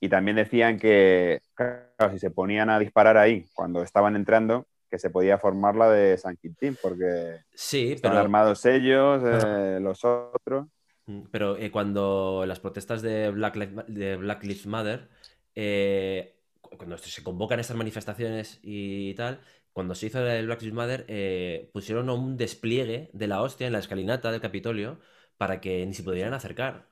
Y 0.00 0.08
también 0.08 0.36
decían 0.36 0.78
que, 0.78 1.40
claro, 1.54 2.12
si 2.12 2.18
se 2.20 2.30
ponían 2.30 2.70
a 2.70 2.78
disparar 2.78 3.16
ahí 3.16 3.46
cuando 3.54 3.82
estaban 3.82 4.14
entrando, 4.16 4.66
que 4.90 4.98
se 4.98 5.10
podía 5.10 5.38
formar 5.38 5.76
la 5.76 5.90
de 5.90 6.16
San 6.18 6.36
Quintín, 6.36 6.76
porque 6.82 7.40
Sí, 7.54 7.92
están 7.92 8.12
pero, 8.12 8.22
armados 8.22 8.64
ellos, 8.66 9.22
eh, 9.24 9.78
los 9.80 10.04
otros. 10.04 10.66
Mm, 11.06 11.22
pero 11.30 11.56
eh, 11.56 11.70
cuando 11.70 12.44
las 12.46 12.60
protestas 12.60 13.02
de 13.02 13.30
Black, 13.30 13.56
de 13.86 14.16
Black 14.16 14.44
Lives 14.44 14.66
Matter, 14.66 15.08
eh, 15.54 16.36
cu- 16.60 16.76
cuando 16.76 16.98
se 16.98 17.22
convocan 17.22 17.60
estas 17.60 17.76
manifestaciones 17.76 18.60
y 18.62 19.14
tal, 19.14 19.40
cuando 19.72 19.94
se 19.94 20.06
hizo 20.06 20.26
el 20.26 20.46
Black 20.46 20.62
Lives 20.62 20.74
Matter, 20.74 21.70
pusieron 21.72 22.10
un 22.10 22.36
despliegue 22.36 23.10
de 23.12 23.26
la 23.28 23.42
hostia 23.42 23.66
en 23.66 23.72
la 23.72 23.78
escalinata 23.78 24.30
del 24.32 24.40
Capitolio 24.40 24.98
para 25.36 25.60
que 25.60 25.86
ni 25.86 25.94
se 25.94 26.02
pudieran 26.02 26.34
acercar. 26.34 26.88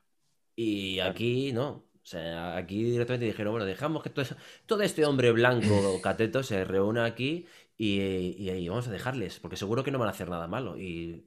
Y 0.55 0.99
aquí 0.99 1.51
no. 1.53 1.85
O 2.03 2.09
sea, 2.09 2.55
aquí 2.55 2.83
directamente 2.83 3.25
dijeron, 3.25 3.51
bueno, 3.53 3.65
dejamos 3.65 4.01
que 4.01 4.09
todo, 4.09 4.21
eso- 4.23 4.37
todo 4.65 4.81
este 4.83 5.05
hombre 5.05 5.31
blanco 5.33 5.99
cateto 6.01 6.41
se 6.43 6.63
reúna 6.63 7.03
aquí 7.05 7.45
y, 7.77 7.99
y- 8.37 8.49
y 8.49 8.69
vamos 8.69 8.87
a 8.87 8.91
dejarles, 8.91 9.39
porque 9.39 9.55
seguro 9.57 9.83
que 9.83 9.91
no 9.91 9.99
van 9.99 10.07
a 10.07 10.11
hacer 10.11 10.29
nada 10.29 10.47
malo. 10.47 10.77
Y, 10.77 11.23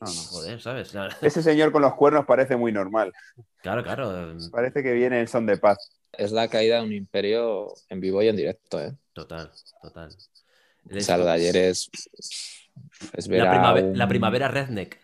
No, 0.00 0.06
no. 0.06 0.12
joder, 0.12 0.60
¿sabes? 0.60 0.92
Ese 1.22 1.42
señor 1.42 1.72
con 1.72 1.82
los 1.82 1.94
cuernos 1.94 2.24
parece 2.26 2.56
muy 2.56 2.72
normal. 2.72 3.12
Claro, 3.62 3.82
claro. 3.82 4.36
Parece 4.52 4.82
que 4.82 4.92
viene 4.92 5.20
en 5.20 5.28
son 5.28 5.44
de 5.46 5.56
paz. 5.58 5.76
Es 6.12 6.32
la 6.32 6.48
caída 6.48 6.76
de 6.80 6.86
un 6.86 6.92
imperio 6.92 7.74
en 7.88 8.00
vivo 8.00 8.22
y 8.22 8.28
en 8.28 8.36
directo, 8.36 8.80
¿eh? 8.80 8.94
Total, 9.12 9.50
total. 9.82 10.16
O 10.90 11.00
sea, 11.00 11.18
lo 11.18 11.24
de 11.26 11.32
ayer 11.32 11.56
es, 11.56 11.90
es 13.12 13.28
ver 13.28 13.42
la, 13.42 13.74
un- 13.74 14.08
primavera 14.08 14.48
redneck. 14.48 14.98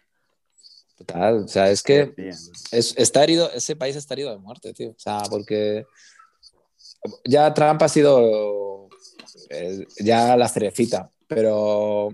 Total, 0.96 1.38
o 1.44 1.48
sea, 1.48 1.70
es 1.70 1.82
que 1.82 2.14
es- 2.70 2.94
está 2.96 3.22
herido, 3.24 3.50
ese 3.52 3.74
país 3.76 3.96
está 3.96 4.14
herido 4.14 4.30
de 4.30 4.38
muerte, 4.38 4.72
tío. 4.72 4.90
O 4.90 4.98
sea, 4.98 5.22
porque 5.28 5.84
ya 7.24 7.52
Trump 7.52 7.82
ha 7.82 7.88
sido 7.88 8.63
eh, 9.50 9.86
ya 10.00 10.36
la 10.36 10.48
cerecita, 10.48 11.10
pero 11.26 12.10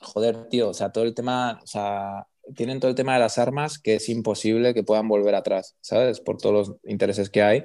joder, 0.00 0.48
tío, 0.48 0.68
o 0.68 0.74
sea, 0.74 0.92
todo 0.92 1.04
el 1.04 1.14
tema, 1.14 1.60
o 1.62 1.66
sea, 1.66 2.26
tienen 2.54 2.80
todo 2.80 2.90
el 2.90 2.94
tema 2.94 3.14
de 3.14 3.20
las 3.20 3.38
armas 3.38 3.78
que 3.78 3.96
es 3.96 4.08
imposible 4.08 4.74
que 4.74 4.82
puedan 4.82 5.08
volver 5.08 5.34
atrás, 5.34 5.76
¿sabes? 5.80 6.20
Por 6.20 6.36
todos 6.36 6.68
los 6.68 6.76
intereses 6.84 7.30
que 7.30 7.42
hay. 7.42 7.64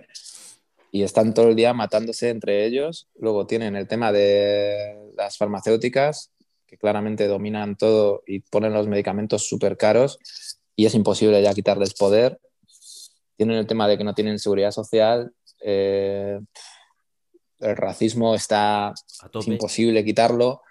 Y 0.91 1.04
están 1.04 1.34
todo 1.34 1.50
el 1.50 1.56
día 1.56 1.74
matándose 1.74 2.30
entre 2.30 2.65
ellos. 2.65 3.08
Luego 3.19 3.45
tienen 3.45 3.76
el 3.76 3.88
tema 3.88 4.12
de 4.12 4.98
las 5.15 5.38
farmacéuticas, 5.38 6.32
que 6.65 6.78
claramente 6.78 7.28
dominan 7.28 7.76
todo 7.76 8.24
y 8.26 8.39
ponen 8.39 8.74
los 8.74 8.88
medicamentos 8.88 9.48
súper 9.48 9.78
caros 9.78 10.19
y 10.76 10.86
es 10.86 10.95
imposible 10.95 11.41
ya 11.41 11.54
quitarles 11.54 11.93
poder. 11.93 12.39
Tienen 13.36 13.58
el 13.58 13.67
tema 13.67 13.88
de 13.88 13.98
que 13.98 14.04
no 14.04 14.13
tienen 14.13 14.39
seguridad 14.39 14.72
social. 14.72 15.34
eh, 15.62 16.39
el 17.60 17.76
racismo 17.76 18.36
está 18.36 18.88
A 18.89 18.93
es 18.93 19.32
tope. 19.32 19.52
imposible 19.52 20.04
quitarlo. 20.06 20.62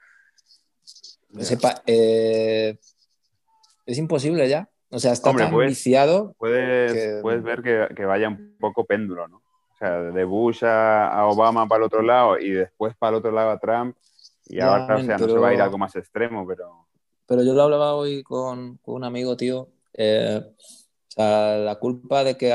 Ese 1.39 1.57
pa- 1.59 1.83
eh, 1.87 2.79
es 3.87 3.99
imposible 3.99 4.49
ya. 4.49 4.69
O 4.91 4.99
sea, 4.99 5.13
está 5.13 5.31
Hombre, 5.31 5.45
tan 5.45 5.53
pues, 5.55 5.69
viciado. 5.69 6.35
Puedes, 6.39 6.93
Que- 6.93 7.19
puedes 7.21 7.43
ver 7.43 7.63
que, 7.63 7.95
que 7.95 8.05
vaya 8.07 8.29
un 8.29 8.57
poco 8.59 8.85
péndulo, 8.85 9.29
¿no? 9.29 9.37
O 9.39 9.77
sea, 9.79 10.01
de 10.01 10.25
Bush 10.25 10.65
a, 10.65 11.09
a 11.09 11.27
Obama 11.27 11.69
para 11.69 11.81
el 11.81 11.85
otro 11.85 12.03
lado 12.03 12.39
y 12.39 12.51
después 12.51 12.97
para 12.97 13.11
el 13.11 13.17
otro 13.17 13.31
lado 13.31 13.51
a 13.51 13.59
Trump. 13.61 13.97
Y 14.47 14.57
Ya, 14.57 14.67
ahora, 14.75 14.97
o 14.97 15.05
sea, 15.05 15.19
no 15.19 15.29
se 15.29 15.39
va 15.39 15.49
a 15.49 15.55
ir 15.55 15.61
a 15.61 15.65
algo 15.65 15.77
más 15.79 15.95
extremo, 15.95 16.47
pero... 16.47 16.89
Pero 17.27 17.43
yo 17.45 17.53
lo 17.53 17.63
hablaba 17.65 17.95
hoy 17.95 18.23
con, 18.23 18.79
con 18.79 18.95
un 18.95 19.05
amigo, 19.05 19.37
tío. 19.37 19.69
eh, 19.93 20.41
o 20.43 21.11
sea, 21.11 21.59
la 21.59 21.75
culpa 21.79 22.25
de 22.25 22.37
que, 22.39 22.47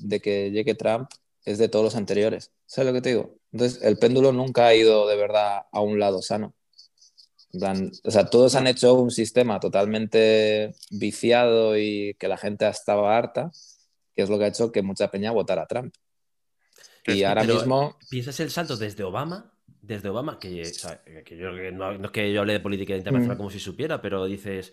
de 0.00 0.20
que 0.20 0.50
llegue 0.50 0.74
Trump 0.74 1.08
es 1.44 1.56
de 1.58 1.68
todos 1.68 1.84
los 1.86 1.96
anteriores. 1.96 2.52
¿Sabes 2.66 2.88
lo 2.88 2.92
que 2.94 3.00
te 3.00 3.08
digo? 3.10 3.36
Entonces, 3.52 3.82
el 3.82 3.98
péndulo 3.98 4.32
nunca 4.32 4.66
ha 4.66 4.74
ido 4.74 5.08
de 5.08 5.16
verdad 5.16 5.62
a 5.72 5.80
un 5.80 5.98
lado 5.98 6.22
sano. 6.22 6.54
Plan, 7.52 7.90
o 8.04 8.10
sea, 8.12 8.26
todos 8.26 8.54
han 8.54 8.68
hecho 8.68 8.94
un 8.94 9.10
sistema 9.10 9.58
totalmente 9.58 10.72
viciado 10.90 11.76
y 11.76 12.14
que 12.14 12.28
la 12.28 12.36
gente 12.36 12.68
estaba 12.68 13.16
harta, 13.16 13.50
que 14.14 14.22
es 14.22 14.30
lo 14.30 14.38
que 14.38 14.44
ha 14.44 14.48
hecho 14.48 14.70
que 14.70 14.82
mucha 14.82 15.10
peña 15.10 15.32
votara 15.32 15.62
a 15.62 15.66
Trump. 15.66 15.92
Pero 17.04 17.18
Y 17.18 17.24
ahora 17.24 17.42
mismo, 17.42 17.96
¿Piensas 18.08 18.38
el 18.38 18.50
salto 18.50 18.76
desde 18.76 19.02
Obama? 19.02 19.52
Desde 19.82 20.08
Obama, 20.10 20.38
que, 20.38 20.62
o 20.62 20.64
sea, 20.66 21.02
que 21.24 21.36
yo 21.36 21.50
no, 21.72 21.98
no 21.98 22.04
es 22.06 22.10
que 22.12 22.32
yo 22.32 22.40
hable 22.42 22.52
de 22.52 22.60
política 22.60 22.94
internacional 22.94 23.34
Mm. 23.36 23.38
como 23.38 23.50
si 23.50 23.58
supiera, 23.58 24.00
pero 24.00 24.26
dices, 24.26 24.72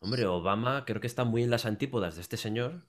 hombre, 0.00 0.26
Obama 0.26 0.84
creo 0.86 1.00
que 1.00 1.06
está 1.06 1.22
muy 1.24 1.44
en 1.44 1.50
las 1.50 1.66
antípodas 1.66 2.16
de 2.16 2.22
este 2.22 2.36
señor. 2.36 2.86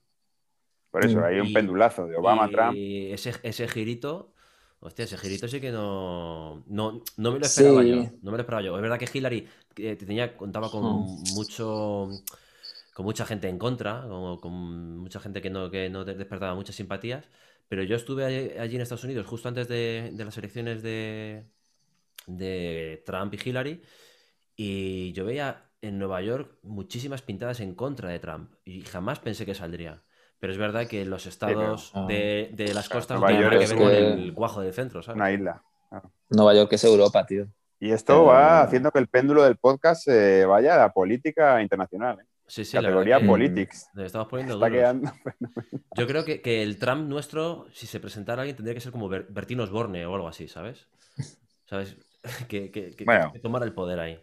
Por 0.90 1.04
eso, 1.04 1.18
Mm. 1.18 1.24
hay 1.24 1.38
un 1.38 1.46
Y- 1.48 1.52
pendulazo 1.52 2.06
de 2.06 2.16
Obama 2.16 2.46
a 2.46 2.48
y 2.48 2.50
Trump. 2.50 2.76
ese, 2.76 3.34
ese 3.44 3.68
girito, 3.68 4.32
hostia, 4.80 5.04
ese 5.04 5.18
girito 5.18 5.48
sí 5.48 5.60
que 5.60 5.70
no, 5.72 6.64
no, 6.66 7.02
no 7.16 7.32
me 7.32 7.38
lo 7.38 7.46
esperaba 7.46 7.82
Sí. 7.82 7.84
yo. 7.84 8.14
No 8.22 8.30
me 8.30 8.36
lo 8.38 8.42
esperaba 8.42 8.62
yo. 8.62 8.76
Es 8.76 8.82
verdad 8.82 8.98
que 8.98 9.08
Hillary 9.18 9.48
eh, 9.76 9.96
tenía, 9.96 10.36
contaba 10.36 10.70
con 10.70 10.84
Hmm. 10.84 11.24
mucho 11.34 12.22
con 12.92 13.06
mucha 13.06 13.26
gente 13.26 13.48
en 13.48 13.58
contra, 13.58 14.02
con, 14.08 14.38
con 14.40 14.98
mucha 14.98 15.20
gente 15.20 15.40
que 15.42 15.50
no, 15.50 15.70
que 15.70 15.90
no 15.90 16.04
despertaba 16.04 16.54
muchas 16.54 16.76
simpatías, 16.76 17.28
pero 17.68 17.82
yo 17.84 17.96
estuve 17.96 18.24
allí, 18.24 18.58
allí 18.58 18.76
en 18.76 18.82
Estados 18.82 19.04
Unidos 19.04 19.26
justo 19.26 19.48
antes 19.48 19.68
de, 19.68 20.10
de 20.14 20.24
las 20.24 20.36
elecciones 20.38 20.82
de, 20.82 21.46
de 22.26 23.02
Trump 23.06 23.34
y 23.34 23.48
Hillary 23.48 23.82
y 24.56 25.12
yo 25.12 25.24
veía 25.24 25.70
en 25.82 25.98
Nueva 25.98 26.22
York 26.22 26.58
muchísimas 26.62 27.22
pintadas 27.22 27.60
en 27.60 27.74
contra 27.74 28.10
de 28.10 28.18
Trump 28.20 28.54
y 28.64 28.82
jamás 28.82 29.20
pensé 29.20 29.46
que 29.46 29.54
saldría. 29.54 30.02
Pero 30.40 30.52
es 30.52 30.58
verdad 30.58 30.86
que 30.86 31.04
los 31.04 31.26
estados 31.26 31.90
pero- 31.92 32.06
de, 32.06 32.50
de 32.54 32.74
las 32.74 32.88
costas 32.88 33.20
no 33.20 33.26
tienen 33.26 33.44
nada 33.44 33.58
que 33.58 33.66
York 33.66 33.78
ver 33.78 33.78
con 33.78 33.88
que- 33.90 34.22
el 34.24 34.34
cuajo 34.34 34.60
del 34.62 34.72
centro, 34.72 35.02
¿sabes? 35.02 35.16
Una 35.16 35.30
isla. 35.30 35.62
Nueva 36.30 36.54
York 36.54 36.72
es 36.72 36.84
Europa, 36.84 37.24
tío. 37.26 37.46
Y 37.78 37.90
esto 37.92 38.14
Pero- 38.14 38.24
va 38.26 38.62
haciendo 38.62 38.90
que 38.90 38.98
el 38.98 39.06
péndulo 39.08 39.42
del 39.44 39.56
podcast 39.56 40.02
se 40.04 40.44
vaya 40.46 40.74
a 40.74 40.78
la 40.78 40.92
política 40.92 41.60
internacional. 41.62 42.18
¿eh? 42.20 42.24
Sí, 42.46 42.64
sí, 42.64 42.76
la 42.76 42.82
Categoría 42.82 43.20
que 43.20 43.26
politics. 43.26 43.88
nos 43.94 44.06
estamos 44.06 44.28
poniendo 44.28 44.54
Está 44.54 44.70
quedando... 44.70 45.12
Yo 45.96 46.06
creo 46.06 46.24
que, 46.24 46.40
que 46.42 46.62
el 46.62 46.78
Trump 46.78 47.06
nuestro, 47.08 47.66
si 47.72 47.86
se 47.86 48.00
presentara 48.00 48.42
alguien, 48.42 48.56
tendría 48.56 48.74
que 48.74 48.80
ser 48.80 48.92
como 48.92 49.08
Ber- 49.08 49.26
Bertín 49.30 49.60
Osborne 49.60 50.04
o 50.06 50.14
algo 50.14 50.26
así, 50.28 50.48
¿sabes? 50.48 50.88
¿Sabes? 51.66 51.96
Que, 52.48 52.70
que, 52.70 52.90
que- 52.96 53.04
Bueno. 53.04 53.32
que 53.32 53.38
tomara 53.38 53.64
el 53.64 53.72
poder 53.72 53.98
ahí. 54.00 54.20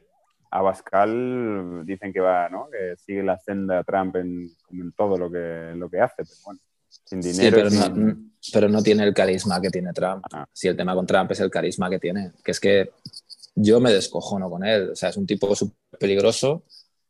Abascal 0.51 1.85
dicen 1.85 2.13
que 2.13 2.19
va, 2.19 2.49
¿no? 2.49 2.67
Que 2.71 2.95
sigue 2.97 3.23
la 3.23 3.37
senda 3.37 3.83
Trump 3.83 4.15
en, 4.15 4.49
en 4.71 4.91
todo 4.93 5.17
lo 5.17 5.31
que, 5.31 5.73
lo 5.75 5.89
que 5.89 5.99
hace, 6.01 6.15
pero 6.17 6.29
bueno, 6.45 6.59
sin 6.89 7.21
Sí, 7.23 7.31
dinero. 7.31 7.57
pero 7.57 7.69
sin- 7.69 8.07
no, 8.07 8.15
pero 8.53 8.69
no 8.69 8.81
tiene 8.81 9.03
el 9.03 9.13
carisma 9.13 9.59
que 9.61 9.69
tiene 9.69 9.91
Trump. 9.93 10.23
Ah. 10.33 10.45
Si 10.53 10.67
el 10.67 10.75
tema 10.77 10.95
con 10.95 11.05
Trump 11.05 11.31
es 11.31 11.39
el 11.39 11.49
carisma 11.51 11.89
que 11.89 11.99
tiene, 11.99 12.31
que 12.43 12.51
es 12.51 12.59
que 12.59 12.91
yo 13.55 13.79
me 13.79 13.91
descojono 13.91 14.49
con 14.49 14.63
él. 14.65 14.91
O 14.91 14.95
sea, 14.95 15.09
es 15.09 15.17
un 15.17 15.25
tipo 15.25 15.55
súper 15.55 15.75
peligroso, 15.99 16.63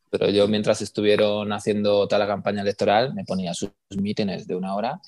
pero 0.10 0.30
yo 0.30 0.48
mientras 0.48 0.82
estuvieron 0.82 1.52
haciendo 1.52 2.08
toda 2.08 2.20
la 2.20 2.28
campaña 2.28 2.62
electoral 2.62 3.14
me 3.14 3.26
ponía 3.26 3.54
sus 3.54 3.72
mítines 4.02 4.48
de 4.48 4.56
una 4.56 4.74
hora 4.76 5.00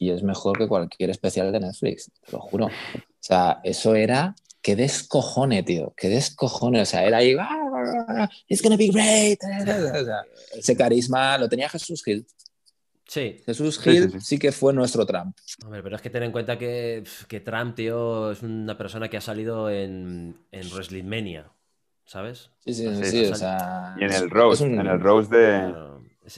y 0.00 0.10
es 0.10 0.22
mejor 0.22 0.56
que 0.58 0.66
cualquier 0.68 1.10
especial 1.10 1.52
de 1.52 1.60
Netflix, 1.60 2.10
te 2.24 2.32
lo 2.32 2.40
juro. 2.40 2.66
O 2.66 2.70
sea, 3.20 3.60
eso 3.64 3.94
era... 3.94 4.34
¡Qué 4.68 4.76
descojone, 4.76 5.62
tío! 5.62 5.94
¡Qué 5.96 6.10
descojone! 6.10 6.82
O 6.82 6.84
sea, 6.84 7.02
era 7.02 7.16
ahí... 7.16 7.34
"Ah, 7.40 8.28
It's 8.48 8.60
gonna 8.62 8.76
be 8.76 8.88
great. 8.88 9.38
O 10.02 10.04
sea, 10.04 10.22
ese 10.52 10.76
carisma 10.76 11.38
lo 11.38 11.48
tenía 11.48 11.70
Jesús 11.70 12.04
Gil. 12.04 12.26
Sí, 13.06 13.40
Jesús 13.46 13.78
Gil 13.78 14.10
sí, 14.10 14.18
sí. 14.18 14.20
sí 14.20 14.38
que 14.38 14.52
fue 14.52 14.74
nuestro 14.74 15.06
Trump. 15.06 15.34
hombre, 15.64 15.82
pero 15.82 15.96
es 15.96 16.02
que 16.02 16.10
ten 16.10 16.22
en 16.24 16.32
cuenta 16.32 16.58
que, 16.58 17.02
que 17.28 17.40
Trump, 17.40 17.76
tío, 17.76 18.30
es 18.30 18.42
una 18.42 18.76
persona 18.76 19.08
que 19.08 19.16
ha 19.16 19.22
salido 19.22 19.70
en, 19.70 20.36
en 20.52 20.68
WrestleMania, 20.70 21.50
¿sabes? 22.04 22.50
Sí, 22.58 22.74
sí, 22.74 22.94
Sí, 22.96 23.04
sí, 23.04 23.24
sí. 23.24 23.32
o 23.32 23.34
sea... 23.36 23.94
Y 23.98 24.04
en 24.04 24.12
el 24.12 24.24
un- 24.24 24.80
en 24.80 24.86
el 24.86 25.00
roast 25.00 25.30
de... 25.32 25.72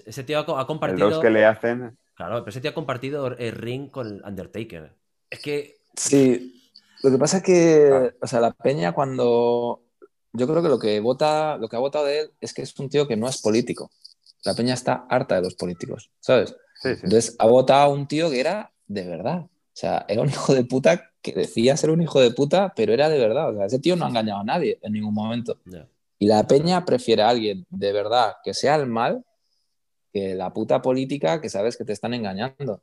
Ese 0.06 0.22
tío 0.22 0.38
ha, 0.38 0.56
ha 0.56 0.60
El 0.60 0.66
compartido. 0.68 1.10
roast 1.10 1.20
que 1.20 1.30
le 1.30 1.44
hacen... 1.44 1.98
Claro, 2.14 2.44
pero 2.44 2.50
ese 2.50 2.60
tío 2.60 2.70
ha 2.70 2.74
compartido 2.74 3.26
el 3.36 3.50
ring 3.50 3.90
con 3.90 4.06
el 4.06 4.22
Undertaker. 4.24 4.94
Es 5.28 5.40
que. 5.40 5.80
Sí, 5.96 6.59
lo 7.02 7.10
que 7.10 7.18
pasa 7.18 7.38
es 7.38 7.42
que, 7.42 8.14
o 8.20 8.26
sea, 8.26 8.40
la 8.40 8.52
peña 8.52 8.92
cuando... 8.92 9.82
Yo 10.32 10.46
creo 10.46 10.62
que 10.62 10.68
lo 10.68 10.78
que 10.78 11.00
vota, 11.00 11.56
lo 11.56 11.68
que 11.68 11.76
ha 11.76 11.80
votado 11.80 12.04
de 12.04 12.20
él 12.20 12.30
es 12.40 12.54
que 12.54 12.62
es 12.62 12.78
un 12.78 12.88
tío 12.88 13.08
que 13.08 13.16
no 13.16 13.28
es 13.28 13.42
político. 13.42 13.90
La 14.44 14.54
peña 14.54 14.74
está 14.74 15.06
harta 15.08 15.34
de 15.34 15.42
los 15.42 15.56
políticos, 15.56 16.10
¿sabes? 16.20 16.54
Sí, 16.80 16.94
sí. 16.94 17.00
Entonces 17.02 17.34
ha 17.38 17.46
votado 17.46 17.82
a 17.82 17.88
un 17.88 18.06
tío 18.06 18.30
que 18.30 18.38
era 18.38 18.72
de 18.86 19.06
verdad. 19.06 19.40
O 19.40 19.50
sea, 19.72 20.04
era 20.08 20.22
un 20.22 20.28
hijo 20.28 20.54
de 20.54 20.64
puta 20.64 21.10
que 21.22 21.32
decía 21.32 21.76
ser 21.76 21.90
un 21.90 22.00
hijo 22.00 22.20
de 22.20 22.30
puta, 22.30 22.72
pero 22.76 22.92
era 22.92 23.08
de 23.08 23.18
verdad. 23.18 23.50
O 23.50 23.56
sea, 23.56 23.66
ese 23.66 23.78
tío 23.78 23.96
no 23.96 24.04
ha 24.04 24.08
engañado 24.08 24.40
a 24.40 24.44
nadie 24.44 24.78
en 24.82 24.92
ningún 24.92 25.14
momento. 25.14 25.58
Y 26.18 26.26
la 26.26 26.46
peña 26.46 26.84
prefiere 26.84 27.22
a 27.22 27.28
alguien 27.28 27.66
de 27.70 27.92
verdad 27.92 28.34
que 28.44 28.54
sea 28.54 28.76
el 28.76 28.86
mal 28.86 29.24
que 30.12 30.34
la 30.34 30.52
puta 30.52 30.82
política 30.82 31.40
que 31.40 31.48
sabes 31.48 31.76
que 31.76 31.84
te 31.84 31.92
están 31.92 32.14
engañando. 32.14 32.80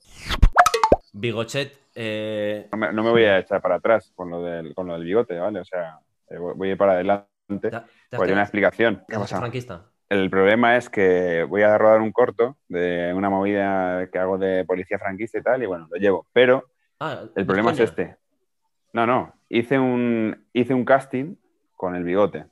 Bigochet, 1.19 1.73
eh, 1.95 2.67
No 2.71 2.77
me, 2.77 2.93
no 2.93 3.03
me 3.03 3.09
voy 3.11 3.23
a 3.23 3.39
echar 3.39 3.61
para 3.61 3.75
atrás 3.75 4.11
con 4.15 4.29
lo 4.29 4.43
del, 4.43 4.73
con 4.73 4.87
lo 4.87 4.93
del 4.93 5.03
bigote, 5.03 5.37
¿vale? 5.37 5.59
O 5.59 5.65
sea, 5.65 5.99
eh, 6.29 6.37
voy 6.37 6.69
a 6.69 6.71
ir 6.71 6.77
para 6.77 6.93
adelante. 6.93 7.27
¿te, 7.47 7.69
te 7.69 7.75
has 7.75 7.83
Pues 8.11 8.21
hay 8.21 8.33
una 8.33 8.43
explicación. 8.43 9.03
¿Qué 9.07 9.17
pasado? 9.17 9.41
franquista? 9.41 9.85
El 10.09 10.29
problema 10.29 10.77
es 10.77 10.89
que 10.89 11.43
voy 11.43 11.63
a 11.63 11.77
rodar 11.77 12.01
un 12.01 12.11
corto 12.11 12.57
de 12.69 13.13
una 13.13 13.29
movida 13.29 14.07
que 14.09 14.19
hago 14.19 14.37
de 14.37 14.63
policía 14.65 14.97
franquista 14.99 15.39
y 15.39 15.41
tal, 15.41 15.63
y 15.63 15.65
bueno, 15.65 15.87
lo 15.91 15.97
llevo. 15.97 16.27
Pero 16.31 16.65
Ah, 16.99 17.23
el 17.35 17.45
problema 17.45 17.71
es 17.71 17.79
este. 17.79 18.17
No, 18.93 19.05
no. 19.05 19.33
Hice 19.49 19.77
un, 19.77 20.47
hice 20.53 20.73
un 20.73 20.83
casting 20.83 21.35
con 21.75 21.95
el 21.95 22.03
bigote. 22.03 22.45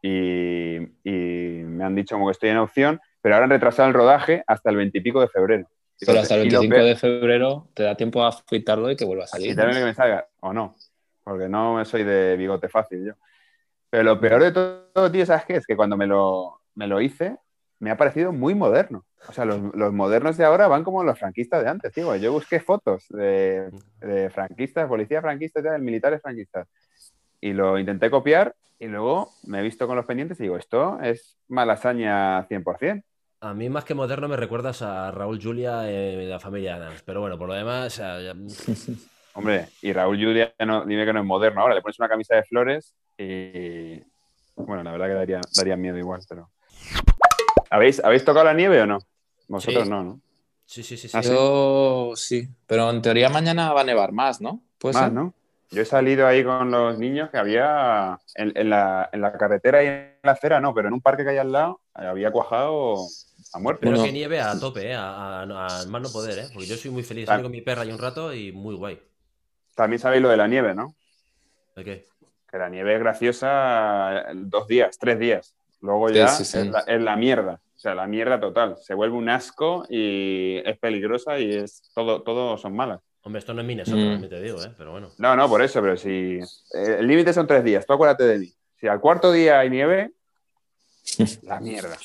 Y, 0.00 0.76
y 1.02 1.62
me 1.64 1.84
han 1.84 1.94
dicho 1.94 2.14
como 2.14 2.26
que 2.26 2.32
estoy 2.32 2.50
en 2.50 2.58
opción, 2.58 3.00
pero 3.20 3.34
ahora 3.34 3.44
han 3.44 3.50
retrasado 3.50 3.88
el 3.88 3.94
rodaje 3.94 4.44
hasta 4.46 4.70
el 4.70 4.76
20 4.76 4.98
y 4.98 5.00
pico 5.00 5.20
de 5.20 5.28
febrero. 5.28 5.66
Pero 6.00 6.20
hasta 6.20 6.34
el 6.34 6.46
Y 6.46 6.50
lo 6.50 6.60
25 6.60 6.74
peor- 6.74 6.86
de 6.88 6.96
febrero 6.96 7.68
te 7.74 7.82
da 7.84 7.96
tiempo 7.96 8.22
a 8.24 8.28
afeitarlo 8.28 8.90
y 8.90 8.96
que 8.96 9.04
vuelva 9.04 9.24
a 9.24 9.28
salir. 9.28 9.50
Y 9.50 9.54
también 9.54 9.78
que 9.78 9.84
me 9.84 9.94
salga, 9.94 10.26
o 10.40 10.52
no, 10.52 10.74
porque 11.22 11.48
no 11.48 11.84
soy 11.84 12.04
de 12.04 12.36
bigote 12.36 12.68
fácil 12.68 13.04
yo. 13.06 13.12
Pero 13.90 14.02
lo 14.04 14.20
peor 14.20 14.42
de 14.42 14.52
todo, 14.52 15.10
tío, 15.12 15.24
¿sabes 15.24 15.44
qué? 15.44 15.56
Es 15.56 15.66
que 15.66 15.76
cuando 15.76 15.96
me 15.96 16.06
lo, 16.06 16.60
me 16.74 16.86
lo 16.86 17.00
hice, 17.00 17.36
me 17.78 17.90
ha 17.90 17.96
parecido 17.96 18.32
muy 18.32 18.54
moderno. 18.54 19.04
O 19.28 19.32
sea, 19.32 19.44
los, 19.44 19.60
los 19.74 19.92
modernos 19.92 20.36
de 20.36 20.44
ahora 20.44 20.66
van 20.68 20.84
como 20.84 21.04
los 21.04 21.18
franquistas 21.18 21.62
de 21.62 21.70
antes, 21.70 21.92
tío. 21.92 22.14
Yo 22.16 22.32
busqué 22.32 22.60
fotos 22.60 23.06
de, 23.08 23.70
de 24.00 24.30
franquistas, 24.30 24.88
policía 24.88 25.22
franquista 25.22 25.60
y 25.60 25.62
tal, 25.62 25.80
militares 25.80 26.20
franquistas. 26.20 26.66
Y 27.40 27.52
lo 27.52 27.78
intenté 27.78 28.10
copiar 28.10 28.54
y 28.78 28.86
luego 28.88 29.30
me 29.44 29.60
he 29.60 29.62
visto 29.62 29.86
con 29.86 29.96
los 29.96 30.06
pendientes 30.06 30.40
y 30.40 30.44
digo, 30.44 30.56
esto 30.56 30.98
es 31.00 31.38
malasaña 31.48 32.44
100%. 32.48 33.04
A 33.44 33.52
mí 33.52 33.68
más 33.68 33.84
que 33.84 33.92
moderno 33.92 34.26
me 34.26 34.38
recuerdas 34.38 34.80
a 34.80 35.10
Raúl 35.10 35.38
Julia 35.42 35.86
eh, 35.86 36.16
de 36.16 36.24
la 36.24 36.40
familia 36.40 36.76
Adams. 36.76 37.02
Pero 37.02 37.20
bueno, 37.20 37.36
por 37.36 37.46
lo 37.48 37.52
demás, 37.54 37.88
o 37.92 37.96
sea, 37.96 38.18
ya- 38.18 38.34
Hombre, 39.34 39.68
y 39.82 39.92
Raúl 39.92 40.16
Julia, 40.16 40.54
no, 40.64 40.86
dime 40.86 41.04
que 41.04 41.12
no 41.12 41.20
es 41.20 41.26
moderno 41.26 41.60
ahora, 41.60 41.74
le 41.74 41.82
pones 41.82 41.98
una 41.98 42.08
camisa 42.08 42.36
de 42.36 42.44
flores 42.44 42.94
y. 43.18 44.00
Bueno, 44.56 44.82
la 44.82 44.92
verdad 44.92 45.08
que 45.08 45.12
daría, 45.14 45.40
daría 45.54 45.76
miedo 45.76 45.98
igual, 45.98 46.22
pero. 46.26 46.48
¿Habéis, 47.68 48.02
¿Habéis 48.02 48.24
tocado 48.24 48.46
la 48.46 48.54
nieve 48.54 48.80
o 48.80 48.86
no? 48.86 48.98
Vosotros 49.48 49.84
Sí. 49.84 49.90
no, 49.90 50.02
¿no? 50.02 50.20
sí, 50.64 50.82
sí, 50.82 50.96
sí. 50.96 51.08
sí. 51.08 51.14
Ah, 51.18 51.22
sí. 51.22 51.28
Yo 51.28 52.12
sí, 52.16 52.48
pero 52.66 52.88
en 52.90 53.02
teoría 53.02 53.28
mañana 53.28 53.74
va 53.74 53.82
a 53.82 53.84
nevar 53.84 54.12
más, 54.12 54.40
¿no? 54.40 54.62
Pues 54.78 54.94
Más, 54.94 55.12
¿no? 55.12 55.34
Yo 55.70 55.82
he 55.82 55.84
salido 55.84 56.26
ahí 56.26 56.44
con 56.44 56.70
los 56.70 56.98
niños 56.98 57.28
que 57.28 57.36
había 57.36 58.18
en, 58.36 58.52
en 58.54 58.70
la, 58.70 59.10
en 59.12 59.20
la 59.20 59.36
carretera 59.36 59.82
y 59.82 59.86
en 59.88 60.14
la 60.22 60.32
acera, 60.32 60.60
no, 60.60 60.72
pero 60.72 60.88
en 60.88 60.94
un 60.94 61.02
parque 61.02 61.24
que 61.24 61.30
hay 61.30 61.38
al 61.38 61.52
lado 61.52 61.80
había 61.92 62.30
cuajado 62.30 62.96
a 63.54 63.58
muerte. 63.58 63.80
Pero 63.82 63.92
Bueno. 63.92 64.04
que 64.04 64.12
nieve 64.12 64.40
a 64.40 64.58
tope, 64.58 64.90
¿eh? 64.90 64.94
A, 64.94 65.40
a- 65.40 65.42
a 65.42 65.86
más 65.86 66.02
no 66.02 66.10
poder, 66.10 66.38
¿eh? 66.38 66.48
Porque 66.52 66.66
yo 66.66 66.76
soy 66.76 66.90
muy 66.90 67.02
feliz. 67.02 67.26
Con 67.28 67.50
mi 67.50 67.60
perra 67.62 67.82
ahí 67.82 67.90
un 67.92 67.98
rato 67.98 68.34
y 68.34 68.52
muy 68.52 68.74
guay. 68.74 69.00
También 69.74 69.98
sabéis 70.00 70.22
lo 70.22 70.28
de 70.28 70.36
la 70.36 70.46
nieve, 70.48 70.74
¿no? 70.74 70.94
¿De 71.76 71.84
qué? 71.84 72.08
Que 72.50 72.58
la 72.58 72.68
nieve 72.68 72.94
es 72.94 73.00
graciosa 73.00 74.24
dos 74.34 74.66
días, 74.68 74.98
tres 74.98 75.18
días. 75.18 75.54
Luego 75.80 76.08
ya 76.10 76.28
sí, 76.28 76.44
sí. 76.44 76.58
Es, 76.58 76.66
la, 76.68 76.80
es 76.80 77.00
la 77.02 77.16
mierda. 77.16 77.60
O 77.74 77.78
sea, 77.78 77.94
la 77.94 78.06
mierda 78.06 78.40
total. 78.40 78.76
Se 78.80 78.94
vuelve 78.94 79.16
un 79.16 79.28
asco 79.28 79.84
y 79.90 80.56
es 80.64 80.78
peligrosa 80.78 81.38
y 81.38 81.54
es 81.54 81.82
todo, 81.94 82.22
todo 82.22 82.56
son 82.56 82.74
malas. 82.76 83.00
Hombre, 83.22 83.38
esto 83.40 83.52
no 83.54 83.60
es 83.62 83.66
Minnesota, 83.66 83.96
Mm. 83.96 84.10
también 84.12 84.30
te 84.30 84.40
digo, 84.42 84.62
¿eh? 84.62 84.70
Pero 84.76 84.92
bueno. 84.92 85.10
No, 85.18 85.34
no, 85.36 85.48
por 85.48 85.62
eso, 85.62 85.80
pero 85.80 85.96
si. 85.96 86.38
eh, 86.74 86.96
el 86.98 87.06
límite 87.06 87.32
son 87.32 87.46
tres 87.46 87.64
días, 87.64 87.84
tú 87.86 87.92
acuérdate 87.92 88.24
de 88.24 88.38
mí. 88.38 88.52
Si 88.80 88.86
al 88.86 89.00
cuarto 89.00 89.32
día 89.32 89.58
hay 89.60 89.70
nieve, 89.70 90.12
la 91.42 91.60
mierda. 91.60 91.96